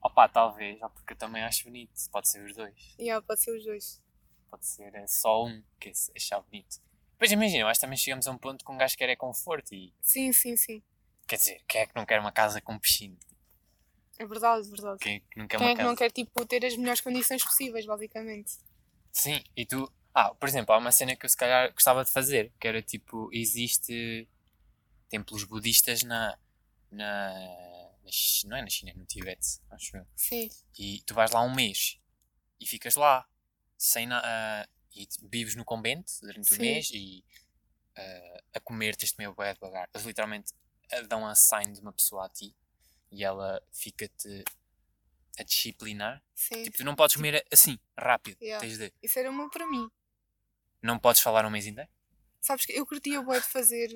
Opa, 0.02 0.28
talvez, 0.28 0.80
porque 0.80 1.12
eu 1.12 1.16
também 1.16 1.42
acho 1.44 1.64
bonito. 1.64 1.92
Pode 2.10 2.28
ser 2.28 2.44
os 2.44 2.54
dois. 2.56 2.94
E 2.98 3.04
yeah, 3.04 3.24
pode 3.24 3.40
ser 3.40 3.56
os 3.56 3.64
dois. 3.64 4.02
Pode 4.50 4.66
ser 4.66 4.94
é 4.94 5.06
só 5.06 5.44
um 5.46 5.62
que 5.78 5.88
é 5.88 5.92
achar 6.16 6.40
bonito. 6.40 6.80
Depois 7.12 7.30
imagina, 7.30 7.72
que 7.72 7.80
também 7.80 7.96
chegamos 7.96 8.26
a 8.26 8.32
um 8.32 8.36
ponto 8.36 8.64
que 8.64 8.72
um 8.72 8.76
gajo 8.76 8.96
quer 8.96 9.08
é 9.08 9.14
conforto 9.14 9.72
e 9.72 9.94
Sim, 10.02 10.32
sim, 10.32 10.56
sim. 10.56 10.82
quer 11.26 11.36
dizer, 11.36 11.62
quem 11.68 11.82
é 11.82 11.86
que 11.86 11.94
não 11.94 12.04
quer 12.04 12.18
uma 12.18 12.32
casa 12.32 12.60
com 12.60 12.76
piscina? 12.76 13.16
É 14.22 14.26
verdade, 14.26 14.70
verdade. 14.70 14.98
Quem 15.00 15.16
é 15.16 15.20
que 15.20 15.36
não 15.36 15.48
quer 15.48 15.58
Quem 15.58 15.66
uma 15.66 15.70
é 15.70 15.74
que 15.74 15.78
casa? 15.78 15.88
não 15.88 15.96
quer, 15.96 16.12
tipo, 16.12 16.46
ter 16.46 16.64
as 16.64 16.76
melhores 16.76 17.00
condições 17.00 17.42
possíveis, 17.42 17.84
basicamente? 17.84 18.52
Sim, 19.10 19.42
e 19.56 19.66
tu. 19.66 19.92
Ah, 20.14 20.32
por 20.32 20.48
exemplo, 20.48 20.72
há 20.72 20.78
uma 20.78 20.92
cena 20.92 21.16
que 21.16 21.26
eu 21.26 21.28
se 21.28 21.36
calhar 21.36 21.72
gostava 21.72 22.04
de 22.04 22.10
fazer, 22.12 22.52
que 22.60 22.68
era 22.68 22.80
tipo, 22.80 23.28
existe 23.32 24.28
templos 25.08 25.42
budistas 25.42 26.04
na. 26.04 26.38
na. 26.88 27.32
na 27.32 28.10
não 28.44 28.56
é 28.56 28.62
na 28.62 28.68
China, 28.68 28.92
é 28.92 28.94
no 28.94 29.04
Tibete, 29.04 29.58
acho 29.70 29.96
eu. 29.96 30.06
Sim. 30.14 30.48
E 30.78 31.02
tu 31.04 31.14
vais 31.14 31.32
lá 31.32 31.42
um 31.42 31.52
mês 31.52 31.98
e 32.60 32.66
ficas 32.66 32.94
lá, 32.94 33.26
sem 33.76 34.06
na, 34.06 34.22
ah, 34.24 34.68
e 34.94 35.08
vives 35.24 35.56
no 35.56 35.64
convento 35.64 36.12
durante 36.20 36.52
o 36.52 36.56
Sim. 36.56 36.62
mês 36.62 36.90
e 36.92 37.24
ah, 37.96 38.42
a 38.54 38.60
comer 38.60 38.94
tens 38.94 39.08
de 39.08 39.16
comer 39.16 39.34
bué 39.34 39.52
devagar. 39.52 39.88
Eles 39.92 40.06
literalmente 40.06 40.52
ah, 40.92 41.00
dão 41.02 41.26
a 41.26 41.34
sign 41.34 41.72
de 41.72 41.80
uma 41.80 41.92
pessoa 41.92 42.26
a 42.26 42.28
ti 42.28 42.54
e 43.12 43.22
ela 43.22 43.62
fica-te 43.70 44.42
a 45.38 45.42
disciplinar. 45.44 46.22
Sim. 46.34 46.62
Tipo, 46.64 46.78
tu 46.78 46.84
não 46.84 46.96
podes 46.96 47.14
comer 47.16 47.44
assim, 47.52 47.78
rápido. 47.96 48.38
Yeah. 48.42 48.60
Tens 48.60 48.78
de. 48.78 48.92
Isso 49.02 49.18
era 49.18 49.30
uma 49.30 49.48
para 49.48 49.66
mim. 49.68 49.88
Não 50.82 50.98
podes 50.98 51.20
falar 51.20 51.44
um 51.46 51.50
mês 51.50 51.66
inteiro? 51.66 51.88
Sabes 52.40 52.66
que 52.66 52.72
eu 52.72 52.84
curtia 52.84 53.22
bué 53.22 53.38
de 53.38 53.46
fazer, 53.46 53.88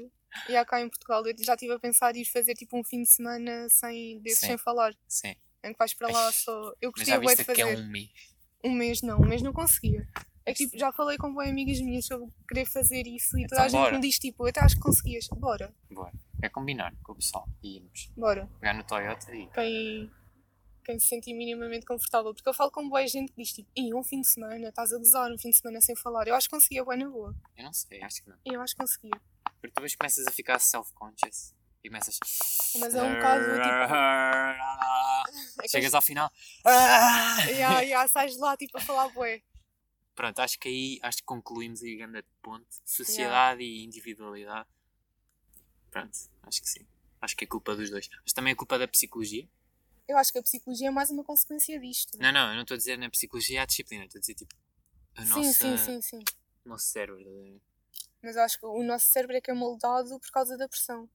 e 0.49 0.57
há 0.57 0.65
cá 0.65 0.81
em 0.81 0.89
Portugal, 0.89 1.27
eu 1.27 1.35
já 1.45 1.55
estive 1.55 1.73
a 1.73 1.81
pensar 1.81 2.15
em 2.15 2.21
ir 2.21 2.25
fazer 2.27 2.55
tipo 2.55 2.79
um 2.79 2.85
fim 2.85 3.03
de 3.03 3.11
semana 3.11 3.69
sem, 3.69 4.21
desses 4.21 4.41
sem 4.41 4.57
falar. 4.57 4.95
Sim. 5.09 5.35
Em 5.65 5.73
que 5.73 5.79
vais 5.79 5.95
para 5.95 6.09
lá 6.13 6.31
só. 6.31 6.73
Eu 6.81 6.93
curtia 6.93 7.19
bué 7.19 7.35
viste 7.35 7.45
de 7.45 7.55
que 7.55 7.61
é 7.63 7.65
fazer. 7.67 7.81
um 7.83 7.91
mês? 7.91 8.11
Um 8.63 8.73
mês 8.73 9.03
não, 9.03 9.19
um 9.19 9.27
mês 9.27 9.43
não 9.43 9.53
conseguia. 9.53 10.07
É 10.45 10.55
tipo, 10.55 10.79
já 10.79 10.93
falei 10.93 11.19
com 11.19 11.33
boas 11.35 11.49
amigas 11.49 11.81
minhas 11.81 12.07
sobre 12.07 12.29
querer 12.49 12.67
fazer 12.67 13.05
isso 13.09 13.37
e 13.37 13.43
Então 13.43 13.57
toda 13.57 13.63
a 13.63 13.69
gente 13.69 13.81
bora. 13.81 13.97
me 13.97 14.01
diz 14.01 14.17
tipo, 14.17 14.45
eu 14.45 14.49
até 14.51 14.61
acho 14.61 14.77
que 14.77 14.81
conseguias. 14.81 15.27
Bora, 15.37 15.75
Bora. 15.91 16.13
É 16.43 16.49
combinar 16.49 16.95
com 17.03 17.13
o 17.13 17.17
pessoal 17.17 17.49
e 17.63 17.77
irmos 17.77 18.11
bora. 18.17 18.49
pegar 18.61 18.75
no 18.75 18.85
Toyota 18.85 19.35
e. 19.35 19.47
Quem, 19.49 20.11
quem 20.85 20.99
se 20.99 21.07
sentir 21.09 21.35
minimamente 21.35 21.87
confortável. 21.87 22.35
Porque 22.35 22.49
eu 22.49 22.55
falo 22.55 22.71
com 22.71 22.89
boa 22.89 23.07
gente 23.07 23.33
que 23.33 23.43
diz 23.43 23.53
tipo, 23.53 23.71
Ih, 23.77 23.95
um 23.95 24.05
fim 24.05 24.21
de 24.21 24.29
semana, 24.29 24.69
estás 24.69 24.93
a 24.93 24.99
gozar 24.99 25.31
um 25.33 25.39
fim 25.39 25.51
de 25.51 25.57
semana 25.57 25.81
sem 25.81 25.97
falar. 25.97 26.29
Eu 26.29 26.35
acho 26.35 26.49
que 26.49 26.55
conseguia 26.55 26.85
bué 26.85 26.97
na 26.97 27.09
boa. 27.09 27.35
Eu 27.57 27.65
não 27.65 27.73
sei, 27.73 28.03
acho 28.03 28.23
que 28.23 28.29
não. 28.29 28.37
Eu 28.45 28.61
acho 28.61 28.75
que 28.75 28.81
conseguia. 28.81 29.21
Porque 29.61 29.75
depois 29.75 29.95
começas 29.97 30.27
a 30.27 30.31
ficar 30.31 30.59
self-conscious 30.59 31.55
e 31.83 31.89
começas. 31.89 32.19
Mas 32.79 32.95
é 32.95 33.03
um 33.03 33.15
bocado 33.15 33.45
É 35.63 35.69
Chegas 35.69 35.95
ao 35.95 36.03
final. 36.03 36.31
Ya, 37.57 37.81
ya, 37.81 38.07
sais 38.09 38.35
de 38.35 38.39
lá 38.39 38.57
tipo 38.57 38.77
a 38.77 38.81
falar 38.81 39.09
bué. 39.09 39.43
Pronto, 40.15 40.39
acho 40.41 40.59
que 40.59 40.69
aí 40.69 40.99
acho 41.03 41.19
que 41.19 41.25
concluímos 41.25 41.83
aí 41.83 41.95
a 41.95 42.07
grande 42.07 42.27
ponte. 42.43 42.67
Sociedade 42.85 43.63
e 43.63 43.85
individualidade. 43.85 44.69
Pronto, 45.97 46.19
acho 46.43 46.61
que 46.61 46.69
sim. 46.69 46.87
Acho 47.23 47.35
que 47.35 47.45
é 47.45 47.47
culpa 47.47 47.75
dos 47.75 47.89
dois. 47.89 48.07
Mas 48.23 48.35
também 48.35 48.53
é 48.53 48.55
culpa 48.55 48.79
da 48.79 48.87
psicologia. 48.87 49.49
Eu 50.07 50.19
acho 50.19 50.31
que 50.31 50.39
a 50.39 50.43
psicologia 50.43 50.89
é 50.89 50.91
mais 50.91 51.09
uma 51.09 51.25
consequência 51.25 51.81
disto. 51.81 52.19
Não, 52.19 52.31
não, 52.31 52.51
eu 52.51 52.55
não 52.55 52.63
estou 52.63 52.75
a 52.75 52.79
dizer 52.79 52.99
na 52.99 53.09
psicologia 53.09 53.63
a 53.63 53.65
disciplina, 53.65 54.05
estou 54.05 54.19
a 54.19 54.21
dizer 54.21 54.35
tipo. 54.35 54.55
A 55.17 55.23
sim, 55.23 55.29
nossa, 55.29 55.53
sim, 55.53 55.77
sim, 55.79 56.03
sim. 56.03 56.25
O 56.67 56.69
nosso 56.69 56.85
cérebro. 56.89 57.63
Mas 58.23 58.37
eu 58.37 58.43
acho 58.43 58.61
que 58.61 58.67
o 58.67 58.83
nosso 58.83 59.07
cérebro 59.07 59.37
é 59.37 59.41
que 59.41 59.51
é 59.51 59.55
moldado 59.55 60.21
por 60.21 60.31
causa 60.31 60.59
da 60.59 60.69
pressão. 60.69 61.09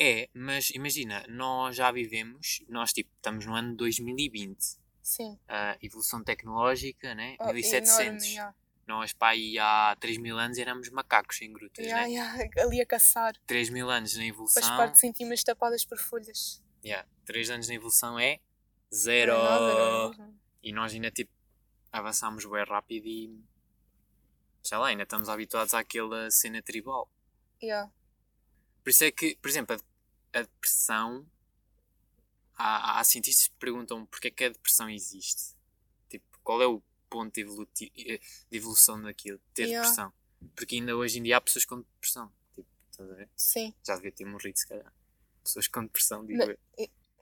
É, 0.00 0.30
mas 0.32 0.70
imagina, 0.70 1.26
nós 1.28 1.76
já 1.76 1.92
vivemos, 1.92 2.64
nós 2.70 2.94
tipo, 2.94 3.10
estamos 3.16 3.44
no 3.44 3.54
ano 3.54 3.76
2020. 3.76 4.78
Sim. 5.02 5.38
A 5.46 5.76
evolução 5.82 6.24
tecnológica, 6.24 7.14
né? 7.14 7.36
Oh, 7.38 7.52
1700. 7.52 7.90
enorme, 7.90 8.34
ya. 8.36 8.54
Nós, 8.92 9.12
pá, 9.14 9.30
aí 9.30 9.58
há 9.58 9.96
3 9.98 10.18
mil 10.18 10.38
anos 10.38 10.58
éramos 10.58 10.90
macacos 10.90 11.40
em 11.40 11.50
grutas, 11.50 11.84
Ya, 11.86 12.02
né? 12.02 12.10
ya, 12.10 12.34
Ali 12.62 12.78
a 12.80 12.84
caçar, 12.86 13.32
3 13.46 13.70
mil 13.70 13.88
anos 13.88 14.12
na 14.14 14.18
com 14.20 14.24
as 14.24 14.28
evolução. 14.28 14.76
partes 14.76 15.02
íntimas 15.02 15.42
tapadas 15.42 15.82
por 15.84 15.96
folhas. 15.98 16.62
Yeah, 16.84 17.08
3 17.24 17.48
anos 17.50 17.68
na 17.68 17.74
evolução 17.74 18.18
é 18.18 18.38
Não 18.90 18.98
zero. 18.98 19.32
é 19.32 19.42
nada, 19.42 19.60
não 19.74 20.04
é 20.04 20.08
mesmo? 20.08 20.40
E 20.62 20.72
nós 20.72 20.92
ainda 20.92 21.10
tipo 21.10 21.32
avançámos 21.90 22.44
bem 22.44 22.64
rápido 22.64 23.06
e 23.06 23.42
sei 24.62 24.76
lá, 24.78 24.88
ainda 24.88 25.02
estamos 25.04 25.28
habituados 25.30 25.72
àquela 25.72 26.30
cena 26.30 26.62
tribal. 26.62 27.10
Ya. 27.62 27.90
Por 28.84 28.90
isso 28.90 29.04
é 29.04 29.10
que, 29.10 29.36
por 29.36 29.48
exemplo, 29.48 29.74
a, 29.74 30.38
a 30.38 30.42
depressão. 30.42 31.26
Há, 32.54 33.00
há 33.00 33.04
cientistas 33.04 33.48
que 33.48 33.54
perguntam 33.56 34.04
porque 34.06 34.28
é 34.28 34.30
que 34.30 34.44
a 34.44 34.48
depressão 34.50 34.88
existe. 34.90 35.54
Tipo, 36.10 36.24
qual 36.44 36.60
é 36.62 36.66
o 36.66 36.82
ponto 37.12 37.38
eh, 37.38 37.44
de 37.44 38.56
evolução 38.56 39.00
daquilo, 39.02 39.38
ter 39.52 39.64
Yeah. 39.64 39.86
depressão. 39.86 40.12
Porque 40.56 40.76
ainda 40.76 40.96
hoje 40.96 41.18
em 41.18 41.22
dia 41.22 41.36
há 41.36 41.40
pessoas 41.40 41.64
com 41.64 41.78
depressão. 41.80 42.32
Tipo, 42.54 42.68
estás 42.90 43.10
a 43.10 43.14
ver? 43.14 43.28
Sim. 43.36 43.74
Já 43.86 43.96
devia 43.96 44.12
ter 44.12 44.24
morrido, 44.24 44.58
se 44.58 44.66
calhar. 44.66 44.92
Pessoas 45.44 45.68
com 45.68 45.82
depressão, 45.82 46.24
digo 46.24 46.38
Não, 46.38 46.50
eu. 46.50 46.58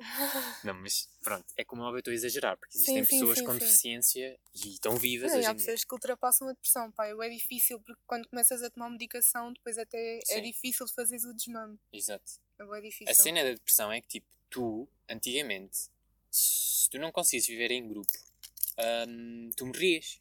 Não, 0.65 0.75
mas 0.75 1.11
pronto, 1.23 1.45
é 1.57 1.65
como 1.65 1.83
óbvio 1.83 1.97
eu 1.97 1.99
estou 1.99 2.13
a 2.13 2.15
exagerar, 2.15 2.57
porque 2.57 2.77
existem 2.77 3.05
sim, 3.05 3.19
pessoas 3.19 3.39
sim, 3.39 3.45
com 3.45 3.53
sim. 3.53 3.59
deficiência 3.59 4.41
e 4.55 4.69
estão 4.71 4.97
vivas 4.97 5.33
Não, 5.33 5.51
há 5.51 5.55
pessoas 5.55 5.85
que 5.85 5.95
ultrapassam 5.95 6.49
a 6.49 6.53
depressão, 6.53 6.91
pá. 6.93 7.07
É 7.07 7.29
difícil 7.29 7.79
porque 7.81 8.01
quando 8.07 8.27
começas 8.29 8.63
a 8.63 8.71
tomar 8.71 8.89
medicação, 8.89 9.53
depois 9.53 9.77
até 9.77 10.21
é 10.31 10.41
difícil 10.41 10.87
de 10.87 10.95
fazeres 10.95 11.25
o 11.25 11.35
desmame. 11.35 11.79
Exato. 11.93 12.33
É 12.59 12.81
difícil. 12.81 13.09
A 13.11 13.15
cena 13.15 13.43
da 13.43 13.51
depressão 13.51 13.93
é 13.93 14.01
que, 14.01 14.09
tipo, 14.09 14.27
tu, 14.49 14.89
antigamente, 15.09 15.91
se 16.31 16.89
tu 16.89 16.99
não 16.99 17.13
conseguisses 17.13 17.49
viver 17.49 17.71
em 17.71 17.87
grupo, 17.87 18.11
hum, 19.09 19.51
tu 19.57 19.67
morrias. 19.67 20.21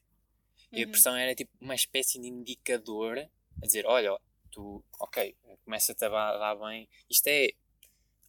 E 0.71 0.77
a 0.77 0.79
Uhum. 0.79 0.85
depressão 0.85 1.15
era 1.15 1.33
tipo 1.35 1.51
uma 1.59 1.75
espécie 1.75 2.19
de 2.19 2.27
indicador 2.27 3.17
a 3.19 3.65
dizer: 3.65 3.85
olha, 3.85 4.17
tu, 4.51 4.83
ok, 4.99 5.35
começa-te 5.65 6.05
a 6.05 6.09
dar 6.09 6.55
bem. 6.55 6.87
Isto 7.09 7.27
é. 7.27 7.51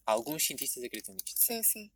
Alguns 0.06 0.44
cientistas 0.46 0.82
acreditam 0.82 1.14
nisto. 1.14 1.44
Sim, 1.44 1.62
sim. 1.62 1.90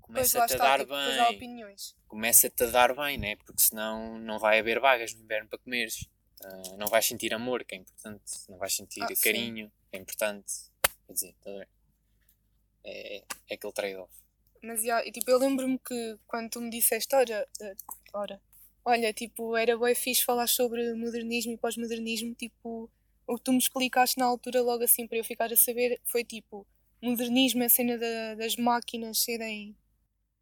Começa-te 0.00 0.38
Pois 0.38 0.50
lá 0.50 0.56
a 0.56 0.76
dar 0.76 0.78
tipo, 0.80 0.92
bem. 0.92 1.68
Começa-te 2.08 2.64
a 2.64 2.66
dar 2.66 2.94
bem, 2.94 3.16
né? 3.16 3.36
Porque 3.36 3.62
senão 3.62 4.18
não 4.18 4.38
vai 4.38 4.58
haver 4.58 4.78
vagas 4.80 5.14
no 5.14 5.22
inverno 5.22 5.48
para 5.48 5.58
comeres. 5.58 6.06
Ah, 6.44 6.76
não 6.76 6.88
vais 6.88 7.06
sentir 7.06 7.32
amor, 7.32 7.64
que 7.64 7.74
é 7.74 7.78
importante. 7.78 8.24
Não 8.48 8.58
vais 8.58 8.74
sentir 8.74 9.02
Ah, 9.04 9.06
sim. 9.06 9.22
carinho, 9.22 9.72
que 9.90 9.96
é 9.96 10.00
importante. 10.00 10.52
Quer 11.06 11.12
dizer, 11.12 11.34
tá? 11.40 11.50
É, 12.84 13.16
é, 13.18 13.24
é 13.50 13.54
aquele 13.54 13.72
trade-off. 13.72 14.12
Mas 14.62 14.84
e, 14.84 15.10
tipo, 15.12 15.30
eu 15.30 15.38
lembro-me 15.38 15.78
que 15.78 16.18
quando 16.26 16.50
tu 16.50 16.60
me 16.60 16.70
disseste, 16.70 17.14
ora, 17.14 17.48
eh, 17.60 17.74
ora, 18.14 18.40
Olha, 18.84 19.12
tipo, 19.12 19.56
era 19.56 19.78
bem 19.78 19.94
fixe 19.94 20.24
falar 20.24 20.48
sobre 20.48 20.92
modernismo 20.94 21.52
e 21.52 21.56
pós-modernismo, 21.56 22.34
tipo, 22.34 22.90
o 23.26 23.36
que 23.36 23.42
tu 23.44 23.52
me 23.52 23.58
explicaste 23.58 24.18
na 24.18 24.24
altura, 24.26 24.60
logo 24.60 24.82
assim, 24.82 25.06
para 25.06 25.18
eu 25.18 25.24
ficar 25.24 25.52
a 25.52 25.56
saber, 25.56 26.00
foi 26.04 26.24
tipo, 26.24 26.66
modernismo, 27.00 27.62
a 27.62 27.68
cena 27.68 27.96
da- 27.96 28.34
das 28.34 28.56
máquinas 28.56 29.18
serem 29.20 29.76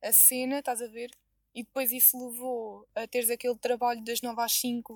a 0.03 0.13
cena, 0.13 0.61
estás 0.61 0.81
a 0.81 0.87
ver? 0.89 1.11
E 1.55 1.63
depois 1.65 1.93
isso 1.93 2.17
levou 2.19 2.87
a 2.95 3.07
teres 3.07 3.31
aquele 3.31 3.57
trabalho 3.59 4.03
das 4.05 4.23
9 4.23 4.41
às 4.43 4.53
5, 4.53 4.95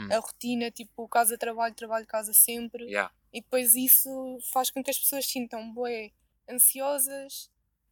Hum. 0.00 0.10
a 0.12 0.18
rotina, 0.18 0.70
tipo, 0.70 1.06
casa-trabalho, 1.08 1.74
trabalho-casa 1.74 2.32
sempre. 2.32 2.84
Yeah. 2.86 3.12
E 3.32 3.40
depois 3.40 3.74
isso 3.76 4.38
faz 4.52 4.70
com 4.70 4.82
que 4.82 4.90
as 4.90 4.98
pessoas 4.98 5.26
se 5.26 5.32
sintam 5.32 5.72
bué 5.72 6.10
ansiosas, 6.48 7.50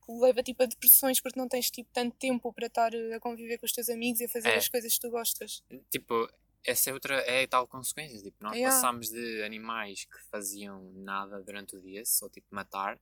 leva 0.08 0.42
tipo 0.42 0.62
a 0.62 0.66
depressões 0.66 1.20
porque 1.20 1.38
não 1.38 1.48
tens 1.48 1.70
tipo 1.70 1.90
tanto 1.92 2.16
tempo 2.16 2.52
para 2.52 2.66
estar 2.66 2.92
a 3.14 3.20
conviver 3.20 3.58
com 3.58 3.66
os 3.66 3.72
teus 3.72 3.88
amigos 3.88 4.20
e 4.20 4.24
a 4.24 4.28
fazer 4.28 4.48
É. 4.50 4.56
as 4.56 4.68
coisas 4.68 4.94
que 4.94 5.00
tu 5.00 5.10
gostas. 5.10 5.62
Tipo, 5.90 6.28
essa 6.64 6.90
é 6.90 6.92
outra, 6.92 7.14
é 7.30 7.46
tal 7.46 7.66
consequência. 7.66 8.20
Tipo, 8.22 8.36
nós 8.42 8.54
Yeah. 8.56 8.74
passámos 8.74 9.08
de 9.10 9.42
animais 9.42 10.04
que 10.04 10.18
faziam 10.30 10.82
nada 10.94 11.42
durante 11.42 11.76
o 11.76 11.80
dia, 11.80 12.04
só 12.04 12.28
tipo 12.28 12.46
matar 12.50 12.94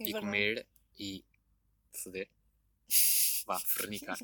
É 0.00 0.02
e 0.02 0.04
verdade. 0.04 0.24
comer 0.24 0.66
e 0.98 1.24
foder. 1.92 2.28
Vá, 3.46 3.58
fornicar. 3.66 4.18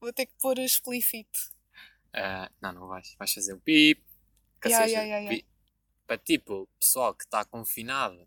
Vou 0.00 0.12
ter 0.12 0.26
que 0.26 0.34
pôr 0.40 0.58
explícito. 0.58 1.50
Ah, 2.12 2.50
não, 2.60 2.72
não 2.72 2.86
vais. 2.88 3.14
Vais 3.18 3.32
fazer 3.32 3.52
o 3.52 3.60
pip. 3.60 4.02
Yeah, 4.64 4.86
yeah, 4.86 5.18
yeah, 5.20 5.44
Para 6.06 6.18
tipo, 6.18 6.62
o 6.62 6.66
pessoal 6.80 7.14
que 7.14 7.24
está 7.24 7.44
confinado, 7.44 8.26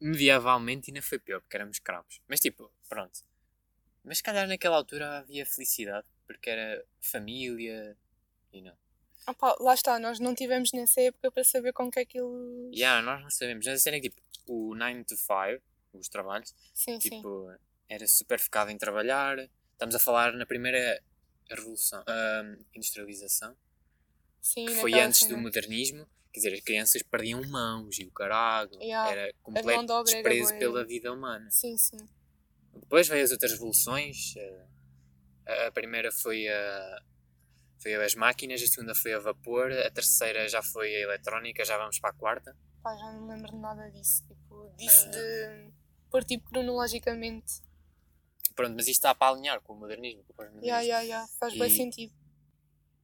medievalmente 0.00 0.90
ainda 0.90 1.02
foi 1.02 1.18
pior, 1.18 1.40
porque 1.40 1.56
éramos 1.56 1.76
escravos. 1.76 2.20
Mas 2.28 2.40
tipo, 2.40 2.70
pronto. 2.88 3.20
Mas 4.04 4.18
se 4.18 4.22
calhar 4.22 4.46
naquela 4.48 4.76
altura 4.76 5.18
havia 5.18 5.44
felicidade, 5.44 6.06
porque 6.26 6.48
era 6.50 6.84
família 7.00 7.96
e 8.52 8.62
não. 8.62 8.76
Opa, 9.26 9.56
lá 9.60 9.74
está, 9.74 9.98
nós 9.98 10.18
não 10.18 10.34
tivemos 10.34 10.72
nessa 10.72 11.00
época 11.02 11.30
para 11.30 11.44
saber 11.44 11.72
com 11.72 11.90
que 11.90 12.00
é 12.00 12.04
que 12.06 12.18
eles. 12.18 12.74
Yeah, 12.74 13.02
nós 13.02 13.20
não 13.22 13.30
sabemos. 13.30 13.66
Mas 13.66 13.74
a 13.74 13.78
cena 13.78 13.96
é 13.96 14.00
que 14.00 14.08
tipo, 14.08 14.22
o 14.46 14.74
9 14.74 15.04
to 15.04 15.16
5, 15.16 15.62
os 15.92 16.08
trabalhos, 16.08 16.54
Sim, 16.72 16.98
sim. 17.00 17.10
tipo, 17.10 17.52
era 17.88 18.06
super 18.06 18.38
focado 18.38 18.70
em 18.70 18.78
trabalhar. 18.78 19.36
Estamos 19.72 19.94
a 19.94 19.98
falar 19.98 20.32
na 20.32 20.46
primeira 20.46 21.02
revolução, 21.50 22.02
ah, 22.06 22.56
industrialização. 22.74 23.56
sim 24.40 24.66
que 24.66 24.74
foi 24.76 24.94
antes 25.00 25.20
cena. 25.20 25.34
do 25.36 25.42
modernismo, 25.42 26.08
quer 26.32 26.40
dizer, 26.40 26.54
as 26.54 26.60
crianças 26.60 27.02
perdiam 27.02 27.42
mãos 27.48 27.98
e 27.98 28.04
o 28.04 28.10
carago, 28.10 28.74
Yeah, 28.82 29.10
era 29.10 29.34
completo 29.42 30.02
desprezo 30.04 30.56
pela 30.58 30.84
vida 30.84 31.12
humana. 31.12 31.50
Sim, 31.50 31.76
sim. 31.76 31.98
Depois 32.74 33.08
veio 33.08 33.24
as 33.24 33.30
outras 33.32 33.52
revoluções, 33.52 34.34
eh, 34.36 35.66
a, 35.66 35.72
primeira 35.72 36.12
foi 36.12 36.48
a 36.48 37.02
foi 37.80 37.94
as 37.94 38.14
máquinas, 38.14 38.60
a 38.62 38.66
segunda 38.66 38.94
foi 38.94 39.12
a 39.14 39.18
vapor, 39.20 39.70
a 39.72 39.90
terceira 39.90 40.48
já 40.48 40.62
foi 40.62 40.94
a 40.96 41.00
eletrónica, 41.00 41.64
já 41.64 41.76
vamos 41.78 41.98
para 42.00 42.10
a 42.10 42.12
quarta. 42.12 42.56
Pá, 42.82 42.96
já 42.96 43.12
não 43.12 43.22
me 43.26 43.34
lembro 43.34 43.52
de 43.52 43.58
nada 43.58 43.88
disso. 43.90 44.24
Tipo, 44.26 44.72
disso 44.76 45.06
Ah. 45.06 45.10
de 45.10 45.72
pôr 46.10 46.24
tipo 46.24 46.48
cronologicamente. 46.50 47.62
Pronto, 48.56 48.74
mas 48.74 48.86
isto 48.88 48.98
está 48.98 49.14
para 49.14 49.32
alinhar 49.32 49.60
com 49.60 49.74
o 49.74 49.76
modernismo, 49.76 50.24
com 50.24 50.32
o 50.32 50.36
pós-modernismo. 50.36 50.68
Ya, 50.68 50.80
ya, 50.82 51.00
ya. 51.02 51.26
Faz 51.38 51.56
bem 51.56 51.68
E- 51.68 51.76
sentido. 51.76 52.12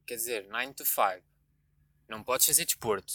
Quer 0.05 0.15
dizer, 0.15 0.47
9 0.49 0.73
to 0.73 0.85
5, 0.85 1.23
não 2.09 2.23
podes 2.23 2.45
fazer 2.45 2.65
desporto. 2.65 3.13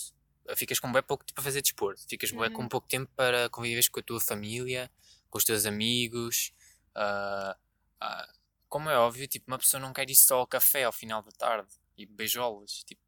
Ficas 0.57 0.81
com 0.81 0.90
bem 0.90 1.03
pouco 1.03 1.24
tempo 1.24 1.35
para 1.35 1.44
fazer 1.44 1.62
desporto. 1.62 2.03
Ficas 2.09 2.33
Uhum. 2.33 2.53
com 2.53 2.68
pouco 2.68 2.88
tempo 2.88 3.11
para 3.14 3.48
conviveres 3.50 3.88
com 3.88 4.00
a 4.00 4.03
tua 4.03 4.20
família, 4.20 4.90
com 5.29 5.38
os 5.38 5.44
teus 5.44 5.64
amigos. 5.66 6.53
ah, 6.94 7.57
ah, 8.00 8.33
como 8.68 8.88
é 8.88 8.96
óbvio, 8.96 9.26
tipo, 9.29 9.50
uma 9.50 9.59
pessoa 9.59 9.81
não 9.81 9.92
quer 9.92 10.09
ir 10.11 10.14
só 10.14 10.38
ao 10.38 10.46
café 10.46 10.85
ao 10.85 10.92
final 10.92 11.22
da 11.22 11.31
tarde 11.33 11.68
e 11.96 12.07
beijolas. 12.07 12.83
Tipo, 12.85 13.00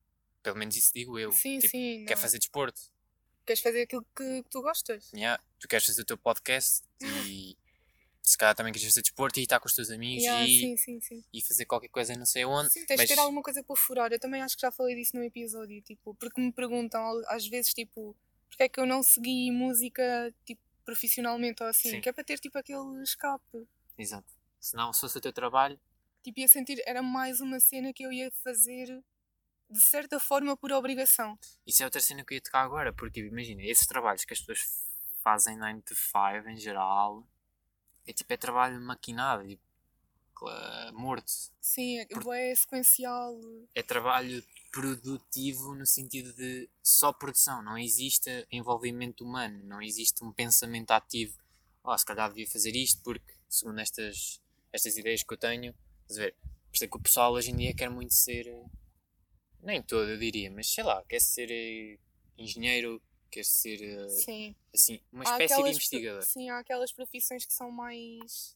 pelo 0.42 0.56
menos 0.56 0.76
isso 0.76 0.92
digo 0.94 1.18
eu. 1.18 1.30
Sim, 1.32 1.58
tipo, 1.58 1.70
sim. 1.70 2.04
Quer 2.06 2.14
não. 2.16 2.22
fazer 2.22 2.38
desporto. 2.38 2.80
Queres 3.46 3.60
fazer 3.62 3.82
aquilo 3.82 4.04
que, 4.16 4.42
que 4.42 4.48
tu 4.50 4.60
gostas? 4.62 5.10
Yeah, 5.12 5.42
tu 5.58 5.66
queres 5.66 5.84
fazer 5.86 6.02
o 6.02 6.04
teu 6.04 6.16
podcast 6.18 6.82
e 7.24 7.56
se 8.22 8.38
calhar 8.38 8.54
também 8.54 8.72
queres 8.72 8.86
fazer 8.88 9.02
desporto 9.02 9.40
e 9.40 9.42
estar 9.42 9.58
com 9.60 9.66
os 9.66 9.74
teus 9.74 9.90
amigos 9.90 10.22
Ya, 10.22 10.46
e, 10.46 10.60
sim, 10.60 10.76
sim, 10.76 11.00
sim. 11.00 11.24
e 11.32 11.42
fazer 11.42 11.64
qualquer 11.66 11.88
coisa 11.88 12.14
não 12.14 12.24
sei 12.26 12.44
onde. 12.44 12.70
Sim, 12.70 12.86
tens 12.86 12.98
mas- 12.98 13.08
de 13.08 13.14
ter 13.14 13.20
alguma 13.20 13.42
coisa 13.42 13.62
para 13.62 13.76
furar. 13.76 14.12
Eu 14.12 14.20
também 14.20 14.40
acho 14.42 14.54
que 14.56 14.62
já 14.62 14.70
falei 14.70 14.94
disso 14.94 15.16
no 15.16 15.22
episódio, 15.24 15.80
tipo, 15.82 16.14
porque 16.14 16.40
me 16.40 16.52
perguntam 16.52 17.02
às 17.28 17.46
vezes, 17.46 17.74
tipo, 17.74 18.16
porque 18.48 18.62
é 18.64 18.68
que 18.68 18.78
eu 18.78 18.86
não 18.86 19.02
segui 19.02 19.50
música, 19.50 20.32
tipo, 20.44 20.60
profissionalmente 20.84 21.62
ou 21.62 21.68
assim, 21.68 21.90
Sim. 21.90 22.00
que 22.00 22.08
é 22.08 22.12
para 22.12 22.24
ter, 22.24 22.38
tipo, 22.38 22.56
aquele 22.58 23.02
escape. 23.02 23.66
Exato. 23.98 24.32
Se 24.60 24.76
não, 24.76 24.92
se 24.92 25.00
fosse 25.00 25.18
o 25.18 25.20
teu 25.20 25.32
trabalho, 25.32 25.78
Tipo, 26.22 26.38
ia 26.38 26.46
sentir, 26.46 26.80
era 26.86 27.02
mais 27.02 27.40
uma 27.40 27.58
cena 27.58 27.92
que 27.92 28.04
eu 28.04 28.12
ia 28.12 28.30
fazer, 28.44 28.86
de 29.68 29.80
certa 29.80 30.20
forma, 30.20 30.56
por 30.56 30.70
obrigação. 30.70 31.36
Isso 31.66 31.82
é 31.82 31.84
outra 31.86 32.00
cena 32.00 32.24
que 32.24 32.32
eu 32.32 32.36
ia 32.36 32.40
tocar 32.40 32.62
agora, 32.62 32.92
porque 32.92 33.18
imagina, 33.18 33.60
esses 33.64 33.88
trabalhos 33.88 34.24
que 34.24 34.32
as 34.32 34.38
pessoas 34.38 34.60
fazem 35.20 35.56
9 35.56 35.82
to 35.82 35.96
5 35.96 36.48
em 36.48 36.56
geral, 36.56 37.26
é 38.06 38.12
tipo, 38.12 38.32
é 38.32 38.36
trabalho 38.36 38.80
maquinado, 38.80 39.46
tipo, 39.46 39.62
cla- 40.34 40.92
morto. 40.92 41.32
Sim, 41.60 41.98
é, 42.00 42.06
Por- 42.06 42.34
é 42.34 42.54
sequencial. 42.54 43.38
É 43.74 43.82
trabalho 43.82 44.42
produtivo 44.70 45.74
no 45.74 45.86
sentido 45.86 46.32
de 46.34 46.68
só 46.82 47.12
produção, 47.12 47.62
não 47.62 47.76
existe 47.78 48.46
envolvimento 48.50 49.24
humano, 49.24 49.62
não 49.64 49.82
existe 49.82 50.24
um 50.24 50.32
pensamento 50.32 50.90
ativo. 50.92 51.38
Oh, 51.84 51.96
se 51.96 52.04
calhar 52.06 52.28
devia 52.28 52.46
fazer 52.48 52.74
isto 52.76 53.02
porque, 53.02 53.34
segundo 53.48 53.80
estas, 53.80 54.40
estas 54.72 54.96
ideias 54.96 55.22
que 55.22 55.32
eu 55.34 55.38
tenho, 55.38 55.74
estás 56.02 56.18
a 56.18 56.22
ver? 56.24 56.34
Por 56.42 56.74
isso 56.76 56.84
é 56.84 56.88
que 56.88 56.96
o 56.96 57.00
pessoal 57.00 57.32
hoje 57.32 57.50
em 57.50 57.56
dia 57.56 57.74
quer 57.74 57.90
muito 57.90 58.14
ser, 58.14 58.46
eh, 58.46 58.64
nem 59.62 59.82
todo 59.82 60.08
eu 60.10 60.18
diria, 60.18 60.50
mas 60.50 60.68
sei 60.72 60.84
lá, 60.84 61.02
quer 61.08 61.20
ser 61.20 61.48
eh, 61.50 61.98
engenheiro, 62.38 63.00
quer 63.32 63.44
ser 63.44 63.82
eh, 63.82 64.08
Sim. 64.10 64.54
assim, 64.72 65.00
uma 65.10 65.24
Há 65.24 65.32
espécie 65.32 65.62
de 65.62 65.70
investigador. 65.70 66.22
Sim, 66.22 66.50
há 66.50 66.58
aquelas 66.58 66.92
profissões 66.92 67.46
que 67.46 67.52
são 67.52 67.70
mais. 67.70 68.54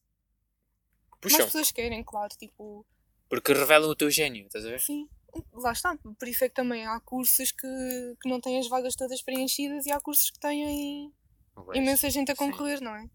Mais 1.10 1.20
Puxam, 1.20 1.46
pessoas 1.46 1.72
querem, 1.72 2.04
claro, 2.04 2.36
tipo. 2.36 2.84
porque 3.28 3.52
revelam 3.54 3.88
o 3.88 3.96
teu 3.96 4.10
gênio, 4.10 4.46
estás 4.46 4.66
a 4.66 4.68
ver? 4.68 4.80
Sim, 4.80 5.08
lá 5.54 5.72
está. 5.72 5.96
Por 5.96 6.28
isso 6.28 6.44
é 6.44 6.48
que 6.48 6.54
também 6.54 6.86
há 6.86 7.00
cursos 7.00 7.50
que, 7.50 8.16
que 8.20 8.28
não 8.28 8.38
têm 8.40 8.58
as 8.58 8.68
vagas 8.68 8.94
todas 8.94 9.22
preenchidas 9.22 9.86
e 9.86 9.92
há 9.92 9.98
cursos 9.98 10.30
que 10.30 10.38
têm 10.38 11.12
imensa 11.74 12.10
gente 12.10 12.30
a 12.30 12.34
sim. 12.34 12.38
concorrer, 12.38 12.80
não 12.82 12.94
é? 12.94 13.08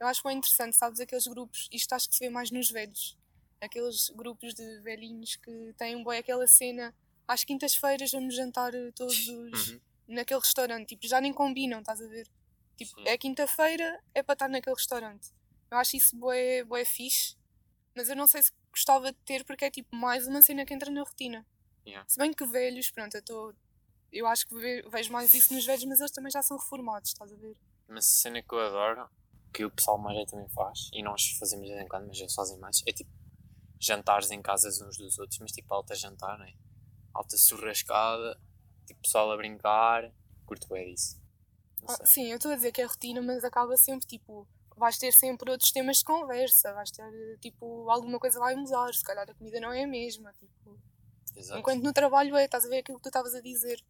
Eu 0.00 0.06
acho 0.06 0.22
bem 0.22 0.38
interessante, 0.38 0.76
sabes, 0.76 1.00
aqueles 1.00 1.26
grupos, 1.26 1.68
isto 1.72 1.92
acho 1.92 2.08
que 2.08 2.14
se 2.14 2.24
vê 2.24 2.30
mais 2.30 2.52
nos 2.52 2.70
velhos, 2.70 3.18
aqueles 3.60 4.10
grupos 4.10 4.54
de 4.54 4.80
velhinhos 4.80 5.34
que 5.34 5.74
têm 5.76 6.04
bem 6.04 6.18
aquela 6.18 6.46
cena, 6.46 6.94
às 7.26 7.42
quintas-feiras 7.42 8.12
vamos 8.12 8.36
jantar 8.36 8.72
eh, 8.74 8.92
todos 8.94 9.26
Uhum. 9.26 9.80
Naquele 10.08 10.40
restaurante, 10.40 10.88
tipo, 10.88 11.06
já 11.06 11.20
nem 11.20 11.32
combinam, 11.32 11.80
estás 11.80 12.00
a 12.00 12.06
ver? 12.06 12.26
Tipo, 12.76 12.94
Sim. 13.00 13.08
é 13.08 13.18
quinta-feira, 13.18 14.02
é 14.14 14.22
para 14.22 14.32
estar 14.34 14.48
naquele 14.48 14.74
restaurante. 14.76 15.32
Eu 15.70 15.76
acho 15.78 15.96
isso 15.96 16.16
bué, 16.16 16.64
bué 16.64 16.84
fixe, 16.84 17.36
mas 17.94 18.08
eu 18.08 18.16
não 18.16 18.26
sei 18.26 18.42
se 18.42 18.52
gostava 18.70 19.12
de 19.12 19.18
ter 19.24 19.44
porque 19.44 19.64
é 19.64 19.70
tipo 19.70 19.94
mais 19.94 20.26
uma 20.26 20.40
cena 20.40 20.64
que 20.64 20.72
entra 20.72 20.90
na 20.90 21.02
rotina. 21.02 21.46
Yeah. 21.86 22.08
Se 22.08 22.18
bem 22.18 22.32
que 22.32 22.46
velhos, 22.46 22.90
pronto, 22.90 23.14
eu 23.14 23.20
estou. 23.20 23.54
Eu 24.10 24.26
acho 24.26 24.46
que 24.46 24.54
ve- 24.54 24.82
vejo 24.90 25.12
mais 25.12 25.34
isso 25.34 25.52
nos 25.52 25.66
velhos, 25.66 25.84
mas 25.84 26.00
eles 26.00 26.12
também 26.12 26.30
já 26.30 26.42
são 26.42 26.56
reformados, 26.56 27.10
estás 27.10 27.32
a 27.32 27.36
ver? 27.36 27.56
Uma 27.88 28.00
cena 28.00 28.42
que 28.42 28.54
eu 28.54 28.60
adoro, 28.60 29.08
que 29.52 29.64
o 29.64 29.70
pessoal 29.70 29.98
mais 29.98 30.30
também 30.30 30.48
faz, 30.50 30.88
e 30.92 31.02
nós 31.02 31.36
fazemos 31.38 31.66
de 31.66 31.72
vez 31.72 31.84
em 31.84 31.88
quando, 31.88 32.06
mas 32.06 32.18
eles 32.18 32.34
fazem 32.34 32.58
mais, 32.58 32.82
é 32.86 32.92
tipo 32.92 33.10
jantares 33.80 34.30
em 34.30 34.40
casas 34.40 34.80
uns 34.80 34.96
dos 34.96 35.18
outros, 35.18 35.38
mas 35.40 35.52
tipo 35.52 35.72
alta 35.74 35.94
jantar, 35.94 36.38
né? 36.38 36.54
Alta 37.12 37.36
churrascada, 37.36 38.40
tipo 38.88 39.00
pessoal 39.02 39.30
a 39.30 39.36
brincar, 39.36 40.10
curto 40.46 40.68
bem 40.68 40.92
disso. 40.92 41.20
Não 41.82 41.94
Ah, 41.94 42.06
sim, 42.06 42.30
eu 42.30 42.36
estou 42.36 42.50
a 42.50 42.56
dizer 42.56 42.72
que 42.72 42.82
é 42.82 42.84
rotina, 42.84 43.22
mas 43.22 43.44
acaba 43.44 43.76
sempre 43.76 44.06
tipo. 44.06 44.48
Vais 44.76 44.96
ter 44.96 45.12
sempre 45.12 45.50
outros 45.50 45.72
temas 45.72 45.98
de 45.98 46.04
conversa, 46.04 46.72
vais 46.72 46.90
ter 46.90 47.38
tipo. 47.40 47.88
alguma 47.90 48.18
coisa 48.18 48.38
vai 48.38 48.54
mudar, 48.54 48.92
se 48.94 49.02
calhar 49.02 49.28
a 49.28 49.34
comida 49.34 49.60
não 49.60 49.72
é 49.72 49.84
a 49.84 49.86
mesma. 49.88 50.32
Tipo, 50.34 50.78
Exato. 51.36 51.60
enquanto 51.60 51.82
no 51.82 51.92
trabalho 51.92 52.36
é, 52.36 52.44
estás 52.44 52.64
a 52.64 52.68
ver 52.68 52.78
aquilo 52.78 52.98
que 52.98 53.02
tu 53.02 53.08
estavas 53.08 53.34
a 53.34 53.40
dizer. 53.40 53.82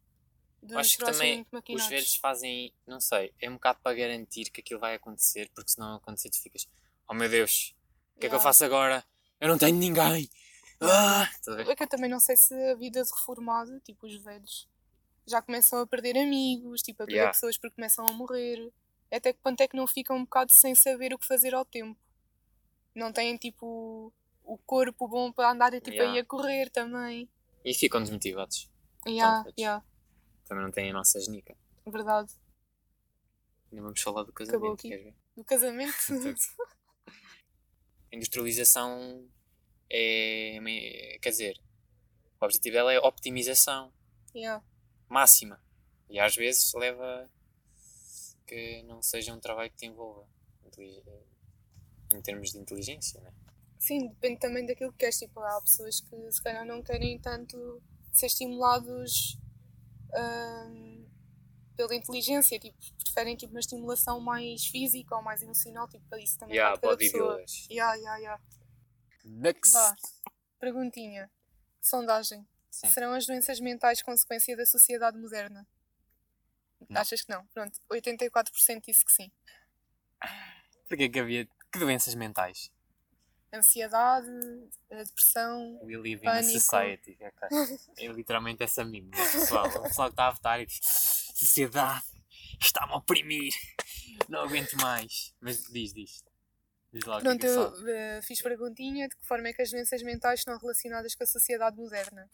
Acho 0.75 0.97
que 0.97 1.05
também 1.05 1.47
os 1.69 1.87
velhos 1.87 2.15
fazem, 2.15 2.73
não 2.85 2.99
sei, 2.99 3.33
é 3.39 3.49
um 3.49 3.53
bocado 3.53 3.79
para 3.81 3.95
garantir 3.95 4.51
que 4.51 4.59
aquilo 4.59 4.79
vai 4.79 4.93
acontecer, 4.93 5.49
porque 5.55 5.71
se 5.71 5.79
não 5.79 5.95
acontecer 5.95 6.29
tu 6.29 6.41
ficas, 6.41 6.67
oh 7.07 7.13
meu 7.13 7.29
Deus, 7.29 7.73
o 8.15 8.19
que 8.19 8.25
é 8.25 8.29
que 8.29 8.35
eu 8.35 8.39
Yeah. 8.39 8.43
faço 8.43 8.65
agora? 8.65 9.05
Eu 9.39 9.47
não 9.47 9.57
tenho 9.57 9.77
ninguém! 9.77 10.29
Ah! 10.81 11.29
É 11.67 11.75
que 11.75 11.83
eu 11.83 11.87
também 11.87 12.09
não 12.09 12.19
sei 12.19 12.35
se 12.35 12.53
a 12.71 12.75
vida 12.75 13.01
de 13.01 13.09
reformado, 13.09 13.79
tipo 13.81 14.05
os 14.05 14.21
velhos, 14.21 14.67
já 15.29 15.41
começam 15.41 15.79
a 15.81 15.87
perder 15.87 16.17
amigos, 16.17 16.81
tipo 16.81 17.03
a 17.03 17.05
perder 17.05 17.19
Yeah. 17.19 17.33
pessoas 17.33 17.57
porque 17.57 17.75
começam 17.75 18.05
a 18.07 18.13
morrer. 18.13 18.71
Até 19.11 19.33
que 19.33 19.39
ponto 19.39 19.59
é 19.61 19.67
que 19.67 19.75
não 19.77 19.87
ficam 19.87 20.17
um 20.17 20.23
bocado 20.23 20.51
sem 20.51 20.75
saber 20.75 21.13
o 21.13 21.17
que 21.19 21.25
fazer 21.25 21.53
ao 21.55 21.65
tempo? 21.65 21.99
Não 22.95 23.11
têm 23.13 23.37
tipo 23.37 24.13
o 24.43 24.57
corpo 24.59 25.07
bom 25.07 25.31
para 25.31 25.51
andarem 25.51 25.79
tipo, 25.79 25.95
Yeah. 25.95 26.13
aí 26.13 26.19
a 26.19 26.25
correr 26.25 26.69
também. 26.69 27.29
E 27.63 27.73
ficam 27.73 28.01
desmotivados. 28.01 28.69
Yeah, 29.07 29.43
velhos. 29.43 29.55
yeah, 29.57 29.85
Também 30.45 30.63
não 30.63 30.71
têm 30.71 30.89
a 30.89 30.93
nossa 30.93 31.19
genica. 31.19 31.55
verdade. 31.85 32.31
Ainda 33.71 33.83
vamos 33.83 34.01
falar 34.01 34.23
do 34.23 34.31
Acabou 34.31 34.75
casamento, 34.75 34.79
aqui. 34.79 34.89
queres 34.89 35.03
ver? 35.05 35.15
Do 35.35 35.43
casamento. 35.43 35.95
A 38.11 38.15
industrialização 38.15 39.27
é, 39.89 41.17
quer 41.21 41.29
dizer, 41.29 41.61
o 42.41 42.45
objetivo 42.45 42.73
dela 42.75 42.91
é 42.93 42.99
optimização 42.99 43.93
Yeah. 44.35 44.63
Máxima. 45.09 45.61
E 46.09 46.19
às 46.19 46.35
vezes 46.35 46.73
leva 46.73 47.29
que 48.47 48.83
não 48.83 49.01
seja 49.01 49.33
um 49.33 49.39
trabalho 49.39 49.69
que 49.69 49.77
te 49.77 49.85
envolva 49.85 50.27
em 52.13 52.21
termos 52.21 52.51
de 52.51 52.57
inteligência, 52.57 53.19
né? 53.21 53.31
Sim, 53.77 54.07
depende 54.09 54.39
também 54.39 54.65
daquilo 54.65 54.91
que 54.91 54.99
queres. 54.99 55.19
Tipo, 55.19 55.39
há 55.39 55.61
pessoas 55.61 55.99
que 55.99 56.31
se 56.31 56.41
calhar 56.41 56.65
não 56.65 56.81
querem 56.81 57.19
tanto 57.19 57.81
ser 58.11 58.25
estimulados 58.25 59.37
ahm, 60.13 61.05
pela 61.75 61.95
inteligência, 61.95 62.59
tipo, 62.59 62.77
preferem 63.03 63.35
tipo, 63.35 63.53
uma 63.53 63.59
estimulação 63.59 64.19
mais 64.19 64.65
física 64.65 65.15
ou 65.15 65.21
mais 65.21 65.41
emocional, 65.41 65.87
tipo, 65.87 66.05
para 66.09 66.19
isso 66.19 66.37
também 66.37 66.55
Yeah, 66.55 66.77
bodybuilders. 66.77 67.67
Yeah, 67.69 67.95
yeah, 67.95 68.17
yeah. 68.17 68.43
Next. 69.23 69.73
Vá, 69.73 69.95
perguntinha. 70.59 71.31
Sondagem. 71.81 72.45
Sim. 72.69 72.87
Serão 72.87 73.13
as 73.13 73.25
doenças 73.25 73.59
mentais 73.59 74.01
consequência 74.01 74.55
da 74.55 74.65
sociedade 74.65 75.17
moderna? 75.17 75.67
Não. 76.87 77.01
Achas 77.01 77.21
que 77.21 77.31
não? 77.31 77.45
Pronto, 77.47 77.79
84% 77.91 78.81
disse 78.85 79.03
que 79.03 79.11
sim. 79.11 79.31
Porquê 80.87 81.09
que 81.09 81.19
havia. 81.19 81.47
Que 81.71 81.79
doenças 81.79 82.15
mentais? 82.15 82.71
Ansiedade, 83.53 84.27
a 84.91 85.03
depressão. 85.03 85.79
We 85.83 85.97
live 85.97 86.23
in 86.23 86.27
a 86.27 86.31
Pânico. 86.33 86.59
society. 86.59 87.17
É 87.97 88.07
literalmente 88.07 88.63
essa 88.63 88.85
meme, 88.85 89.09
né, 89.09 89.31
pessoal. 89.31 89.67
O 89.67 89.83
pessoal 89.83 90.07
que 90.09 90.13
está 90.13 90.27
a 90.27 90.31
votar 90.31 90.61
e 90.61 90.65
diz: 90.65 90.79
Sociedade 91.35 92.05
está-me 92.61 92.93
a 92.93 92.97
oprimir. 92.97 93.53
Não 94.27 94.41
aguento 94.41 94.73
mais. 94.77 95.33
Mas 95.41 95.63
diz, 95.63 95.93
diz. 95.93 96.23
Diz 96.91 97.03
lá 97.05 97.17
o 97.17 97.21
que 97.21 97.27
é 97.27 97.29
Pronto, 97.29 97.41
que 97.41 97.47
é 97.47 97.49
eu 97.49 97.87
eh, 97.89 98.21
fiz 98.23 98.41
perguntinha 98.41 99.07
de 99.07 99.15
que 99.15 99.25
forma 99.25 99.47
é 99.47 99.53
que 99.53 99.61
as 99.61 99.69
doenças 99.69 100.01
mentais 100.01 100.39
estão 100.39 100.57
relacionadas 100.57 101.13
com 101.13 101.23
a 101.23 101.27
sociedade 101.27 101.77
moderna. 101.77 102.29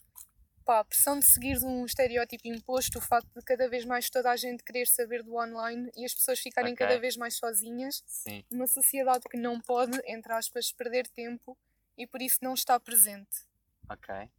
Pá, 0.66 0.80
a 0.80 0.84
pressão 0.84 1.20
de 1.20 1.26
seguir 1.26 1.64
um 1.64 1.86
estereótipo 1.86 2.48
imposto, 2.48 2.98
o 2.98 3.02
facto 3.02 3.30
de 3.36 3.42
cada 3.46 3.70
vez 3.70 3.86
mais 3.86 4.10
toda 4.10 4.32
a 4.32 4.36
gente 4.36 4.64
querer 4.64 4.88
saber 4.88 5.24
do 5.24 5.36
online 5.36 5.90
e 5.96 6.04
as 6.04 6.14
pessoas 6.14 6.40
ficarem 6.40 6.74
Ok. 6.74 6.76
cada 6.76 7.00
vez 7.00 7.16
mais 7.16 7.38
sozinhas, 7.38 8.04
Sim. 8.06 8.46
uma 8.52 8.66
sociedade 8.68 9.26
que 9.30 9.38
não 9.38 9.62
pode, 9.62 9.98
entre 10.06 10.34
aspas, 10.34 10.72
perder 10.72 11.08
tempo 11.08 11.58
e 11.98 12.08
por 12.08 12.22
isso 12.22 12.40
não 12.42 12.54
está 12.56 12.80
presente. 12.80 13.46
Ok. 13.90 14.30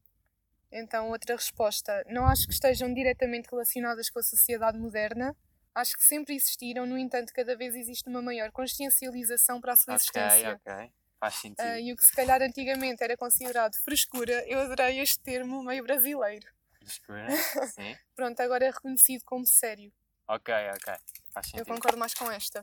Então, 0.71 1.11
outra 1.11 1.35
resposta. 1.37 2.05
Não 2.09 2.27
acho 2.27 2.47
que 2.47 2.53
estejam 2.53 2.93
diretamente 2.93 3.49
relacionadas 3.51 4.11
com 4.11 4.19
a 4.19 4.23
sociedade 4.23 4.79
moderna. 4.79 5.37
Acho 5.75 5.97
que 5.97 6.05
sempre 6.05 6.35
existiram, 6.35 6.87
no 6.87 6.97
entanto, 6.99 7.33
cada 7.33 7.57
vez 7.57 7.75
existe 7.75 8.09
uma 8.09 8.23
maior 8.23 8.51
consciencialização 8.53 9.61
para 9.61 9.73
a 9.73 9.77
sua 9.77 9.95
Ok, 9.95 10.15
existência. 10.15 10.55
ok. 10.55 10.93
Faz 11.19 11.35
sentido. 11.37 11.61
Ah, 11.61 11.81
e 11.81 11.93
o 11.93 11.97
que 11.97 12.05
se 12.05 12.13
calhar 12.13 12.43
antigamente 12.43 13.03
era 13.03 13.17
considerado 13.17 13.75
frescura, 13.77 14.45
eu 14.47 14.61
adorei 14.61 15.01
este 15.01 15.19
termo 15.21 15.63
meio 15.63 15.83
brasileiro. 15.83 16.47
Frescura. 16.79 17.27
Sim. 17.75 17.97
Pronto, 18.15 18.41
agora 18.41 18.67
é 18.67 18.71
reconhecido 18.71 19.23
como 19.25 19.47
sério. 19.47 19.93
Ok, 20.29 20.53
ok. 20.71 20.95
Faz 21.33 21.47
Eu 21.47 21.51
sentido. 21.59 21.67
concordo 21.75 21.97
mais 21.99 22.13
com 22.15 22.31
esta. 22.31 22.63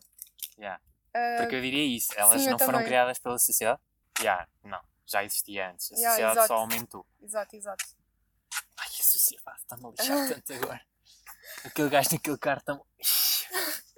Yeah. 0.58 0.82
Ah, 1.14 1.38
Porque 1.40 1.56
eu 1.56 1.62
diria 1.62 1.84
isso. 1.98 2.14
Elas 2.18 2.40
sim, 2.42 2.48
eu 2.48 2.52
não 2.52 2.60
foram 2.60 2.74
também. 2.74 2.86
criadas 2.88 3.20
pela 3.20 3.38
sociedade? 3.40 3.82
Já, 4.22 4.48
não. 4.64 4.82
Já 5.06 5.24
existia 5.24 5.70
antes. 5.72 5.92
A 5.92 5.96
Yeah, 5.96 6.10
sociedade 6.12 6.38
exato. 6.38 6.48
só 6.48 6.56
aumentou. 6.56 7.06
Exato, 7.22 7.56
exato. 7.56 7.86
Ai, 8.78 8.88
a 9.00 9.04
sociedade 9.04 9.60
está-me 9.62 9.86
a 9.86 9.90
lixar 9.90 10.28
tanto 10.30 10.54
agora. 10.54 10.82
Aquele 11.66 11.90
gajo 11.90 12.10
naquele 12.14 12.38
cartão. 12.38 12.86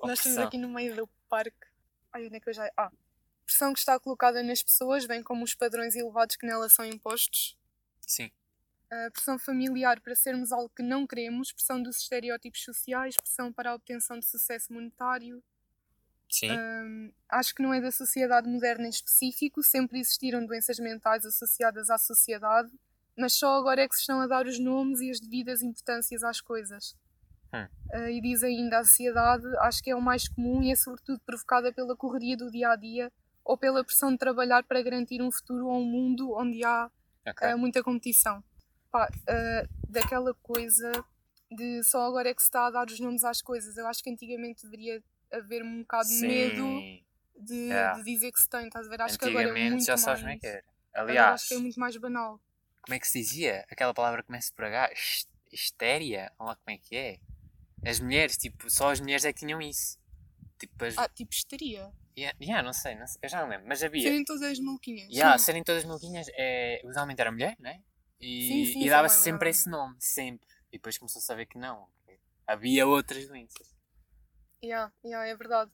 Nós 0.01 0.19
estamos 0.19 0.37
aqui 0.39 0.57
no 0.57 0.69
meio 0.69 0.95
do 0.95 1.07
parque. 1.29 1.55
Ai, 2.13 2.25
onde 2.27 2.37
é 2.37 2.39
que 2.39 2.49
eu 2.49 2.53
já. 2.53 2.69
Ah, 2.77 2.91
pressão 3.55 3.71
que 3.71 3.79
está 3.79 3.97
colocada 3.97 4.43
nas 4.43 4.61
pessoas, 4.61 5.05
bem 5.05 5.23
como 5.23 5.45
os 5.45 5.55
padrões 5.55 5.95
elevados 5.95 6.35
que 6.35 6.45
nelas 6.45 6.73
são 6.73 6.83
impostos. 6.83 7.57
Sim. 8.01 8.29
A 8.91 9.09
pressão 9.09 9.39
familiar 9.39 10.01
para 10.01 10.13
sermos 10.13 10.51
algo 10.51 10.69
que 10.75 10.83
não 10.83 11.07
queremos, 11.07 11.53
pressão 11.53 11.81
dos 11.81 11.97
estereótipos 11.97 12.61
sociais, 12.63 13.15
pressão 13.15 13.53
para 13.53 13.71
a 13.71 13.75
obtenção 13.75 14.19
de 14.19 14.25
sucesso 14.25 14.73
monetário. 14.73 15.41
Sim. 16.29 16.51
Hum, 16.51 17.13
acho 17.29 17.55
que 17.55 17.63
não 17.63 17.73
é 17.73 17.79
da 17.79 17.91
sociedade 17.91 18.49
moderna 18.49 18.87
em 18.87 18.89
específico, 18.89 19.63
sempre 19.63 19.99
existiram 19.99 20.45
doenças 20.45 20.77
mentais 20.77 21.25
associadas 21.25 21.89
à 21.89 21.97
sociedade, 21.97 22.69
mas 23.17 23.33
só 23.33 23.57
agora 23.57 23.83
é 23.83 23.87
que 23.87 23.95
se 23.95 24.01
estão 24.01 24.19
a 24.19 24.27
dar 24.27 24.45
os 24.45 24.59
nomes 24.59 24.99
e 24.99 25.09
as 25.09 25.19
devidas 25.21 25.61
importâncias 25.61 26.23
às 26.23 26.41
coisas. 26.41 26.93
Hum. 27.53 27.67
Ah, 27.93 28.11
e 28.11 28.19
diz 28.19 28.43
ainda 28.43 28.77
a 28.77 28.81
ansiedade, 28.81 29.45
acho 29.59 29.81
que 29.81 29.89
é 29.89 29.95
o 29.95 30.01
mais 30.01 30.27
comum 30.27 30.61
e 30.61 30.71
é 30.71 30.75
sobretudo 30.75 31.21
provocada 31.25 31.71
pela 31.71 31.95
correria 31.95 32.35
do 32.35 32.51
dia 32.51 32.69
a 32.71 32.75
dia 32.75 33.11
ou 33.45 33.57
pela 33.57 33.83
pressão 33.83 34.11
de 34.11 34.17
trabalhar 34.17 34.63
para 34.63 34.81
garantir 34.81 35.21
um 35.21 35.31
futuro 35.31 35.67
ou 35.67 35.79
um 35.79 35.85
mundo 35.85 36.33
onde 36.35 36.63
há 36.65 36.89
ok. 37.25 37.47
ah, 37.47 37.55
muita 37.55 37.83
competição. 37.83 38.43
Pá, 38.91 39.07
ah, 39.29 39.67
daquela 39.87 40.33
coisa 40.33 40.91
de 41.51 41.83
só 41.83 42.01
agora 42.05 42.29
é 42.29 42.33
que 42.33 42.41
se 42.41 42.47
está 42.47 42.65
a 42.65 42.71
dar 42.71 42.87
os 42.87 42.99
nomes 42.99 43.23
às 43.23 43.41
coisas. 43.41 43.77
Eu 43.77 43.87
acho 43.87 44.03
que 44.03 44.09
antigamente 44.09 44.63
deveria 44.63 45.01
haver 45.31 45.63
um 45.63 45.81
bocado 45.81 46.09
de 46.09 46.21
medo 46.27 46.65
de, 47.37 47.55
Yeah. 47.67 47.97
de 47.99 48.03
dizer 48.05 48.31
que 48.31 48.39
se 48.39 48.49
tem, 48.49 48.65
estás 48.67 48.87
a 48.87 48.89
ver? 48.89 49.01
Acho 49.01 49.19
que 49.19 49.25
agora 49.25 49.43
é 49.43 49.45
Antigamente 49.45 49.71
muito 49.71 49.85
já 49.85 49.97
sabes 49.97 50.23
mais... 50.23 50.23
como 50.23 50.31
é 50.31 50.37
que 50.39 50.47
era. 50.47 50.63
agora 50.93 51.11
Aliás, 51.11 51.33
acho 51.41 51.47
que 51.49 51.53
é 51.53 51.57
muito 51.59 51.79
mais 51.79 51.97
banal. 51.97 52.39
como 52.81 52.95
é 52.95 52.99
que 52.99 53.07
se 53.07 53.19
dizia? 53.19 53.65
Aquela 53.69 53.93
palavra 53.93 54.21
que 54.21 54.27
começa 54.27 54.51
por 54.55 54.65
H? 54.65 54.91
His- 54.93 55.27
Histéria? 55.51 56.31
Olha 56.39 56.49
lá 56.49 56.55
como 56.55 56.75
é 56.75 56.77
que 56.79 56.95
é. 56.95 57.19
As 57.85 57.99
mulheres, 57.99 58.35
tipo, 58.37 58.69
só 58.69 58.89
as 58.91 58.99
mulheres 58.99 59.23
é 59.25 59.31
que 59.33 59.39
tinham 59.39 59.61
isso. 59.61 59.97
Tipo, 60.57 60.85
as... 60.85 60.97
Ah, 60.97 61.07
tipo 61.09 61.33
histeria. 61.33 61.91
Yeah, 62.17 62.37
yeah, 62.41 62.63
não 62.63 62.71
sei, 62.71 62.95
não 62.95 63.05
sei, 63.05 63.19
eu 63.23 63.29
já 63.29 63.41
não 63.41 63.49
lembro, 63.49 63.67
mas 63.67 63.83
havia. 63.83 64.03
Serem 64.03 64.23
todas 64.23 64.41
as 64.43 64.59
maluquinhas. 64.59 65.09
Yeah, 65.11 65.37
serem 65.37 65.63
todas 65.63 65.83
maluquinhas, 65.83 66.27
é, 66.37 66.81
usualmente 66.85 67.19
era 67.19 67.31
mulher, 67.31 67.57
né? 67.59 67.81
E, 68.19 68.47
Sim, 68.47 68.65
sim, 68.73 68.85
e 68.85 68.89
dava-se 68.89 69.21
sempre 69.21 69.49
esse 69.49 69.69
nome, 69.69 69.95
sempre. 69.99 70.47
E 70.71 70.77
depois 70.77 70.97
começou 70.97 71.19
a 71.19 71.23
saber 71.23 71.45
que 71.45 71.57
não. 71.57 71.87
Havia 72.47 72.87
outras 72.87 73.27
doenças. 73.27 73.75
Yeah, 74.63 74.93
yeah, 75.03 75.27
é 75.27 75.35
verdade. 75.35 75.71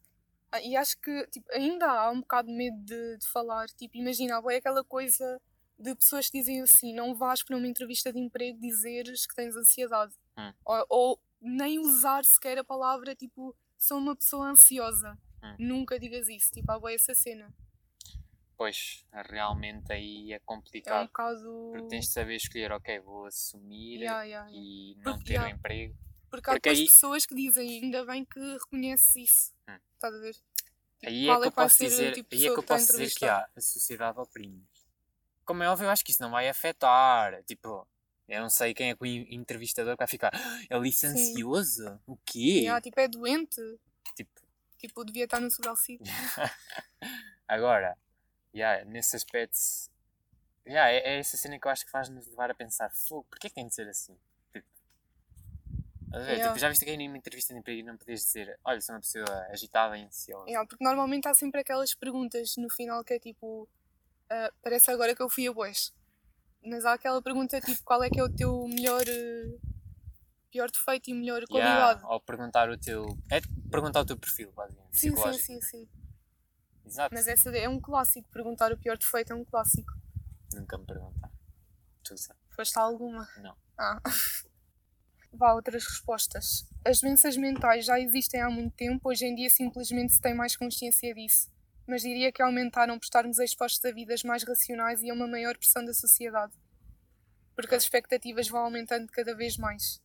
Ah, 0.52 0.62
e 0.62 0.76
acho 0.76 1.00
que 1.00 1.28
tipo, 1.28 1.50
ainda 1.54 1.86
há 1.86 2.12
um 2.12 2.22
bocado 2.22 2.48
de 2.48 2.54
medo 2.54 2.78
de, 2.84 3.18
de 3.18 3.28
falar. 3.28 3.68
Tipo, 3.70 3.98
imagina, 3.98 4.42
é 4.50 4.56
aquela 4.56 4.84
coisa 4.84 5.40
de 5.78 5.96
pessoas 5.96 6.30
que 6.30 6.40
dizem 6.40 6.62
assim: 6.62 6.94
não 6.94 7.16
vás 7.16 7.44
para 7.44 7.56
uma 7.56 7.68
entrevista 7.68 8.12
de 8.12 8.20
emprego 8.20 8.60
dizeres 8.60 9.26
que 9.26 9.36
tens 9.36 9.56
ansiedade. 9.56 10.14
Hum. 10.38 10.54
Ou, 10.66 10.86
ou 10.90 11.20
nem 11.42 11.80
usar 11.80 12.26
sequer 12.26 12.58
a 12.58 12.64
palavra 12.64 13.16
tipo, 13.16 13.56
sou 13.78 13.98
uma 13.98 14.16
pessoa 14.16 14.50
ansiosa. 14.50 15.18
Hum. 15.44 15.56
Nunca 15.60 16.00
digas 16.00 16.28
isso. 16.30 16.52
Tipo, 16.52 16.72
há 16.72 16.80
bué 16.80 16.94
essa 16.96 17.14
cena. 17.16 17.54
Pois, 18.58 19.04
realmente 19.12 19.92
aí 19.92 20.32
é 20.34 20.36
É 20.36 20.40
um 20.40 20.46
complicado. 20.46 21.08
bocado. 21.08 21.70
Porque 21.74 21.88
tens 21.88 22.06
de 22.06 22.12
saber 22.12 22.36
escolher, 22.36 22.72
ok, 22.72 23.00
vou 23.00 23.26
assumir 23.26 24.02
Yeah, 24.02 24.24
yeah, 24.24 24.50
yeah. 24.52 24.52
e 24.54 24.96
não 25.04 25.14
Porque, 25.14 25.26
ter 25.26 25.34
yeah. 25.34 25.50
emprego. 25.56 25.96
Porque 26.30 26.50
há 26.50 26.54
porque 26.54 26.70
aí- 26.70 26.86
pessoas 26.86 27.26
que 27.26 27.34
dizem, 27.34 27.82
ainda 27.84 28.06
bem 28.06 28.24
que 28.24 28.40
reconheces 28.40 29.16
isso. 29.16 29.54
Hum. 29.68 29.80
Estás 29.96 30.14
a 30.14 30.20
ver? 30.20 30.34
Tipo, 30.34 31.08
Aí 31.08 31.24
é 31.24 31.26
que 31.26 31.32
eu 31.32 31.40
vai 31.40 31.52
posso 31.52 31.84
dizer, 31.84 32.14
tipo 32.14 32.36
aí 32.36 32.46
é 32.46 32.54
que 32.54 32.60
eu 32.60 32.64
posso 32.64 32.86
dizer 32.86 33.12
que 33.16 33.26
há, 33.26 33.50
a 33.56 33.62
sociedade 33.62 34.20
oprime. 34.20 34.64
Como 35.44 35.64
é 35.64 35.70
óbvio, 35.70 35.86
eu 35.86 35.90
acho 35.90 36.06
que 36.06 36.12
isso 36.12 36.22
não 36.22 36.30
vai 36.30 36.48
afetar. 36.48 37.44
Tipo, 37.46 37.88
eu 38.28 38.40
não 38.42 38.50
sei 38.50 38.76
quem 38.76 38.92
é 38.92 38.96
que 38.96 39.02
o 39.02 39.06
en- 39.08 39.26
entrevistador 39.34 39.94
que 39.96 39.98
vai 39.98 40.08
ficar. 40.08 40.30
"Ah, 40.34 40.60
É 40.70 40.78
licencioso? 40.78 42.00
O 42.06 42.16
quê? 42.24 42.60
Yeah, 42.62 42.80
tipo, 42.80 43.00
é 43.00 43.08
doente. 43.08 43.60
Tipo, 44.82 45.06
devia 45.06 45.26
estar 45.26 45.40
no 45.40 45.52
subsídio. 45.52 46.04
Agora, 47.48 47.96
yeah, 48.52 48.84
nesse 48.84 49.16
aspecto, 49.16 49.56
yeah, 50.66 50.90
é, 50.92 50.98
é 50.98 51.20
essa 51.20 51.38
cena 51.38 51.60
que 51.60 51.68
eu 51.68 51.72
acho 51.72 51.86
que 51.86 51.92
faz-nos 51.92 52.26
levar 52.28 52.50
a 52.50 52.56
pensar: 52.56 52.90
fogo, 52.90 53.28
porquê 53.30 53.48
que 53.48 53.54
tem 53.54 53.68
de 53.68 53.76
ser 53.76 53.88
assim? 53.88 54.18
Tipo, 54.52 54.68
ver? 56.10 56.32
Yeah. 56.32 56.48
Tipo, 56.48 56.58
já 56.58 56.68
viste 56.68 56.84
que 56.84 56.90
aí 56.90 56.98
numa 56.98 57.16
entrevista 57.16 57.54
de 57.54 57.60
emprego 57.60 57.86
não 57.86 57.96
podias 57.96 58.22
dizer: 58.22 58.60
olha, 58.66 58.82
sou 58.82 58.96
uma 58.96 59.02
pessoa 59.02 59.48
agitada 59.52 59.96
e 59.96 60.04
ansiosa. 60.04 60.50
Yeah, 60.50 60.68
porque 60.68 60.84
normalmente 60.84 61.28
há 61.28 61.34
sempre 61.36 61.62
aquelas 61.62 61.94
perguntas 61.94 62.56
no 62.58 62.70
final 62.72 63.04
que 63.04 63.14
é 63.14 63.20
tipo. 63.20 63.70
ah, 64.32 64.52
parece 64.64 64.90
agora 64.90 65.16
que 65.16 65.22
eu 65.22 65.30
fui 65.30 65.48
a 65.48 65.54
bois. 65.54 65.94
Mas 66.66 66.86
há 66.86 66.94
aquela 66.94 67.22
pergunta 67.22 67.62
tipo: 67.62 67.84
qual 67.84 68.02
é 68.04 68.10
que 68.10 68.20
é 68.20 68.24
o 68.24 68.36
teu 68.36 68.68
melhor. 68.68 69.04
eh, 69.08 69.71
pior 70.52 70.70
defeito 70.70 71.10
e 71.10 71.14
melhor 71.14 71.44
Yeah, 71.50 71.50
qualidade? 71.50 72.06
ou 72.06 72.20
perguntar 72.22 72.70
o 72.70 72.78
teu. 72.78 73.06
É 73.32 73.40
perguntar 73.72 74.02
o 74.02 74.06
teu 74.06 74.18
perfil, 74.18 74.52
basicamente. 74.52 74.98
Sim, 74.98 75.16
sim, 75.16 75.34
sim, 75.34 75.56
né? 75.56 75.62
sim. 75.62 75.90
Exato. 76.86 77.16
Mas 77.16 77.28
essa 77.28 77.50
é 77.52 77.70
um 77.70 77.80
clássico. 77.80 78.30
Perguntar 78.30 78.72
o 78.72 78.78
pior 78.78 78.98
defeito 78.98 79.32
é 79.32 79.36
um 79.36 79.46
clássico. 79.46 79.94
Nunca 80.54 80.78
me 80.78 80.86
perguntar. 80.86 81.32
Tu 82.04 82.18
sabes. 82.18 82.42
Foste 82.56 82.78
alguma? 82.78 83.28
Não. 83.38 83.56
Ah. 83.78 84.02
Vá, 85.34 85.54
outras 85.54 85.86
respostas. 85.86 86.68
As 86.86 87.00
doenças 87.00 87.38
mentais 87.38 87.86
já 87.86 87.98
existem 88.00 88.42
há 88.42 88.50
muito 88.50 88.76
tempo, 88.76 89.10
hoje 89.10 89.26
em 89.26 89.34
dia 89.34 89.50
simplesmente 89.50 90.12
se 90.14 90.20
tem 90.20 90.34
mais 90.34 90.58
consciência 90.58 91.14
disso. 91.14 91.50
Mas 91.88 92.02
diria 92.02 92.32
que 92.32 92.42
aumentaram 92.42 93.00
por 93.00 93.06
estarmos 93.06 93.40
expostos 93.40 93.84
a 93.86 93.92
vidas 93.92 94.24
mais 94.24 94.44
racionais 94.44 95.02
e 95.02 95.10
a 95.10 95.14
uma 95.14 95.28
maior 95.28 95.58
pressão 95.58 95.86
da 95.86 95.94
sociedade. 95.94 96.54
Porque 97.56 97.76
as 97.76 97.84
expectativas 97.84 98.50
vão 98.50 98.62
aumentando 98.62 99.10
cada 99.12 99.34
vez 99.34 99.58
mais. 99.58 100.02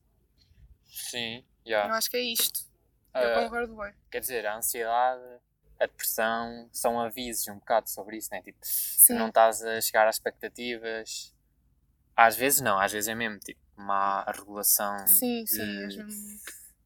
Sim, 0.87 1.45
Eu 1.65 1.71
yeah. 1.71 1.95
acho 1.95 2.11
que 2.11 2.17
é 2.17 2.23
isto. 2.23 2.67
Ah, 3.13 3.23
Eu 3.23 3.43
concordo 3.45 3.77
bem. 3.77 3.93
quer 4.11 4.21
dizer, 4.21 4.47
a 4.47 4.57
ansiedade 4.57 5.23
a 5.79 5.87
depressão 5.87 6.69
são 6.73 6.99
avisos 7.01 7.47
um 7.49 7.57
bocado 7.57 7.89
sobre 7.91 8.17
isso, 8.17 8.29
né? 8.33 8.43
Tipo, 8.43 8.59
Sim. 8.63 9.15
não 9.15 9.29
estás 9.29 9.63
a 9.63 9.81
chegar 9.81 10.09
às 10.09 10.17
expectativas. 10.17 11.35
Às 12.15 12.37
vezes 12.37 12.61
não, 12.61 12.79
às 12.79 12.93
vezes 12.93 13.09
é 13.09 13.15
mesmo 13.15 13.39
tipo 13.39 13.61
má 13.77 14.23
regulação 14.25 15.07
Sim, 15.07 15.45
de, 15.45 15.51
sim, 15.51 16.39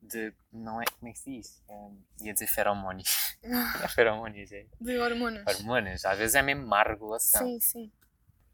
de. 0.02 0.34
Não 0.52 0.82
é. 0.82 0.84
Como 0.86 1.08
é 1.08 1.12
que 1.12 1.18
se 1.20 1.30
diz? 1.30 1.62
É, 1.68 1.90
ia 2.22 2.32
dizer 2.32 2.48
feromónios. 2.48 3.36
Não 3.44 3.84
é 3.84 3.88
feromónios, 3.88 4.50
é. 4.50 4.66
De 4.80 4.98
hormonas. 4.98 5.44
Hormonas. 5.46 6.04
Às 6.04 6.18
vezes 6.18 6.34
é 6.34 6.42
mesmo 6.42 6.66
má 6.66 6.82
regulação. 6.82 7.46
Sim, 7.46 7.60
sim. 7.60 7.92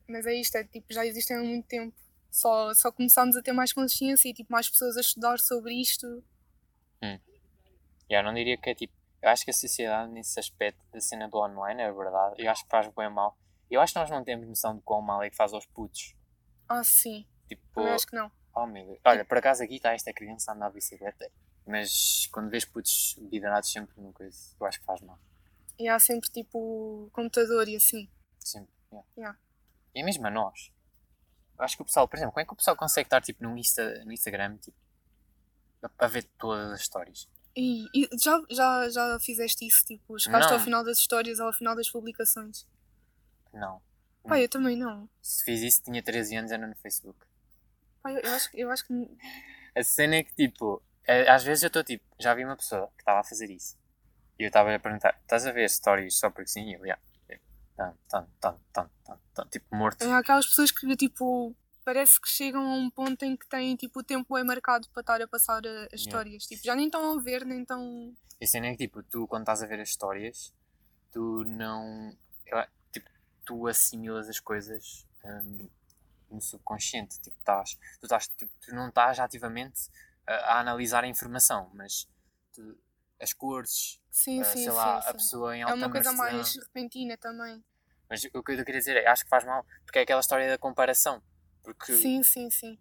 Mas 0.06 0.26
é 0.26 0.34
isto, 0.34 0.54
é 0.56 0.64
tipo, 0.64 0.92
já 0.92 1.04
existem 1.04 1.36
há 1.36 1.40
muito 1.40 1.66
tempo. 1.66 1.96
Só, 2.36 2.74
só 2.74 2.92
começámos 2.92 3.34
a 3.34 3.40
ter 3.40 3.52
mais 3.54 3.72
consciência 3.72 4.28
e 4.28 4.34
tipo, 4.34 4.52
mais 4.52 4.68
pessoas 4.68 4.98
a 4.98 5.00
estudar 5.00 5.38
sobre 5.38 5.72
isto. 5.72 6.22
Eu 8.10 8.22
não 8.22 8.34
diria 8.34 8.58
que 8.58 8.68
é 8.68 8.74
tipo. 8.74 8.92
Eu 9.22 9.30
acho 9.30 9.42
que 9.42 9.50
a 9.50 9.54
sociedade, 9.54 10.12
nesse 10.12 10.38
aspecto 10.38 10.84
da 10.92 11.00
cena 11.00 11.28
do 11.30 11.38
online, 11.38 11.80
é 11.80 11.90
verdade. 11.90 12.34
Eu 12.36 12.50
acho 12.50 12.62
que 12.64 12.68
faz 12.68 12.86
bem 12.94 13.08
mal. 13.08 13.38
Eu 13.70 13.80
acho 13.80 13.94
que 13.94 13.98
nós 13.98 14.10
não 14.10 14.22
temos 14.22 14.46
noção 14.46 14.76
de 14.76 14.82
quão 14.82 15.00
mal 15.00 15.22
é 15.22 15.30
que 15.30 15.34
faz 15.34 15.54
aos 15.54 15.64
putos. 15.64 16.14
Ah, 16.68 16.84
sim. 16.84 17.26
Tipo, 17.48 17.62
Também 17.72 17.94
acho 17.94 18.06
que 18.06 18.14
não. 18.14 18.30
oh 18.54 18.66
meu 18.66 18.84
Deus. 18.84 19.00
Olha, 19.06 19.24
por 19.24 19.38
acaso 19.38 19.62
aqui 19.64 19.76
está 19.76 19.94
esta 19.94 20.12
criança 20.12 20.52
a 20.52 20.54
andar 20.54 20.68
de 20.68 20.74
bicicleta. 20.74 21.32
Mas 21.66 22.28
quando 22.30 22.50
vês 22.50 22.66
putos 22.66 23.18
vidarados 23.30 23.72
sempre 23.72 23.94
numa 23.96 24.12
coisa, 24.12 24.54
eu 24.60 24.66
acho 24.66 24.78
que 24.78 24.84
faz 24.84 25.00
mal. 25.00 25.18
E 25.78 25.88
há 25.88 25.98
sempre 25.98 26.28
tipo 26.28 27.08
computador 27.14 27.66
e 27.66 27.76
assim. 27.76 28.10
Sempre. 28.38 28.74
yeah. 28.92 29.08
Yeah. 29.16 29.38
E 29.94 30.02
mesmo 30.02 30.26
a 30.26 30.30
nós. 30.30 30.75
Acho 31.58 31.76
que 31.76 31.82
o 31.82 31.84
pessoal, 31.84 32.06
por 32.06 32.16
exemplo, 32.16 32.32
como 32.32 32.42
é 32.42 32.44
que 32.44 32.52
o 32.52 32.56
pessoal 32.56 32.76
consegue 32.76 33.06
estar 33.06 33.20
tipo, 33.20 33.42
no, 33.42 33.56
Insta, 33.56 34.04
no 34.04 34.12
Instagram 34.12 34.56
tipo, 34.58 34.76
a, 35.98 36.06
ver 36.06 36.24
todas 36.38 36.72
as 36.72 36.82
stories? 36.82 37.28
E, 37.56 37.86
e 37.94 38.08
já, 38.18 38.42
já, 38.50 38.88
já 38.90 39.18
fizeste 39.20 39.66
isso? 39.66 39.84
Tipo, 39.86 40.18
chegaste 40.18 40.50
Não. 40.50 40.58
ao 40.58 40.64
final 40.64 40.84
das 40.84 40.98
histórias 40.98 41.38
ou 41.38 41.46
ao 41.46 41.52
final 41.52 41.74
das 41.74 41.88
publicações? 41.88 42.66
Não. 43.52 43.80
Pá, 44.26 44.40
eu 44.40 44.48
também 44.48 44.76
não. 44.76 45.08
Se 45.22 45.44
fiz 45.44 45.62
isso, 45.62 45.82
tinha 45.82 46.02
13 46.02 46.36
anos, 46.36 46.50
era 46.50 46.66
no 46.66 46.74
Facebook. 46.76 47.18
Pá, 48.02 48.12
eu, 48.12 48.20
eu 48.20 48.34
acho, 48.34 48.50
eu 48.54 48.70
acho 48.70 48.86
que. 48.86 49.18
A 49.74 49.84
cena 49.84 50.16
é 50.16 50.24
que, 50.24 50.34
tipo, 50.34 50.82
às 51.28 51.44
vezes 51.44 51.62
eu 51.62 51.68
estou 51.68 51.84
tipo, 51.84 52.04
já 52.18 52.34
vi 52.34 52.44
uma 52.44 52.56
pessoa 52.56 52.88
que 52.96 53.02
estava 53.02 53.20
a 53.20 53.24
fazer 53.24 53.50
isso. 53.50 53.78
E 54.38 54.42
eu 54.42 54.48
estava 54.48 54.74
a 54.74 54.78
perguntar, 54.78 55.18
estás 55.22 55.46
a 55.46 55.52
ver 55.52 55.70
stories 55.70 56.18
só 56.18 56.28
porque 56.28 56.50
sim? 56.50 56.70
E 56.70 56.74
eu, 56.74 56.84
yeah. 56.84 57.00
Tan, 57.76 57.94
tan, 58.08 58.26
tan, 58.40 58.58
tan, 58.72 58.90
tan, 59.04 59.18
tan, 59.34 59.44
tipo, 59.48 59.74
morto. 59.76 60.02
Há 60.02 60.18
aquelas 60.18 60.46
pessoas 60.46 60.70
que 60.70 60.96
tipo. 60.96 61.54
Parece 61.84 62.20
que 62.20 62.28
chegam 62.28 62.62
a 62.68 62.74
um 62.74 62.90
ponto 62.90 63.22
em 63.24 63.36
que 63.36 63.46
têm 63.46 63.76
tipo 63.76 64.00
o 64.00 64.02
tempo 64.02 64.36
é 64.36 64.42
marcado 64.42 64.88
para 64.88 65.02
estar 65.02 65.22
a 65.22 65.28
passar 65.28 65.64
a- 65.64 65.88
as 65.92 66.00
histórias. 66.00 66.44
Tipo, 66.46 66.64
já 66.64 66.74
nem 66.74 66.86
estão 66.86 67.16
a 67.16 67.22
ver, 67.22 67.44
nem 67.46 67.60
estão. 67.62 68.12
E 68.40 68.46
cena 68.46 68.66
é 68.66 68.70
que, 68.72 68.78
tipo, 68.88 69.04
tu 69.04 69.26
quando 69.28 69.42
estás 69.42 69.62
a 69.62 69.66
ver 69.66 69.78
as 69.80 69.90
histórias, 69.90 70.52
tu 71.12 71.44
não. 71.44 72.16
tipo, 72.90 73.08
tu 73.44 73.68
assimilas 73.68 74.28
as 74.28 74.40
coisas 74.40 75.06
hum, 75.24 75.68
no 76.28 76.40
subconsciente. 76.40 77.20
Tipo, 77.20 77.36
estás, 77.38 77.74
tu, 78.00 78.06
estás, 78.06 78.26
tipo, 78.36 78.50
tu 78.60 78.74
não 78.74 78.88
estás 78.88 79.20
ativamente 79.20 79.88
a, 80.26 80.34
a 80.54 80.60
analisar 80.60 81.04
a 81.04 81.06
informação, 81.06 81.70
mas 81.72 82.08
tu- 82.52 82.76
as 83.20 83.32
cores, 83.32 84.00
Sim, 84.10 84.40
ah, 84.40 84.44
sim, 84.44 84.52
sei 84.52 84.62
sim. 84.64 84.70
lá, 84.70 85.02
sim. 85.02 85.08
a 85.08 85.12
pessoa 85.14 85.56
em 85.56 85.60
É 85.60 85.62
alta 85.64 85.76
uma 85.76 85.90
coisa 85.90 86.12
mais 86.12 86.54
repentina 86.56 87.16
também. 87.16 87.64
Mas 88.08 88.22
o 88.24 88.30
que 88.30 88.36
eu 88.36 88.42
queria 88.42 88.78
dizer 88.78 88.96
é, 88.96 89.06
acho 89.08 89.24
que 89.24 89.30
faz 89.30 89.44
mal, 89.44 89.64
porque 89.84 89.98
é 89.98 90.02
aquela 90.02 90.20
história 90.20 90.48
da 90.48 90.58
comparação. 90.58 91.22
Porque 91.62 91.92
Sim, 91.92 92.22
sim, 92.22 92.48
sim. 92.50 92.78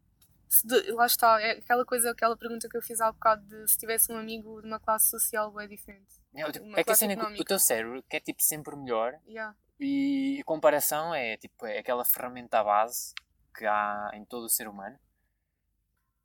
De- 0.64 0.92
lá 0.92 1.06
está, 1.08 1.42
é 1.42 1.52
aquela 1.52 1.84
coisa, 1.84 2.12
aquela 2.12 2.38
pergunta 2.38 2.70
que 2.70 2.78
eu 2.78 2.82
fiz 2.82 3.02
há 3.02 3.12
bocado 3.12 3.44
de 3.46 3.70
se 3.70 3.78
tivesse 3.78 4.12
um 4.12 4.18
amigo 4.18 4.62
de 4.62 4.68
uma 4.68 4.80
classe 4.80 5.10
social 5.10 5.60
é 5.60 5.68
diferente. 5.68 6.22
é, 6.36 6.52
tipo- 6.52 6.78
é 6.80 6.84
que 6.84 6.92
a 6.92 6.96
cena 6.96 7.14
é 7.14 7.16
que 7.16 7.42
o 7.42 7.46
teu 7.46 7.58
cérebro 7.60 8.04
quer 8.04 8.20
tipo 8.20 8.42
sempre 8.44 8.76
melhor 8.76 9.20
Yeah. 9.28 9.58
E 9.80 10.42
comparação 10.46 11.14
é 11.14 11.36
tipo 11.38 11.66
é 11.66 11.80
aquela 11.80 12.06
ferramenta 12.06 12.64
base 12.64 13.14
que 13.54 13.66
há 13.66 14.12
em 14.14 14.24
todo 14.24 14.46
o 14.46 14.50
ser 14.50 14.68
humano. 14.68 14.98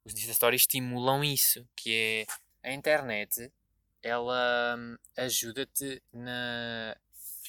Os 0.04 0.12
Insta 0.12 0.32
Stories 0.34 0.62
estimulam 0.62 1.24
isso, 1.24 1.66
que 1.74 2.26
é 2.62 2.70
a 2.70 2.72
internet, 2.72 3.52
ela 4.02 4.76
hum, 4.78 4.96
ajuda-te 5.16 6.02
na. 6.12 6.96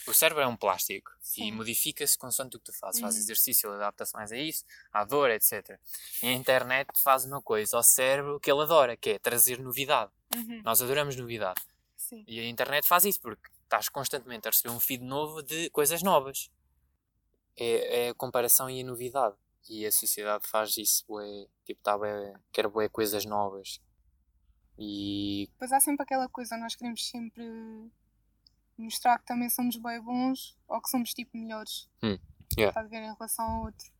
O 0.07 0.13
cérebro 0.13 0.41
é 0.43 0.47
um 0.47 0.57
plástico 0.57 1.11
e 1.21 1.25
Sim. 1.25 1.51
modifica-se 1.51 2.17
consoante 2.17 2.55
o 2.57 2.59
que 2.59 2.65
tu 2.65 2.73
fazes. 2.73 2.99
Faz 2.99 3.13
Uhum. 3.15 3.21
exercício, 3.21 3.67
ele 3.69 3.75
adapta-se 3.75 4.13
mais 4.15 4.31
a 4.31 4.37
isso, 4.37 4.65
à 4.91 5.05
dor, 5.05 5.29
etc. 5.29 5.79
E 6.23 6.27
a 6.27 6.31
internet 6.33 6.89
faz 7.03 7.23
uma 7.23 7.39
coisa 7.41 7.77
ao 7.77 7.83
cérebro 7.83 8.39
que 8.39 8.51
ele 8.51 8.61
adora, 8.63 8.97
que 8.97 9.11
é 9.11 9.19
trazer 9.19 9.59
novidade. 9.59 10.11
Uhum. 10.35 10.61
Nós 10.65 10.81
adoramos 10.81 11.15
novidade. 11.15 11.61
Sim. 11.95 12.23
E 12.27 12.39
a 12.39 12.47
internet 12.47 12.87
faz 12.87 13.05
isso 13.05 13.19
porque 13.21 13.47
estás 13.63 13.89
constantemente 13.89 14.47
a 14.47 14.51
receber 14.51 14.73
um 14.73 14.79
feed 14.79 15.03
novo 15.03 15.43
de 15.43 15.69
coisas 15.69 16.01
novas. 16.01 16.49
É, 17.55 18.05
é 18.05 18.09
a 18.09 18.13
comparação 18.15 18.69
e 18.69 18.81
a 18.81 18.83
novidade. 18.83 19.35
E 19.69 19.85
a 19.85 19.91
sociedade 19.91 20.47
faz 20.47 20.75
isso, 20.77 21.05
bué, 21.07 21.45
tipo, 21.63 21.79
tá 21.83 21.95
bué, 21.95 22.33
quer 22.51 22.67
bué 22.67 22.89
coisas 22.89 23.23
novas. 23.23 23.79
E 24.77 25.49
Pois 25.57 25.71
há 25.71 25.79
sempre 25.79 26.03
aquela 26.03 26.27
coisa, 26.29 26.57
nós 26.57 26.75
queremos 26.75 27.07
sempre 27.07 27.43
mostrar 28.77 29.19
que 29.19 29.25
também 29.25 29.49
somos 29.49 29.77
bem 29.77 30.01
bons 30.01 30.57
ou 30.67 30.81
que 30.81 30.89
somos 30.89 31.13
tipo 31.13 31.37
melhores. 31.37 31.87
Hum, 32.03 32.17
yeah. 32.57 32.69
Está 32.69 32.81
a 32.81 32.83
ver 32.83 33.03
em 33.03 33.13
relação 33.13 33.45
ao 33.45 33.65
outro. 33.65 33.91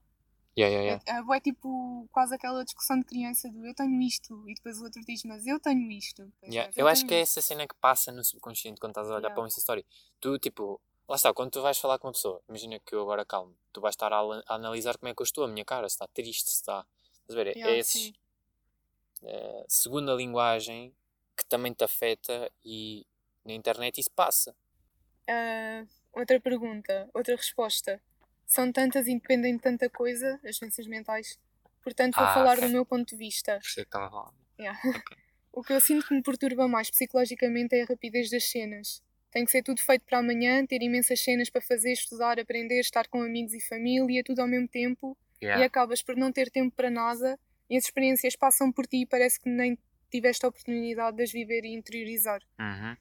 yeah, 0.58 0.74
yeah, 0.76 1.02
yeah. 1.06 1.34
É, 1.34 1.38
é 1.38 1.40
tipo 1.40 2.08
quase 2.12 2.34
aquela 2.36 2.64
discussão 2.66 2.98
de 3.00 3.06
criança 3.06 3.50
do 3.50 3.66
eu 3.66 3.76
tenho 3.76 4.02
isto 4.02 4.44
e 4.50 4.56
depois 4.56 4.80
o 4.80 4.84
outro 4.86 5.02
diz, 5.06 5.24
mas 5.24 5.46
eu 5.46 5.60
tenho 5.60 5.92
isto. 5.92 6.22
Yeah, 6.44 6.68
mas 6.70 6.78
Eu 6.78 6.88
acho 6.88 7.06
que 7.06 7.14
é 7.14 7.22
essa 7.22 7.42
cena 7.42 7.68
que 7.68 7.76
passa 7.76 8.12
no 8.12 8.24
subconsciente 8.24 8.80
quando 8.80 8.92
estás 8.92 9.08
a 9.08 9.12
olhar 9.12 9.22
Yeah. 9.22 9.36
para 9.36 9.44
uma 9.44 9.48
história. 9.50 9.86
Tu, 10.20 10.40
tipo, 10.40 10.82
lá 11.08 11.16
está, 11.16 11.34
quando 11.34 11.52
tu 11.52 11.62
vais 11.62 11.78
falar 11.78 12.00
com 12.00 12.08
uma 12.08 12.14
pessoa, 12.14 12.42
imagina 12.50 12.80
que 12.80 12.96
eu 12.96 13.02
agora 13.02 13.24
calmo, 13.24 13.56
tu 13.72 13.82
vais 13.82 13.94
estar 13.94 14.12
a, 14.12 14.20
a 14.20 14.56
analisar 14.56 14.98
como 14.98 15.10
é 15.10 15.16
que 15.16 15.22
eu 15.22 15.26
estou, 15.26 15.44
a 15.44 15.48
minha 15.48 15.64
cara, 15.64 15.88
se 15.88 15.96
está 15.96 16.08
triste, 16.08 16.50
se 16.50 16.56
está. 16.56 16.86
Estás 17.22 17.40
a 17.40 17.44
ver? 17.44 17.58
É 17.58 17.78
esses, 17.78 18.12
eh, 19.24 19.66
segunda 19.68 20.14
linguagem 20.14 20.94
que 21.38 21.46
também 21.46 21.74
te 21.74 21.84
afeta 21.84 22.52
e 22.64 23.06
na 23.46 23.54
internet 23.54 24.00
isso 24.00 24.12
passa. 24.12 24.56
Ah, 25.28 25.86
outra 26.14 26.40
pergunta, 26.40 27.10
outra 27.14 27.36
resposta. 27.36 28.02
São 28.46 28.72
tantas 28.72 29.08
e 29.08 29.14
dependem 29.16 29.56
de 29.56 29.62
tanta 29.62 29.90
coisa, 29.90 30.40
as 30.46 30.60
doenças 30.60 30.86
mentais. 30.88 31.40
Portanto, 31.84 32.18
vou 32.18 32.28
Ah, 32.28 32.34
falar 32.34 32.58
ok. 32.58 32.68
do 32.68 32.70
meu 32.70 32.86
ponto 32.86 33.10
de 33.10 33.16
vista. 33.16 33.64
Isso 33.64 33.80
é 33.80 33.84
que 33.84 33.88
estava. 33.88 34.34
Yeah. 34.60 34.80
o 35.54 35.64
que 35.64 35.74
eu 35.74 35.82
sinto 35.82 36.08
que 36.08 36.14
me 36.14 36.22
perturba 36.22 36.68
mais 36.68 36.90
psicologicamente 36.92 37.76
é 37.76 37.84
a 37.84 37.86
rapidez 37.86 38.30
das 38.30 38.44
cenas. 38.50 39.02
Tem 39.32 39.46
que 39.46 39.52
ser 39.52 39.64
tudo 39.64 39.82
feito 39.82 40.04
para 40.06 40.20
amanhã, 40.20 40.66
ter 40.66 40.82
imensas 40.82 41.22
cenas 41.22 41.50
para 41.50 41.62
fazer, 41.62 41.94
estudar, 41.94 42.40
aprender, 42.40 42.80
estar 42.82 43.08
com 43.08 43.22
amigos 43.22 43.54
e 43.54 43.62
família, 43.62 44.24
tudo 44.24 44.42
ao 44.42 44.48
mesmo 44.48 44.68
tempo. 44.68 45.18
E 45.42 45.42
Yeah. 45.46 45.66
acabas 45.66 46.02
por 46.04 46.16
não 46.18 46.32
ter 46.32 46.52
tempo 46.52 46.76
para 46.76 46.90
nada 46.90 47.40
e 47.72 47.78
as 47.78 47.86
experiências 47.86 48.36
passam 48.36 48.70
por 48.70 48.86
ti 48.86 49.04
e 49.04 49.06
parece 49.06 49.40
que 49.40 49.50
nem 49.50 49.78
tiveste 50.12 50.46
a 50.46 50.50
oportunidade 50.50 51.16
de 51.16 51.24
as 51.24 51.32
viver 51.32 51.64
e 51.64 51.74
interiorizar. 51.74 52.42
Uhum. 52.60 52.98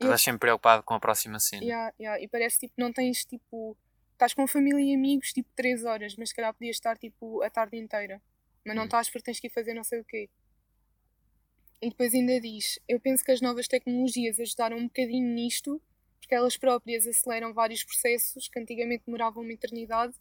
Tu 0.00 0.06
estás 0.06 0.20
sempre 0.20 0.40
preocupado 0.40 0.82
com 0.82 0.94
a 0.94 1.00
próxima 1.00 1.38
cena. 1.38 1.62
Yeah, 1.62 1.94
yeah, 2.00 2.20
E 2.20 2.26
parece 2.26 2.58
tipo, 2.58 2.74
não 2.76 2.92
tens 2.92 3.24
tipo. 3.24 3.78
Estás 4.12 4.34
com 4.34 4.46
família 4.48 4.82
e 4.82 4.96
amigos 4.96 5.32
tipo 5.32 5.48
3 5.54 5.84
horas, 5.84 6.16
mas 6.16 6.30
se 6.30 6.34
calhar 6.34 6.52
podias 6.52 6.74
estar 6.76 6.98
tipo 6.98 7.40
a 7.42 7.48
tarde 7.48 7.76
inteira. 7.76 8.20
Mas 8.66 8.74
não 8.74 8.82
Hum. 8.82 8.86
estás 8.86 9.08
porque 9.08 9.26
tens 9.26 9.38
que 9.38 9.46
ir 9.46 9.50
fazer 9.50 9.74
não 9.74 9.84
sei 9.84 10.00
o 10.00 10.04
quê. 10.04 10.28
E 11.80 11.90
depois 11.90 12.12
ainda 12.14 12.40
diz: 12.40 12.80
Eu 12.88 12.98
penso 12.98 13.22
que 13.24 13.30
as 13.30 13.40
novas 13.40 13.68
tecnologias 13.68 14.40
ajudaram 14.40 14.76
um 14.76 14.84
bocadinho 14.88 15.32
nisto, 15.32 15.80
porque 16.20 16.34
elas 16.34 16.56
próprias 16.56 17.06
aceleram 17.06 17.54
vários 17.54 17.84
processos 17.84 18.48
que 18.48 18.58
antigamente 18.58 19.04
demoravam 19.06 19.44
uma 19.44 19.52
eternidade. 19.52 20.14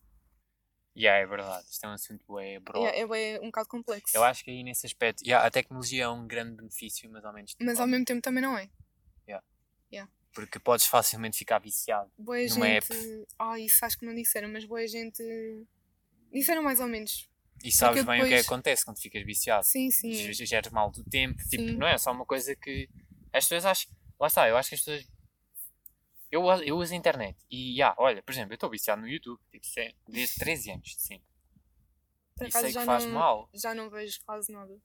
Yeah, 0.95 1.19
é 1.23 1.25
verdade. 1.25 1.65
Isto 1.69 1.85
é 1.85 1.89
um 1.89 1.91
assunto 1.93 2.39
é 2.39 2.59
broad. 2.59 2.85
É, 2.87 2.99
é, 3.01 3.35
é 3.35 3.39
um 3.41 3.45
bocado 3.47 3.67
complexo. 3.67 4.15
Eu 4.15 4.23
acho 4.23 4.43
que 4.43 4.51
aí 4.51 4.63
nesse 4.63 4.85
aspecto, 4.85 5.23
yeah, 5.23 5.45
a 5.45 5.49
tecnologia 5.49 6.03
é 6.03 6.09
um 6.09 6.27
grande 6.27 6.55
benefício, 6.55 7.09
mas 7.09 7.25
ao 7.25 7.33
menos 7.33 7.55
Mas 7.59 7.79
ao 7.79 7.87
mesmo 7.87 8.05
tempo 8.05 8.21
também 8.21 8.41
não 8.43 8.57
é. 8.57 8.69
porque 10.33 10.59
podes 10.59 10.87
facilmente 10.87 11.37
ficar 11.37 11.59
viciado. 11.59 12.11
Boa 12.17 12.37
Numa 12.47 12.65
gente. 12.65 13.27
Ah, 13.37 13.59
isso 13.59 13.85
acho 13.85 13.97
que 13.99 14.05
não 14.05 14.15
disseram, 14.15 14.49
mas 14.49 14.65
boa 14.65 14.85
gente. 14.87 15.21
Disseram 16.31 16.63
mais 16.63 16.79
ou 16.79 16.87
menos. 16.87 17.29
E 17.63 17.71
sabes 17.71 18.03
Porque 18.03 18.11
bem 18.11 18.21
o 18.21 18.27
que 18.27 18.33
é 18.33 18.37
que 18.37 18.41
depois- 18.41 18.47
acontece 18.47 18.83
quando 18.83 18.99
ficas 18.99 19.23
viciado. 19.23 19.63
Sim, 19.65 19.91
sim. 19.91 20.11
Geres 20.33 20.71
mal 20.71 20.89
do 20.91 21.03
tempo, 21.03 21.37
tipo, 21.47 21.63
Sim. 21.63 21.77
não 21.77 21.87
é 21.87 21.97
só 21.97 22.11
uma 22.11 22.25
coisa 22.25 22.55
que 22.55 22.89
as 23.31 23.45
pessoas 23.45 23.65
acham. 23.65 23.91
Lá 24.19 24.27
está, 24.27 24.49
eu 24.49 24.57
acho 24.57 24.69
que 24.69 24.75
as 24.75 24.81
pessoas. 24.81 25.07
Eu, 26.33 26.41
uso- 26.43 26.63
eu 26.63 26.75
uso 26.77 26.93
a 26.93 26.97
internet 26.97 27.37
e, 27.47 27.73
yeah, 27.73 27.95
olha, 27.99 28.23
por 28.23 28.31
exemplo, 28.31 28.53
eu 28.53 28.55
estou 28.55 28.67
viciado 28.67 28.99
no 29.01 29.07
YouTube, 29.07 29.39
tipo, 29.51 29.63
se- 29.67 29.93
desde 30.07 30.35
13 30.39 30.71
anos, 30.71 30.95
sim. 30.97 31.21
Por 32.35 32.45
E 32.45 32.49
acaso 32.49 32.65
sei 32.65 32.73
que 32.73 32.85
faz 32.85 33.05
não- 33.05 33.11
mal. 33.13 33.49
Já 33.53 33.75
não 33.75 33.87
vejo 33.87 34.19
quase 34.25 34.51
nada. 34.51 34.75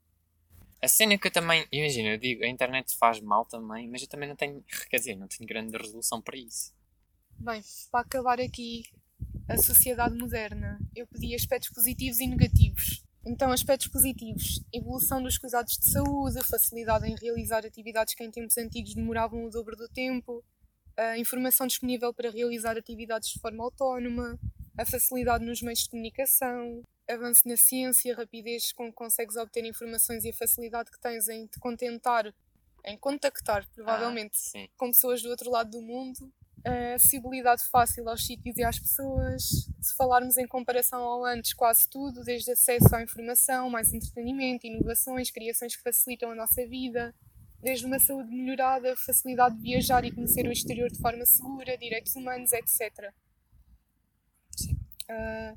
A 0.82 0.86
cena 0.88 1.16
que 1.16 1.26
eu 1.26 1.30
também, 1.30 1.66
imagina, 1.72 2.10
eu 2.10 2.18
digo, 2.18 2.44
a 2.44 2.48
internet 2.48 2.94
faz 2.98 3.18
mal 3.20 3.46
também, 3.46 3.88
mas 3.88 4.02
eu 4.02 4.08
também 4.08 4.28
não 4.28 4.36
tenho, 4.36 4.62
quer 4.90 4.98
dizer, 4.98 5.16
não 5.16 5.26
tenho 5.26 5.48
grande 5.48 5.74
resolução 5.76 6.20
para 6.20 6.36
isso. 6.36 6.74
Bem, 7.38 7.62
para 7.90 8.00
acabar 8.00 8.38
aqui 8.40 8.84
a 9.48 9.56
sociedade 9.56 10.14
moderna, 10.18 10.78
eu 10.94 11.06
pedi 11.06 11.34
aspectos 11.34 11.70
positivos 11.70 12.20
e 12.20 12.26
negativos. 12.26 13.02
Então, 13.24 13.50
aspectos 13.50 13.88
positivos: 13.88 14.62
evolução 14.70 15.22
dos 15.22 15.38
cuidados 15.38 15.78
de 15.78 15.90
saúde, 15.90 16.44
facilidade 16.44 17.08
em 17.08 17.16
realizar 17.16 17.64
atividades 17.64 18.12
que 18.14 18.22
em 18.22 18.30
tempos 18.30 18.58
antigos 18.58 18.94
demoravam 18.94 19.46
o 19.46 19.50
dobro 19.50 19.74
do 19.76 19.88
tempo, 19.88 20.44
a 20.98 21.16
informação 21.16 21.66
disponível 21.66 22.12
para 22.12 22.30
realizar 22.30 22.76
atividades 22.76 23.30
de 23.30 23.38
forma 23.38 23.62
autónoma, 23.62 24.38
a 24.76 24.84
facilidade 24.84 25.44
nos 25.44 25.62
meios 25.62 25.80
de 25.80 25.90
comunicação, 25.90 26.82
avanço 27.08 27.42
na 27.46 27.56
ciência, 27.56 28.16
rapidez 28.16 28.72
com 28.72 28.86
que 28.88 28.92
consegues 28.92 29.36
obter 29.36 29.64
informações 29.64 30.24
e 30.24 30.30
a 30.30 30.34
facilidade 30.34 30.90
que 30.90 31.00
tens 31.00 31.28
em 31.28 31.46
te 31.46 31.58
contentar, 31.60 32.34
em 32.84 32.96
contactar, 32.98 33.66
provavelmente, 33.74 34.36
Ah, 34.56 34.68
com 34.76 34.90
pessoas 34.90 35.22
do 35.22 35.30
outro 35.30 35.50
lado 35.50 35.70
do 35.70 35.80
mundo, 35.80 36.32
a 36.64 36.94
acessibilidade 36.94 37.62
fácil 37.70 38.08
aos 38.08 38.26
sítios 38.26 38.56
e 38.56 38.64
às 38.64 38.78
pessoas, 38.78 39.68
se 39.80 39.96
falarmos 39.96 40.36
em 40.36 40.46
comparação 40.46 41.00
ao 41.02 41.24
antes, 41.24 41.54
quase 41.54 41.88
tudo, 41.88 42.24
desde 42.24 42.50
acesso 42.50 42.94
à 42.94 43.02
informação, 43.02 43.70
mais 43.70 43.92
entretenimento, 43.94 44.66
inovações, 44.66 45.30
criações 45.30 45.76
que 45.76 45.82
facilitam 45.82 46.30
a 46.32 46.34
nossa 46.34 46.66
vida, 46.66 47.14
desde 47.62 47.86
uma 47.86 47.98
saúde 47.98 48.30
melhorada, 48.30 48.96
facilidade 48.96 49.56
de 49.56 49.62
viajar 49.62 50.04
e 50.04 50.12
conhecer 50.12 50.46
o 50.46 50.52
exterior 50.52 50.90
de 50.90 50.98
forma 50.98 51.24
segura, 51.26 51.76
direitos 51.76 52.14
humanos, 52.14 52.52
etc. 52.52 53.12
Sim. 54.56 54.78
Ah, 55.08 55.54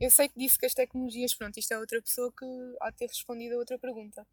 eu 0.00 0.10
sei 0.10 0.28
que 0.28 0.38
disse 0.38 0.58
que 0.58 0.66
as 0.66 0.74
tecnologias, 0.74 1.34
pronto, 1.34 1.58
isto 1.58 1.72
é 1.72 1.78
outra 1.78 2.00
pessoa 2.02 2.32
que 2.32 2.44
há 2.80 2.90
de 2.90 2.96
ter 2.96 3.06
respondido 3.06 3.54
a 3.54 3.58
outra 3.58 3.78
pergunta. 3.78 4.26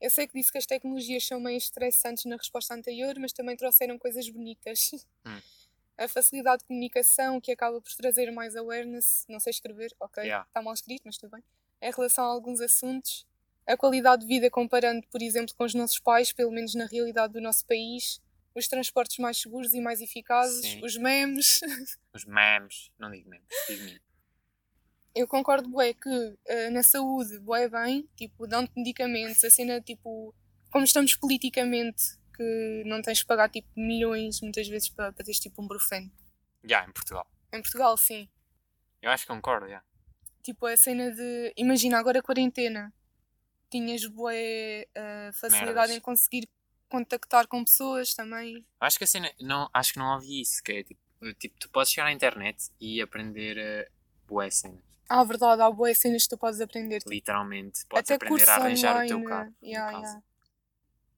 Eu 0.00 0.10
sei 0.10 0.26
que 0.26 0.32
disse 0.32 0.50
que 0.50 0.58
as 0.58 0.66
tecnologias 0.66 1.26
são 1.26 1.40
meio 1.40 1.58
estressantes 1.58 2.24
na 2.24 2.36
resposta 2.36 2.74
anterior, 2.74 3.14
mas 3.18 3.32
também 3.32 3.56
trouxeram 3.56 3.98
coisas 3.98 4.28
bonitas. 4.28 4.90
Hum. 5.26 5.40
A 5.98 6.08
facilidade 6.08 6.62
de 6.62 6.68
comunicação, 6.68 7.38
que 7.38 7.52
acaba 7.52 7.78
por 7.78 7.92
trazer 7.92 8.30
mais 8.30 8.56
awareness, 8.56 9.26
não 9.28 9.38
sei 9.38 9.50
escrever, 9.50 9.94
ok, 10.00 10.24
Yeah. 10.24 10.46
está 10.48 10.62
mal 10.62 10.72
escrito, 10.72 11.02
mas 11.04 11.18
tudo 11.18 11.32
bem. 11.32 11.44
Em 11.82 11.90
relação 11.90 12.24
a 12.24 12.28
alguns 12.28 12.62
assuntos, 12.62 13.26
a 13.66 13.76
qualidade 13.76 14.22
de 14.22 14.28
vida 14.28 14.50
comparando, 14.50 15.06
por 15.10 15.22
exemplo, 15.22 15.54
com 15.54 15.64
os 15.64 15.74
nossos 15.74 15.98
pais, 15.98 16.32
pelo 16.32 16.50
menos 16.50 16.74
na 16.74 16.86
realidade 16.86 17.32
do 17.32 17.40
nosso 17.40 17.66
país, 17.66 18.20
os 18.54 18.66
transportes 18.66 19.18
mais 19.18 19.40
seguros 19.40 19.74
e 19.74 19.80
mais 19.80 20.00
eficazes, 20.00 20.62
Sim. 20.62 20.84
os 20.84 20.96
memes. 20.96 21.60
Os 22.12 22.24
memes. 22.24 22.90
Não 22.98 23.10
digo 23.10 23.28
memes, 23.30 23.46
digo 23.68 23.84
meme. 23.84 24.00
Eu 25.14 25.26
concordo, 25.26 25.68
bué, 25.68 25.92
que 25.94 26.38
eh, 26.46 26.70
na 26.70 26.82
saúde, 26.82 27.38
bué 27.40 27.68
bem, 27.68 28.08
tipo, 28.16 28.46
dão-te 28.46 28.72
medicamentos, 28.76 29.42
a 29.44 29.50
cena, 29.50 29.80
tipo, 29.80 30.34
como 30.70 30.84
estamos 30.84 31.14
politicamente, 31.16 32.16
que 32.36 32.82
não 32.86 33.02
tens 33.02 33.18
de 33.18 33.26
pagar, 33.26 33.48
tipo, 33.48 33.68
milhões, 33.76 34.40
muitas 34.40 34.68
vezes, 34.68 34.88
para, 34.88 35.12
para 35.12 35.24
teres, 35.24 35.40
tipo, 35.40 35.62
um 35.62 35.66
brufeno. 35.66 36.10
Já, 36.64 36.84
em 36.84 36.92
Portugal. 36.92 37.28
Em 37.52 37.60
Portugal, 37.60 37.96
sim. 37.96 38.28
Eu 39.02 39.10
acho 39.10 39.24
que 39.24 39.32
concordo, 39.32 39.68
já. 39.68 39.82
Tipo, 40.42 40.66
a 40.66 40.76
cena 40.76 41.10
de, 41.12 41.52
imagina, 41.56 41.98
agora 41.98 42.20
a 42.20 42.22
quarentena, 42.22 42.92
tinhas, 43.70 44.04
bué, 44.06 44.86
eh, 44.94 45.30
facilidade 45.32 45.74
Merdas. 45.74 45.90
em 45.96 46.00
conseguir 46.00 46.48
contactar 46.88 47.46
com 47.46 47.64
pessoas 47.64 48.14
também. 48.14 48.66
Acho 48.80 48.98
que 48.98 49.04
a 49.04 49.06
cena, 49.06 49.32
não, 49.40 49.70
acho 49.72 49.92
que 49.92 49.98
não 49.98 50.14
ouvi 50.14 50.40
isso, 50.40 50.62
que 50.62 50.72
é 50.72 50.82
tipo, 50.82 51.00
tipo, 51.38 51.58
tu 51.58 51.70
podes 51.70 51.92
chegar 51.92 52.06
à 52.08 52.12
internet 52.12 52.70
e 52.80 53.00
aprender 53.00 53.56
uh, 53.56 53.90
boas 54.26 54.54
cenas. 54.56 54.80
Ah, 55.08 55.22
verdade, 55.24 55.60
há 55.62 55.70
bué 55.70 55.92
cenas 55.94 56.22
que 56.24 56.28
tu 56.30 56.38
podes 56.38 56.60
aprender. 56.60 56.98
Tipo, 56.98 57.10
Literalmente, 57.10 57.84
podes 57.86 58.10
até 58.10 58.14
aprender 58.14 58.48
a 58.48 58.54
arranjar 58.56 58.94
online. 58.96 59.12
o 59.12 59.18
teu 59.18 59.24
carro. 59.28 59.54
Yeah, 59.62 59.90
yeah. 59.98 60.22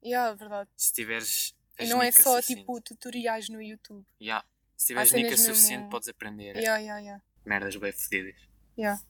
Yeah, 0.05 0.35
verdade. 0.35 0.71
Se 0.77 0.93
tiveres 0.93 1.55
E 1.79 1.87
não 1.87 2.03
é 2.03 2.11
só, 2.11 2.41
tipo, 2.43 2.81
tutoriais 2.81 3.49
no 3.49 3.63
YouTube. 3.63 4.05
Yeah. 4.21 4.45
Se 4.77 4.89
tiveres 4.89 5.11
cenas 5.11 5.23
nica 5.25 5.37
mesmo- 5.37 5.55
suficiente, 5.55 5.91
podes 5.91 6.09
aprender 6.09 6.57
Yeah, 6.57 6.79
yeah, 6.79 7.01
yeah. 7.01 7.23
merdas 7.45 7.77
bem 7.77 7.93
fedidas. 7.93 8.35
Yeah. 8.77 9.01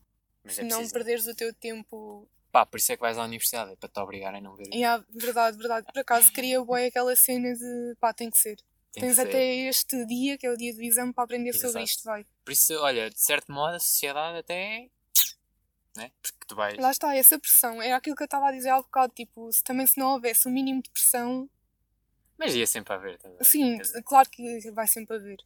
Mas 0.43 0.55
Se 0.55 0.61
é 0.61 0.63
não 0.65 0.69
preciso. 0.77 0.93
perderes 0.93 1.27
o 1.27 1.35
teu 1.35 1.53
tempo. 1.53 2.29
Pá, 2.53 2.67
por 2.67 2.77
isso 2.77 2.91
é 2.91 2.95
que 2.95 3.01
vais 3.01 3.17
à 3.17 3.23
universidade, 3.23 3.71
é 3.71 3.75
para 3.75 3.89
te 3.89 3.99
obrigar 3.99 4.35
a 4.35 4.39
não 4.39 4.55
ver. 4.55 4.67
Yeah, 4.71 5.03
verdade, 5.09 5.57
verdade. 5.57 5.87
Por 5.91 5.99
acaso 5.99 6.31
queria 6.31 6.63
bué 6.63 6.85
aquela 6.85 7.15
cena 7.15 7.51
de 7.51 7.95
pá, 7.99 8.13
tem 8.13 8.29
que 8.29 8.37
ser. 8.37 8.57
Tem 8.91 9.01
que 9.01 9.07
Tens 9.07 9.15
ser. 9.15 9.27
até 9.27 9.43
este 9.67 10.05
dia, 10.05 10.37
que 10.37 10.45
é 10.45 10.51
o 10.51 10.55
dia 10.55 10.71
do 10.71 10.83
exame, 10.83 11.11
para 11.11 11.23
aprender 11.23 11.51
sobre 11.53 11.69
Exato. 11.69 11.83
isto, 11.85 12.03
vai. 12.03 12.23
Por 12.45 12.51
isso, 12.51 12.71
olha, 12.75 13.09
de 13.09 13.19
certo 13.19 13.51
modo, 13.51 13.73
a 13.75 13.79
sociedade 13.79 14.37
até. 14.37 14.87
Né? 15.97 16.11
Porque 16.21 16.37
tu 16.47 16.55
vais. 16.55 16.77
Lá 16.77 16.91
está, 16.91 17.15
essa 17.15 17.39
pressão. 17.39 17.81
Era 17.81 17.97
aquilo 17.97 18.15
que 18.15 18.21
eu 18.21 18.25
estava 18.25 18.49
a 18.49 18.51
dizer 18.51 18.69
há 18.69 18.77
bocado, 18.77 19.11
tipo, 19.15 19.51
se 19.51 19.63
também 19.63 19.87
se 19.87 19.99
não 19.99 20.11
houvesse 20.13 20.47
o 20.47 20.51
mínimo 20.51 20.81
de 20.83 20.91
pressão, 20.91 21.49
Mas 22.37 22.53
ia 22.53 22.67
sempre 22.67 22.93
haver. 22.93 23.19
a 23.23 23.29
ver? 23.29 23.43
sim, 23.43 23.79
claro 24.05 24.29
que 24.29 24.69
vai 24.71 24.87
sempre 24.87 25.15
haver. 25.15 25.37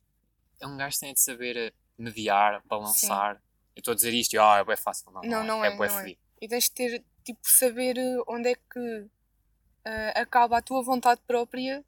um 0.64 0.76
gajo 0.76 1.00
tem 1.00 1.14
de 1.14 1.22
saber 1.22 1.74
mediar, 1.98 2.62
balançar. 2.66 3.42
Eu 3.76 3.80
estou 3.80 3.94
a 3.94 3.96
dizer 3.96 4.14
isto 4.14 4.34
e 4.34 4.38
ah, 4.40 4.58
é 4.58 4.66
bem 4.66 4.76
fácil. 4.76 5.10
Não, 5.12 5.22
Não, 5.22 5.44
não 5.46 5.64
é. 5.64 5.70
é, 5.70 5.72
É 5.72 5.76
não 5.78 6.00
é. 6.00 6.16
E 6.42 6.48
tens 6.48 6.66
de 6.66 6.72
ter, 6.72 7.04
tipo, 7.24 7.40
saber 7.44 7.98
eh, 7.98 8.18
onde 8.28 8.50
é 8.52 8.56
que 8.56 9.08
eh, 9.86 10.14
acaba 10.20 10.58
a 10.58 10.62
tua 10.62 10.84
vontade 10.84 11.22
própria 11.28 11.84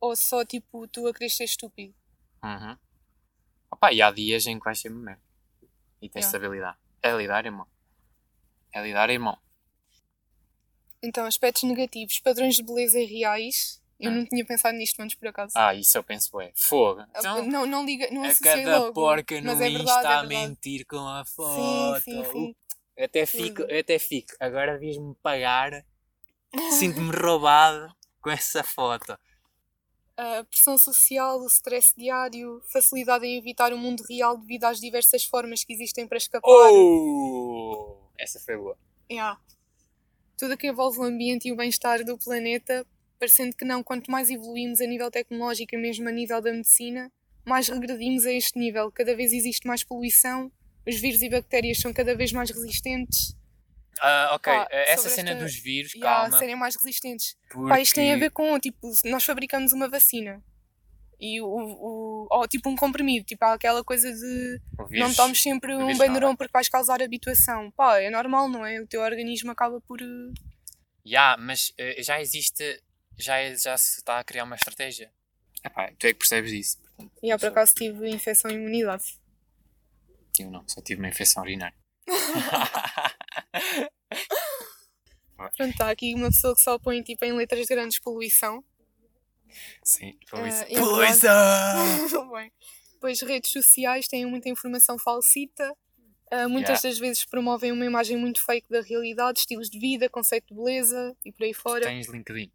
ou 0.00 0.16
só, 0.16 0.44
tipo, 0.44 0.86
tu 0.88 1.06
a 1.06 1.12
querer 1.12 1.28
ser 1.30 1.44
estúpido. 1.44 1.94
Uhum. 2.42 2.76
Opa, 3.70 3.92
e 3.92 4.00
há 4.02 4.10
dias 4.10 4.46
em 4.46 4.58
que 4.58 4.64
vais 4.64 4.80
ser 4.80 4.90
merda. 4.90 5.20
E 6.00 6.08
tens 6.08 6.24
Yeah. 6.24 6.26
de 6.26 6.32
saber 6.44 6.50
lidar. 6.54 6.78
É 7.02 7.12
lidar, 7.16 7.44
irmão. 7.44 7.66
É 8.72 8.82
lidar, 8.82 9.10
irmão. 9.10 9.38
Então, 11.02 11.24
aspectos 11.26 11.62
negativos, 11.64 12.18
padrões 12.20 12.56
de 12.56 12.62
beleza 12.62 12.98
irreais. 12.98 13.80
Eu 13.98 14.10
Ah. 14.10 14.14
não 14.14 14.24
tinha 14.26 14.44
pensado 14.46 14.76
nisto 14.78 14.98
antes, 15.00 15.14
por 15.14 15.28
acaso. 15.28 15.52
Ah, 15.54 15.74
isso 15.74 15.96
eu 15.98 16.02
penso, 16.02 16.40
é. 16.40 16.52
Fogo. 16.54 17.02
Então, 17.14 17.46
não, 17.46 17.66
não 17.66 17.84
liga, 17.84 18.08
não 18.10 18.24
a 18.24 18.34
cada 18.34 18.78
logo. 18.78 18.94
porca 18.94 19.38
no 19.40 19.46
mas 19.48 19.60
é 19.60 19.68
Insta 19.68 19.78
verdade, 19.78 20.06
é 20.06 20.10
a 20.10 20.20
verdade. 20.22 20.28
mentir 20.48 20.86
com 20.86 20.98
a 21.06 21.24
Sim, 21.24 21.32
foto. 21.34 22.00
sim, 22.02 22.24
sim. 22.24 22.56
Eu 23.00 23.06
até 23.06 23.24
fico, 23.24 23.62
Tudo. 23.62 23.70
eu 23.70 23.80
até 23.80 23.98
fico. 23.98 24.34
Agora 24.38 24.74
devias-me 24.74 25.14
pagar. 25.22 25.86
Sinto-me 26.78 27.10
roubado 27.16 27.90
com 28.20 28.28
essa 28.28 28.62
foto. 28.62 29.18
A 30.18 30.44
pressão 30.44 30.76
social, 30.76 31.40
o 31.40 31.46
stress 31.46 31.94
diário, 31.96 32.60
facilidade 32.70 33.24
em 33.24 33.38
evitar 33.38 33.72
o 33.72 33.78
mundo 33.78 34.02
real 34.06 34.36
devido 34.36 34.64
às 34.64 34.78
diversas 34.78 35.24
formas 35.24 35.64
que 35.64 35.72
existem 35.72 36.06
para 36.06 36.18
escapar. 36.18 36.46
Oh! 36.46 37.96
Essa 38.18 38.38
foi 38.38 38.58
boa. 38.58 38.76
Yeah. 39.10 39.40
Tudo 40.36 40.52
o 40.52 40.58
que 40.58 40.66
envolve 40.66 40.98
o 40.98 41.04
ambiente 41.04 41.48
e 41.48 41.52
o 41.52 41.56
bem-estar 41.56 42.04
do 42.04 42.18
planeta, 42.18 42.86
parecendo 43.18 43.56
que 43.56 43.64
não, 43.64 43.82
quanto 43.82 44.10
mais 44.10 44.28
evoluímos 44.28 44.78
a 44.82 44.86
nível 44.86 45.10
tecnológico 45.10 45.74
e 45.74 45.78
mesmo 45.78 46.06
a 46.06 46.12
nível 46.12 46.42
da 46.42 46.52
medicina, 46.52 47.10
mais 47.46 47.66
regredimos 47.66 48.26
a 48.26 48.32
este 48.32 48.58
nível. 48.58 48.92
Cada 48.92 49.16
vez 49.16 49.32
existe 49.32 49.66
mais 49.66 49.82
poluição, 49.82 50.52
os 50.90 51.00
vírus 51.00 51.22
e 51.22 51.28
bactérias 51.30 51.78
são 51.78 51.92
cada 51.92 52.14
vez 52.14 52.32
mais 52.32 52.50
resistentes 52.50 53.34
Ah, 54.02 54.30
ok, 54.34 54.50
Pá, 54.52 54.66
eh, 54.70 54.92
essa 54.92 55.08
cena 55.10 55.30
esta- 55.32 55.44
dos 55.44 55.54
vírus, 55.54 55.92
a 55.96 56.00
calma. 56.00 56.38
serem 56.38 56.56
mais 56.56 56.74
resistentes. 56.74 57.36
Porque... 57.50 57.68
Pá, 57.68 57.80
isto 57.80 57.94
tem 57.94 58.12
a 58.12 58.16
ver 58.16 58.30
com, 58.30 58.58
tipo, 58.58 58.90
nós 59.04 59.22
fabricamos 59.24 59.72
uma 59.74 59.88
vacina 59.90 60.42
e 61.20 61.38
o, 61.42 61.46
o 61.46 62.26
ou 62.30 62.48
tipo 62.48 62.70
um 62.70 62.76
comprimido, 62.76 63.26
tipo 63.26 63.44
há 63.44 63.52
aquela 63.52 63.84
coisa 63.84 64.10
de 64.10 64.58
o 64.78 64.82
não 64.82 64.86
vírus- 64.88 65.16
tomes 65.16 65.42
sempre 65.42 65.74
um 65.76 65.84
vírus 65.84 65.98
Benuron 65.98 66.28
não, 66.28 66.32
é. 66.32 66.36
porque 66.36 66.50
vais 66.52 66.68
causar 66.70 67.02
habituação. 67.02 67.70
Pá, 67.72 67.98
é 68.00 68.08
normal, 68.08 68.48
não 68.48 68.64
é? 68.64 68.80
O 68.80 68.86
teu 68.86 69.02
organismo 69.02 69.50
acaba 69.50 69.80
por. 69.82 70.00
eh, 70.00 70.32
Ya, 71.04 71.36
mas 71.38 71.72
eh, 71.76 72.02
já 72.02 72.20
existe, 72.22 72.82
já, 73.18 73.36
é- 73.36 73.54
já 73.56 73.76
se 73.76 73.98
está 73.98 74.18
a 74.18 74.24
criar 74.24 74.44
uma 74.44 74.56
estratégia. 74.56 75.10
Epá, 75.62 75.90
tu 75.98 76.06
é 76.06 76.12
que 76.14 76.18
percebes 76.20 76.50
disso. 76.52 76.78
Portanto, 76.96 77.12
E 77.22 77.30
há 77.30 77.38
por 77.38 77.48
acaso 77.48 77.74
tive 77.74 78.08
infecção 78.08 78.50
e 78.50 78.54
imunidade. 78.54 79.04
Eu 80.42 80.50
não, 80.50 80.66
só 80.68 80.80
tive 80.80 81.00
uma 81.00 81.08
infecção 81.08 81.42
urinária. 81.42 81.76
Pronto, 85.36 85.70
está 85.70 85.90
aqui 85.90 86.14
uma 86.14 86.28
pessoa 86.28 86.54
que 86.54 86.60
só 86.60 86.78
põe 86.78 87.02
tipo 87.02 87.24
em 87.24 87.32
letras 87.32 87.66
grandes 87.66 87.98
poluição. 87.98 88.62
Sim, 89.82 90.18
poluição. 90.30 90.66
é 90.68 90.78
poluição! 90.78 92.30
Bem. 92.32 92.52
Pois 93.00 93.20
redes 93.22 93.50
sociais 93.50 94.06
têm 94.06 94.26
muita 94.26 94.48
informação 94.48 94.98
falsita. 94.98 95.74
ah, 96.30 96.48
muitas 96.48 96.82
das 96.82 96.98
vezes 96.98 97.24
promovem 97.24 97.72
uma 97.72 97.86
imagem 97.86 98.16
muito 98.16 98.44
fake 98.44 98.68
da 98.68 98.82
realidade, 98.82 99.40
estilos 99.40 99.70
de 99.70 99.78
vida, 99.78 100.08
conceito 100.08 100.48
de 100.48 100.54
beleza 100.54 101.16
e 101.24 101.32
por 101.32 101.44
aí 101.44 101.54
fora. 101.54 101.86
Tens 101.86 102.06
LinkedIn? 102.08 102.52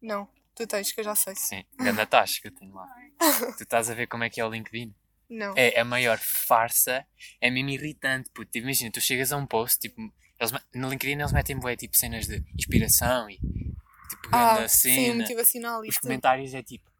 Não, 0.00 0.28
tu 0.54 0.66
tens, 0.66 0.92
que 0.92 1.00
eu 1.00 1.04
já 1.04 1.14
sei. 1.14 1.34
Sim, 1.34 1.64
grande 1.76 2.06
taxa 2.06 2.40
que 2.40 2.48
eu 2.48 2.54
tenho 2.54 2.74
lá. 2.74 2.88
tu 3.58 3.62
estás 3.64 3.90
a 3.90 3.94
ver 3.94 4.06
como 4.06 4.22
é 4.22 4.30
que 4.30 4.40
é 4.40 4.46
o 4.46 4.50
LinkedIn? 4.50 4.94
Não. 5.34 5.54
É 5.56 5.80
a 5.80 5.84
maior 5.84 6.18
farsa, 6.18 7.04
é 7.40 7.50
mesmo 7.50 7.70
irritante, 7.70 8.30
puto. 8.32 8.50
Tipo, 8.50 8.66
Imagina, 8.66 8.90
tu 8.90 9.00
chegas 9.00 9.32
a 9.32 9.36
um 9.36 9.46
post, 9.46 9.80
tipo, 9.80 10.00
eles, 10.38 10.52
no 10.74 10.88
LinkedIn 10.88 11.20
eles 11.20 11.32
metem 11.32 11.58
bué, 11.58 11.76
tipo 11.76 11.96
cenas 11.96 12.26
de 12.26 12.42
inspiração 12.54 13.28
e 13.30 13.36
tipo 13.36 14.28
grande 14.30 14.64
ah, 14.64 14.68
sim, 14.68 14.94
cena. 14.94 15.22
motivacional 15.22 15.84
e 15.84 15.88
Os 15.88 15.98
comentários 15.98 16.54
é 16.54 16.62
tipo, 16.62 16.90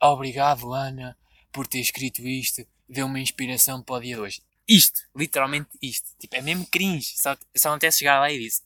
obrigado 0.00 0.72
Ana 0.72 1.16
por 1.50 1.66
ter 1.66 1.80
escrito 1.80 2.22
isto, 2.22 2.66
deu 2.88 3.06
uma 3.06 3.20
inspiração 3.20 3.82
para 3.82 3.96
o 3.96 4.00
dia 4.00 4.14
de 4.14 4.20
hoje. 4.20 4.42
Isto, 4.68 5.00
literalmente 5.14 5.68
isto. 5.82 6.08
Tipo, 6.18 6.36
é 6.36 6.40
mesmo 6.40 6.66
cringe. 6.66 7.14
Só, 7.16 7.36
só 7.56 7.70
não 7.70 7.76
até 7.76 7.90
chegar 7.90 8.20
lá 8.20 8.30
e 8.30 8.38
disse, 8.38 8.62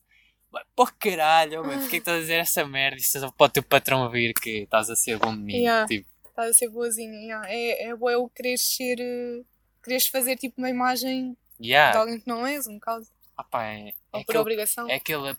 "Vai, 0.51 0.63
pô 0.75 0.87
caralho, 0.99 1.65
mano, 1.65 1.81
porquê 1.81 1.97
que 1.97 1.97
estás 1.97 2.19
a 2.19 2.21
dizer 2.21 2.35
essa 2.41 2.67
merda? 2.67 2.97
Isto 2.97 3.19
é 3.19 3.21
só 3.23 3.31
para 3.31 3.47
o 3.47 3.49
teu 3.49 3.63
patrão 3.63 4.03
ouvir 4.03 4.35
que 4.35 4.63
estás 4.63 4.91
a 4.91 4.95
ser 4.95 5.19
bom 5.19 5.35
de 5.35 5.43
mim. 5.43 5.55
Yeah. 5.55 5.87
Tipo, 5.87 6.09
Estás 6.37 6.51
a 6.51 6.53
ser 6.53 6.69
boazinha. 6.69 7.41
É, 7.47 7.85
é 7.85 7.97
bué 7.97 8.15
o 8.19 8.29
quereres 8.29 8.61
ser. 8.61 9.01
eh, 9.01 9.43
quereres 9.83 10.07
fazer 10.07 10.37
tipo 10.37 10.59
uma 10.59 10.69
imagem 10.69 11.35
de 11.59 11.69
yeah. 11.69 11.99
alguém 11.99 12.21
que 12.21 12.29
não 12.29 12.47
és, 12.47 12.67
um 12.67 12.75
bocado. 12.75 13.07
Ah, 13.35 13.43
pá, 13.43 13.65
é, 13.65 13.89
é 13.89 13.95
Ou 14.13 14.21
por 14.21 14.33
aquele 14.33 14.39
obrigação. 14.39 14.87
é 14.91 14.97
aquele. 14.97 15.35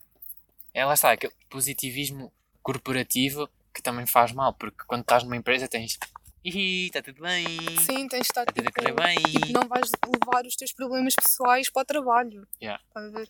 É 0.74 0.84
lá 0.84 0.96
está, 0.96 1.12
aquele 1.12 1.34
positivismo 1.50 2.34
corporativo 2.64 3.48
que 3.72 3.80
também 3.80 4.08
faz 4.08 4.32
mal, 4.32 4.56
porque 4.56 4.84
quando 4.88 5.02
estás 5.02 5.24
numa 5.24 5.38
empresa 5.38 5.68
tens 5.68 6.00
está 6.44 7.04
tudo 7.04 7.22
bem. 7.22 7.46
Sim, 7.82 8.08
tens 8.08 8.22
de 8.22 8.28
estar 8.28 8.42
Está 8.42 8.54
tudo 8.54 8.72
tipo, 8.72 8.96
bem. 8.96 9.18
tipo, 9.22 9.52
não 9.52 9.68
vais 9.68 9.92
levar 10.08 10.48
os 10.48 10.56
teus 10.56 10.74
problemas 10.74 11.14
pessoais 11.14 11.70
para 11.70 11.84
o 11.84 11.86
trabalho. 11.86 12.48
Yeah. 12.60 12.84
Estás 12.88 13.06
a 13.06 13.20
ver? 13.20 13.30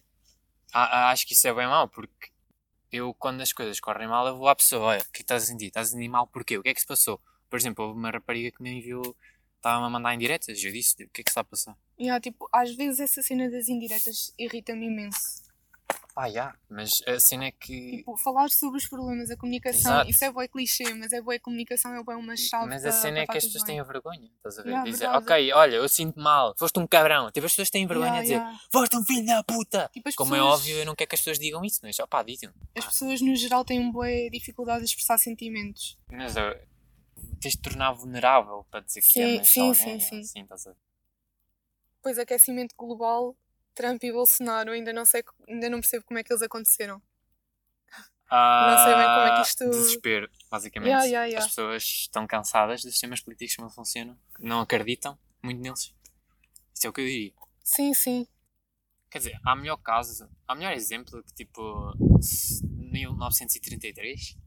Ah, 0.72 1.11
acho 1.11 1.28
que 1.28 1.34
isso 1.34 1.45
é 1.47 1.53
bem 1.53 1.68
mau, 1.68 1.89
porque 1.89 2.30
eu, 2.93 3.13
quando 3.13 3.41
as 3.41 3.51
coisas 3.51 3.80
correm 3.82 4.07
mal, 4.07 4.26
eu 4.26 4.38
vou 4.38 4.47
à 4.47 4.55
pessoa: 4.55 4.86
olha, 4.86 5.01
o 5.01 5.03
que 5.03 5.09
é 5.09 5.11
que 5.13 5.22
estás 5.22 5.43
a 5.43 5.45
sentir? 5.47 5.68
Estás 5.68 5.89
a 5.89 5.91
sentir 5.91 6.07
mal 6.07 6.28
porquê? 6.28 6.57
O 6.57 6.63
que 6.63 6.70
é 6.70 6.74
que 6.74 6.80
se 6.80 6.88
passou? 6.88 7.20
Por 7.50 7.58
exemplo, 7.58 7.86
houve 7.86 7.98
uma 8.00 8.12
rapariga 8.12 8.52
que 8.56 8.62
me 8.62 8.72
enviou, 8.78 9.16
estava-me 9.58 9.86
a 9.86 9.89
mandar 9.89 10.14
indiretas, 10.14 10.64
eu 10.64 10.72
disse: 10.72 11.04
o 11.04 11.10
que 11.10 11.22
é 11.22 11.24
que 11.24 11.30
está 11.30 11.41
a 11.41 11.43
passar? 11.43 11.78
Yeah, 12.00 12.20
tipo, 12.22 12.48
às 12.54 12.76
vezes 12.76 13.00
essa 13.00 13.22
cena 13.24 13.50
das 13.50 13.68
indiretas 13.70 14.34
irrita-me 14.38 14.86
imenso. 14.88 15.45
Ah, 16.20 16.30
já, 16.32 16.56
mas 16.68 17.00
a 17.08 17.20
cena 17.20 17.45
é 17.45 17.52
que. 17.52 17.98
Tipo, 17.98 18.18
falar 18.18 18.50
sobre 18.50 18.80
os 18.80 18.88
problemas, 18.88 19.30
a 19.30 19.38
comunicação, 19.38 19.91
Exato. 19.93 20.10
isso 20.10 20.26
é 20.26 20.32
boa 20.32 20.48
clichê, 20.48 20.91
mas 20.95 21.12
é 21.14 21.22
boa 21.22 21.39
comunicação, 21.39 21.93
é 21.93 22.02
boa 22.04 22.18
uma 22.18 22.36
chave 22.36 22.66
Mas 22.70 22.84
a 22.84 22.91
cena 22.91 23.18
para 23.18 23.24
é 23.24 23.28
que 23.28 23.38
as 23.38 23.45
pessoas 23.45 23.64
bem. 23.64 23.76
têm 23.76 23.80
a 23.80 23.84
vergonha, 23.84 24.32
estás 24.36 24.58
a 24.58 24.64
ver? 24.64 24.70
Yeah, 24.70 24.89
Dizer, 24.89 25.06
verdade. 25.06 25.24
ok, 25.24 25.54
olha, 25.54 25.76
eu 25.76 25.88
sinto 25.88 26.20
mal, 26.20 26.56
foste 26.58 26.80
um 26.80 26.88
cabrão. 26.88 27.30
Tipo, 27.32 27.45
as 27.45 27.52
pessoas 27.52 27.70
têm 27.70 27.86
vergonha 27.86 28.08
Yeah, 28.14 28.22
de 28.22 28.28
dizer, 28.30 28.39
yeah. 28.39 28.60
foste 28.72 28.98
um 28.98 29.04
filho 29.06 29.28
da 29.28 29.43
puta. 29.43 29.91
Tipo, 29.93 30.10
Como 30.16 30.34
é 30.34 30.39
pessoas- 30.39 30.60
óbvio, 30.60 30.78
eu 30.78 30.86
não 30.88 30.95
quero 30.95 31.08
que 31.08 31.16
as 31.16 31.22
pessoas 31.22 31.38
digam 31.38 31.64
isso, 31.64 31.80
mas 31.84 32.00
opá, 32.00 32.24
digam. 32.24 32.52
As 32.76 32.86
pessoas 32.86 33.22
no 33.22 33.36
geral 33.36 33.64
têm 33.64 33.80
uma 33.80 33.91
boa 33.93 34.08
dificuldade 34.32 34.80
de 34.80 34.86
expressar 34.86 35.20
sentimentos. 35.20 36.00
Mas 36.12 36.36
ó, 36.36 36.52
tens 37.40 37.54
de 37.56 37.62
tornar 37.62 37.92
vulnerável 37.94 38.66
para 38.70 38.82
dizer 38.82 39.02
que 39.02 39.14
Sim, 39.14 39.38
amas 39.38 39.48
sim, 39.52 39.62
alguém. 39.62 40.00
sim, 40.00 40.00
sim. 40.00 40.20
Assim, 40.22 40.42
estás 40.42 40.68
a? 40.68 40.76
Pois 42.02 42.18
aquecimento 42.18 42.76
global, 42.78 43.36
Trump 43.76 44.04
e 44.04 44.12
Bolsonaro, 44.12 44.72
ainda 44.72 44.94
não 44.94 45.06
sei, 45.06 45.24
ainda 45.48 45.70
não 45.70 45.80
percebo 45.82 46.06
como 46.06 46.20
é 46.20 46.24
que 46.24 46.32
eles 46.32 46.42
aconteceram. 46.42 47.02
Não 48.30 48.78
sei 48.84 48.96
bem 48.96 49.06
como 49.14 49.26
é 49.28 49.32
que 49.34 49.40
Ah, 49.40 49.42
isto- 49.42 49.70
Desespero, 49.70 50.30
basicamente. 50.52 50.90
Yeah, 50.90 51.06
yeah, 51.06 51.26
yeah. 51.28 51.46
As 51.46 51.48
pessoas 51.48 51.84
estão 51.84 52.28
cansadas 52.28 52.82
dos 52.82 52.92
sistemas 52.92 53.22
políticos 53.22 53.56
que 53.56 53.62
não 53.62 53.70
funcionam, 53.70 54.18
que 54.36 54.44
não 54.44 54.60
acreditam 54.62 55.18
muito 55.42 55.62
neles. 55.62 55.94
Isso 56.76 56.88
é 56.88 56.90
o 56.90 56.94
que 56.94 57.02
eu 57.02 57.06
diria. 57.06 57.34
Sim, 57.64 57.94
sim. 57.94 58.28
Quer 59.10 59.20
dizer, 59.20 59.40
há 59.46 59.56
melhor 59.56 59.78
caso, 59.78 60.30
há 60.46 60.54
melhor 60.56 60.74
exemplo 60.74 61.24
que 61.24 61.34
tipo 61.34 61.94
1933 62.92 64.38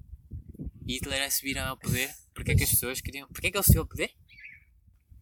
Hitler 0.95 1.23
a 1.23 1.31
subir 1.31 1.59
ao 1.59 1.77
poder. 1.77 2.11
Porque 2.35 2.53
é 2.53 2.55
que 2.55 2.65
as 2.65 2.71
pessoas 2.71 3.01
queriam. 3.01 3.29
Porque 3.29 3.49
é 3.49 3.51
que 3.51 3.57
ele 3.57 3.65
subiu 3.65 3.83
ao 3.83 3.89
poder? 3.89 4.11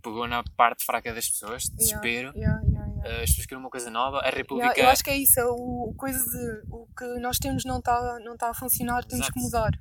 Pegou 0.03 0.29
na 0.29 0.45
parte 0.57 0.85
fraca 0.85 1.13
das 1.13 1.29
pessoas, 1.29 1.65
desespero. 1.65 2.33
Yeah, 2.37 2.63
yeah, 2.63 2.87
yeah. 2.87 3.09
eh, 3.09 3.23
As 3.23 3.31
pessoas 3.31 3.47
queriam 3.47 3.61
uma 3.61 3.71
coisa 3.71 3.91
nova. 3.91 4.19
A 4.21 4.31
República. 4.31 4.79
Eu 4.79 4.89
acho 4.89 5.03
que 5.03 5.11
é 5.11 5.17
isso, 5.17 5.41
é 5.41 5.45
o, 5.45 5.93
coisa 5.97 6.19
de 6.19 6.63
o 6.71 6.87
que 6.97 7.05
nós 7.19 7.39
temos 7.39 7.65
não 7.65 7.79
está 7.79 8.19
não 8.21 8.37
tá 8.37 8.51
a 8.51 8.55
funcionar, 8.55 9.05
temos 9.05 9.27
Exato. 9.27 9.33
que 9.35 9.41
mudar. 9.41 9.73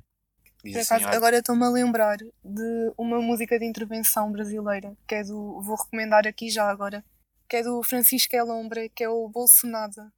acaso, 0.74 1.06
agora 1.08 1.38
estou-me 1.38 1.64
a 1.64 1.70
lembrar 1.70 2.16
de 2.16 2.92
uma 2.98 3.20
música 3.20 3.58
de 3.58 3.64
intervenção 3.64 4.32
brasileira, 4.32 4.96
que 5.06 5.14
é 5.14 5.22
do. 5.22 5.60
Vou 5.62 5.76
recomendar 5.76 6.26
aqui 6.26 6.50
já 6.50 6.68
agora, 6.68 7.04
que 7.48 7.56
é 7.56 7.62
do 7.62 7.80
Francisco 7.84 8.34
Elombre, 8.34 8.88
que 8.90 9.04
é 9.04 9.08
o 9.08 9.28
Bolsonaro. 9.28 10.10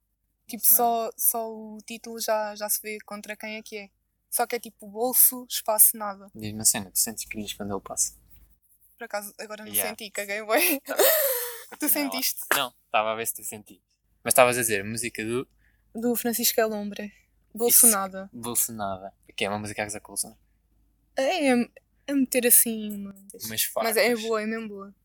Tipo, 0.47 0.65
só, 0.65 1.09
só 1.15 1.47
o 1.49 1.77
título 1.85 2.19
já, 2.19 2.55
já 2.55 2.67
se 2.67 2.81
vê 2.81 2.97
contra 3.05 3.37
quem 3.37 3.55
é 3.55 3.61
que 3.61 3.77
é. 3.77 3.89
Só 4.31 4.47
que 4.47 4.55
é 4.55 4.59
tipo 4.59 4.87
bolso, 4.87 5.45
espaço, 5.49 5.97
nada. 5.97 6.31
Diz-me 6.33 6.57
uma 6.57 6.65
cena, 6.65 6.89
tu 6.89 6.97
sentes 6.97 7.25
cringe 7.25 7.55
quando 7.55 7.73
ele 7.75 7.81
passa? 7.81 8.13
Por 8.97 9.03
acaso, 9.05 9.33
agora 9.37 9.63
não 9.65 9.71
Yeah. 9.71 9.89
senti, 9.89 10.09
caguei 10.09 10.43
bem. 10.45 10.81
tu 11.79 11.89
sentiste? 11.89 12.39
Não, 12.53 12.73
estava 12.85 13.11
a 13.11 13.15
ver 13.15 13.27
se 13.27 13.33
tu 13.35 13.43
senti. 13.43 13.81
Mas 14.23 14.31
estavas 14.31 14.57
a 14.57 14.61
dizer, 14.61 14.83
música 14.85 15.23
do 15.25 15.47
Do 15.93 16.15
Francisco 16.15 16.61
Elombre. 16.61 17.11
Bolsonaro. 17.53 18.29
Bolsonaro, 18.31 19.11
que 19.35 19.43
é 19.43 19.49
uma 19.49 19.59
música 19.59 19.81
a 19.81 19.85
gozar 19.85 19.99
com 20.01 20.13
o 20.13 20.15
Bolsonaro. 20.15 20.39
É, 21.17 21.49
é, 21.49 21.69
é 22.07 22.13
meter 22.13 22.47
assim 22.47 22.89
uma. 22.95 23.13
Umas 23.43 23.69
Mas 23.75 23.97
é 23.97 24.15
boa, 24.15 24.41
é 24.41 24.45
mesmo 24.45 24.69
boa. 24.69 24.95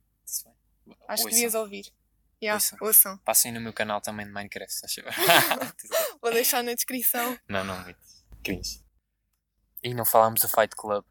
Bem. 0.86 0.96
Acho 1.08 1.22
que 1.24 1.28
Ouçam. 1.28 1.30
devias 1.30 1.54
ouvir. 1.54 1.92
Yeah, 2.40 2.54
Ouçam. 2.62 2.78
ouçam. 2.80 3.18
Passem 3.24 3.50
no 3.50 3.60
meu 3.60 3.72
canal 3.72 4.00
também 4.00 4.24
de 4.26 4.30
Minecraft, 4.32 4.72
se 4.72 4.84
achas? 4.86 5.04
Vou 6.22 6.30
deixar 6.32 6.62
na 6.62 6.74
descrição. 6.74 7.36
não, 7.48 7.64
não, 7.64 7.82
muito. 7.82 7.98
Cringe. 8.44 8.84
E 9.86 9.94
não 9.94 10.04
falámos 10.04 10.40
do 10.40 10.48
Fight 10.48 10.74
Club. 10.74 11.04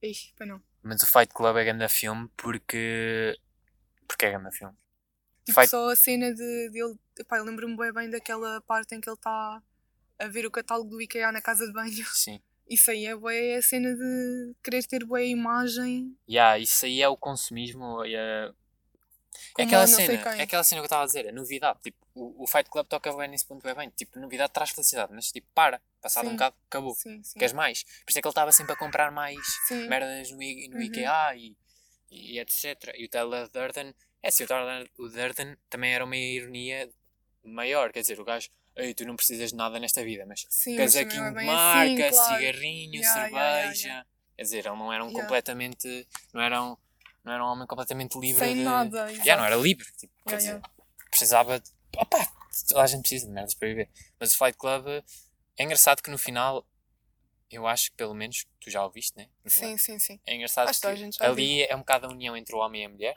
Ixi, 0.00 0.32
para 0.36 0.46
não. 0.46 0.62
Mas 0.84 1.02
o 1.02 1.06
Fight 1.06 1.34
Club 1.34 1.56
é 1.56 1.64
grande 1.64 1.88
filme 1.88 2.30
porque. 2.36 3.36
Porque 4.06 4.26
é 4.26 4.30
grande 4.30 4.56
filme. 4.56 4.72
Tipo, 5.44 5.58
Fight- 5.60 5.70
só 5.70 5.90
a 5.90 5.96
cena 5.96 6.32
de, 6.32 6.70
dele. 6.70 6.96
Epá, 7.18 7.38
eu 7.38 7.44
lembro-me 7.44 7.76
bem, 7.76 7.92
bem 7.92 8.08
daquela 8.10 8.60
parte 8.60 8.94
em 8.94 9.00
que 9.00 9.08
ele 9.08 9.16
está 9.16 9.60
a 10.18 10.28
ver 10.28 10.46
o 10.46 10.50
catálogo 10.50 10.90
do 10.90 11.02
IKEA 11.02 11.32
na 11.32 11.42
casa 11.42 11.66
de 11.66 11.72
banho. 11.72 12.04
Sim. 12.12 12.40
Isso 12.70 12.88
aí 12.90 13.06
é 13.06 13.16
bué, 13.16 13.48
é 13.54 13.56
a 13.56 13.62
cena 13.62 13.94
de 13.94 14.54
querer 14.62 14.84
ter 14.86 15.04
boa 15.04 15.22
imagem. 15.22 16.16
Yeah, 16.28 16.58
isso 16.58 16.84
aí 16.84 17.00
é 17.00 17.08
o 17.08 17.16
consumismo. 17.16 18.00
a- 18.00 18.54
É 19.58 19.62
aquela 19.62 19.86
cena, 19.86 20.12
é 20.36 20.42
aquela 20.42 20.64
cena 20.64 20.80
que 20.80 20.84
eu 20.84 20.86
estava 20.86 21.02
a 21.02 21.06
dizer, 21.06 21.28
a 21.28 21.32
novidade. 21.32 21.78
Tipo, 21.82 21.98
o, 22.14 22.44
o 22.44 22.46
Fight 22.46 22.68
Club 22.70 22.86
toca 22.86 23.12
bem 23.16 23.28
nesse 23.28 23.46
ponto 23.46 23.62
bem 23.62 23.74
bem. 23.74 23.90
Tipo, 23.90 24.18
novidade 24.18 24.52
traz 24.52 24.70
felicidade, 24.70 25.12
mas 25.12 25.30
tipo, 25.32 25.46
para. 25.54 25.80
Passado 26.00 26.26
um 26.26 26.30
Sim. 26.30 26.36
bocado, 26.36 26.56
acabou. 26.68 26.94
Sim, 26.94 27.22
sim. 27.22 27.38
Queres 27.38 27.52
mais? 27.52 27.82
Por 27.82 28.10
isso 28.10 28.18
é 28.18 28.22
que 28.22 28.28
ele 28.28 28.32
estava 28.32 28.52
sempre 28.52 28.72
a 28.72 28.76
comprar 28.76 29.10
mais 29.10 29.38
Sim. 29.68 29.88
merdas 29.88 30.30
no, 30.30 30.36
no 30.38 30.42
Uhum. 30.76 30.82
IKEA 30.82 31.34
e, 31.36 31.56
e 32.10 32.38
etc. 32.38 32.92
E 32.96 33.04
o 33.04 33.08
Tyler 33.08 33.48
Durden, 33.48 33.94
é 34.22 34.28
assim, 34.28 34.44
o 34.44 34.46
Tyler 34.46 34.88
Durden 34.96 35.56
também 35.68 35.92
era 35.94 36.04
uma 36.04 36.16
ironia 36.16 36.88
maior. 37.42 37.92
Quer 37.92 38.00
dizer, 38.02 38.20
o 38.20 38.24
gajo, 38.24 38.48
ei, 38.76 38.94
tu 38.94 39.04
não 39.04 39.16
precisas 39.16 39.50
de 39.50 39.56
nada 39.56 39.78
nesta 39.80 40.04
vida, 40.04 40.24
mas 40.26 40.46
Sim, 40.48 40.76
casaquinho 40.76 41.24
é 41.24 41.28
de 41.30 41.34
bem 41.34 41.46
marca, 41.46 42.06
assim, 42.08 42.16
claro. 42.16 42.36
cigarrinho, 42.36 42.94
Yeah, 43.00 43.14
cerveja. 43.20 43.38
yeah, 43.40 43.74
yeah. 43.82 44.06
Quer 44.36 44.42
dizer, 44.42 44.66
ele 44.66 44.76
não 44.76 44.92
era 44.92 45.02
um 45.02 45.08
Yeah. 45.08 45.22
completamente. 45.22 46.08
Não 46.32 46.40
era 46.42 46.62
um, 46.62 46.76
não 47.26 47.32
era 47.32 47.44
um 47.44 47.48
homem 47.48 47.66
completamente 47.66 48.16
livre 48.18 48.46
Sem 48.46 48.54
de. 48.54 48.62
nada. 48.62 49.10
Yeah, 49.10 49.36
não 49.36 49.44
era 49.44 49.56
livre. 49.56 49.84
Tipo, 49.98 50.14
quer 50.24 50.40
Yeah, 50.40 50.58
dizer, 50.60 50.70
precisava 51.10 51.58
de. 51.58 51.70
Opa, 51.96 52.24
toda 52.68 52.82
a 52.82 52.86
gente 52.86 53.00
precisa 53.00 53.26
de 53.26 53.32
merdas 53.32 53.54
para 53.54 53.66
viver. 53.66 53.90
Mas 54.20 54.32
o 54.32 54.38
Fight 54.38 54.56
Club 54.56 54.86
é 54.86 55.64
engraçado 55.64 56.00
que 56.00 56.10
no 56.10 56.18
final, 56.18 56.64
eu 57.50 57.66
acho 57.66 57.90
que 57.90 57.96
pelo 57.96 58.14
menos 58.14 58.46
tu 58.60 58.70
já 58.70 58.84
ouviste, 58.84 59.16
né? 59.16 59.28
No 59.44 59.50
final. 59.50 59.70
Sim, 59.70 59.78
sim, 59.78 59.98
sim. 59.98 60.20
É 60.24 60.36
engraçado 60.36 60.68
Acho 60.68 60.80
que 60.80 61.10
que 61.10 61.24
ali 61.24 61.62
é 61.64 61.74
um 61.74 61.80
bocado 61.80 62.06
a 62.06 62.10
união 62.10 62.36
entre 62.36 62.54
o 62.54 62.58
homem 62.58 62.82
e 62.82 62.84
a 62.84 62.88
mulher. 62.88 63.16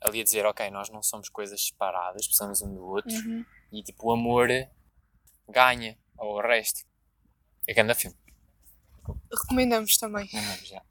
Ali 0.00 0.20
a 0.20 0.24
dizer, 0.24 0.44
ok, 0.44 0.68
nós 0.70 0.90
não 0.90 1.02
somos 1.02 1.28
coisas 1.28 1.64
separadas, 1.64 2.26
precisamos 2.26 2.60
um 2.62 2.74
do 2.74 2.84
outro. 2.84 3.14
Uhum. 3.14 3.44
E 3.72 3.82
tipo, 3.82 4.08
o 4.08 4.12
amor 4.12 4.48
ganha 5.48 5.96
ao 6.18 6.40
resto. 6.40 6.84
É 7.66 7.72
grande 7.72 7.94
filme. 7.94 8.16
Recomendamos 9.30 9.96
também. 9.96 10.28
Lembro 10.32 10.66
já. 10.66 10.82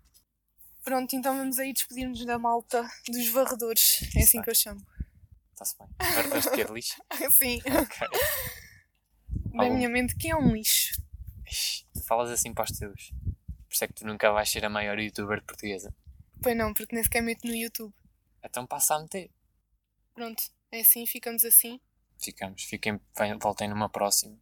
Pronto, 0.86 1.16
então 1.16 1.36
vamos 1.36 1.58
aí 1.60 1.74
despedir-nos 1.74 2.24
da 2.26 2.38
malta 2.40 2.88
dos 3.10 3.28
varredores. 3.30 4.02
É 4.16 4.22
assim 4.22 4.42
que 4.42 4.50
eu 4.50 4.56
chamo. 4.56 4.86
Está-se 5.52 5.76
bem. 5.80 5.88
Estás 6.00 6.44
de 6.44 6.52
ter 6.52 6.70
lixo. 6.70 7.02
Sim. 7.32 7.60
Ok. 7.66 8.08
Da 9.56 9.64
Algum- 9.64 9.76
minha 9.78 9.90
mente, 9.90 10.16
que 10.16 10.30
é 10.30 10.36
um 10.36 10.54
lixo. 10.54 11.02
Ixi, 11.50 11.86
tu 11.94 12.04
falas 12.04 12.30
assim 12.30 12.54
para 12.54 12.66
os 12.66 12.78
teus. 12.78 13.10
Por 13.68 13.74
isso 13.74 13.84
é 13.84 13.88
que 13.88 13.94
tu 13.96 14.06
nunca 14.06 14.32
vais 14.32 14.50
ser 14.50 14.64
a 14.64 14.70
maior 14.70 15.00
youtuber 15.00 15.40
de 15.40 15.46
portuguesa. 15.46 15.94
Pois 16.42 16.56
não, 16.56 16.74
porque 16.74 16.94
nem 16.96 17.04
sequer 17.04 17.22
meto 17.22 17.48
no 17.48 17.56
YouTube. 17.56 17.94
Então 18.44 18.66
passa 18.68 18.96
a 18.96 19.00
meter. 19.02 19.32
Pronto, 20.14 20.44
é 20.72 20.82
assim, 20.82 21.06
ficamos 21.08 21.44
assim. 21.44 21.80
Ficamos. 22.22 22.64
Fiquem, 22.64 23.00
voltem 23.42 23.68
numa 23.70 23.90
próxima. 23.90 24.38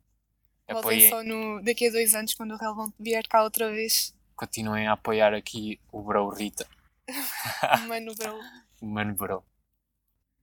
Voltem 0.70 0.80
Apoiem, 0.80 1.10
só 1.10 1.24
no, 1.24 1.62
daqui 1.64 1.88
a 1.88 1.92
dois 1.92 2.14
anos, 2.16 2.34
quando 2.34 2.54
o 2.54 2.58
Relvão 2.58 2.94
vier 3.00 3.26
cá 3.28 3.44
outra 3.44 3.72
vez. 3.72 4.14
Continuem 4.36 4.88
a 4.88 4.94
apoiar 4.94 5.34
aqui 5.34 5.80
o 5.92 6.02
Bro 6.02 6.30
Rita. 6.30 6.68
Mano, 7.88 8.14
bro. 8.16 8.40
O 8.82 8.86
Mano 8.86 9.14
Bro. 9.14 9.44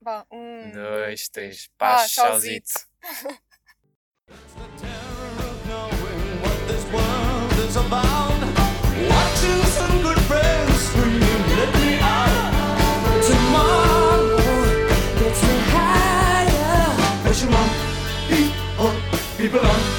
Vá, 0.03 0.27
um. 0.31 0.71
Dois, 0.71 1.29
três. 1.29 1.69
Ah, 1.79 1.97
Paz, 1.97 2.13
tchauzito. 2.13 2.71
tchauzito. 3.01 3.41
knowing 5.67 6.43
what 6.43 6.59
this 6.69 6.85
world 6.93 7.53
is 7.69 7.77
about. 7.77 8.41
Watching 9.11 9.63
some 9.77 10.03
good 10.03 10.21
friends 10.29 10.79
scream, 10.89 11.21
let 11.59 11.71
me 11.79 11.99
out. 12.01 13.23
Tomorrow 13.29 14.37
gets 15.21 15.43
me 15.49 15.57
higher. 15.75 16.87
Pushing 17.25 17.55
on, 17.55 17.69
people, 18.29 18.93
people 19.39 19.61
on. 19.61 19.90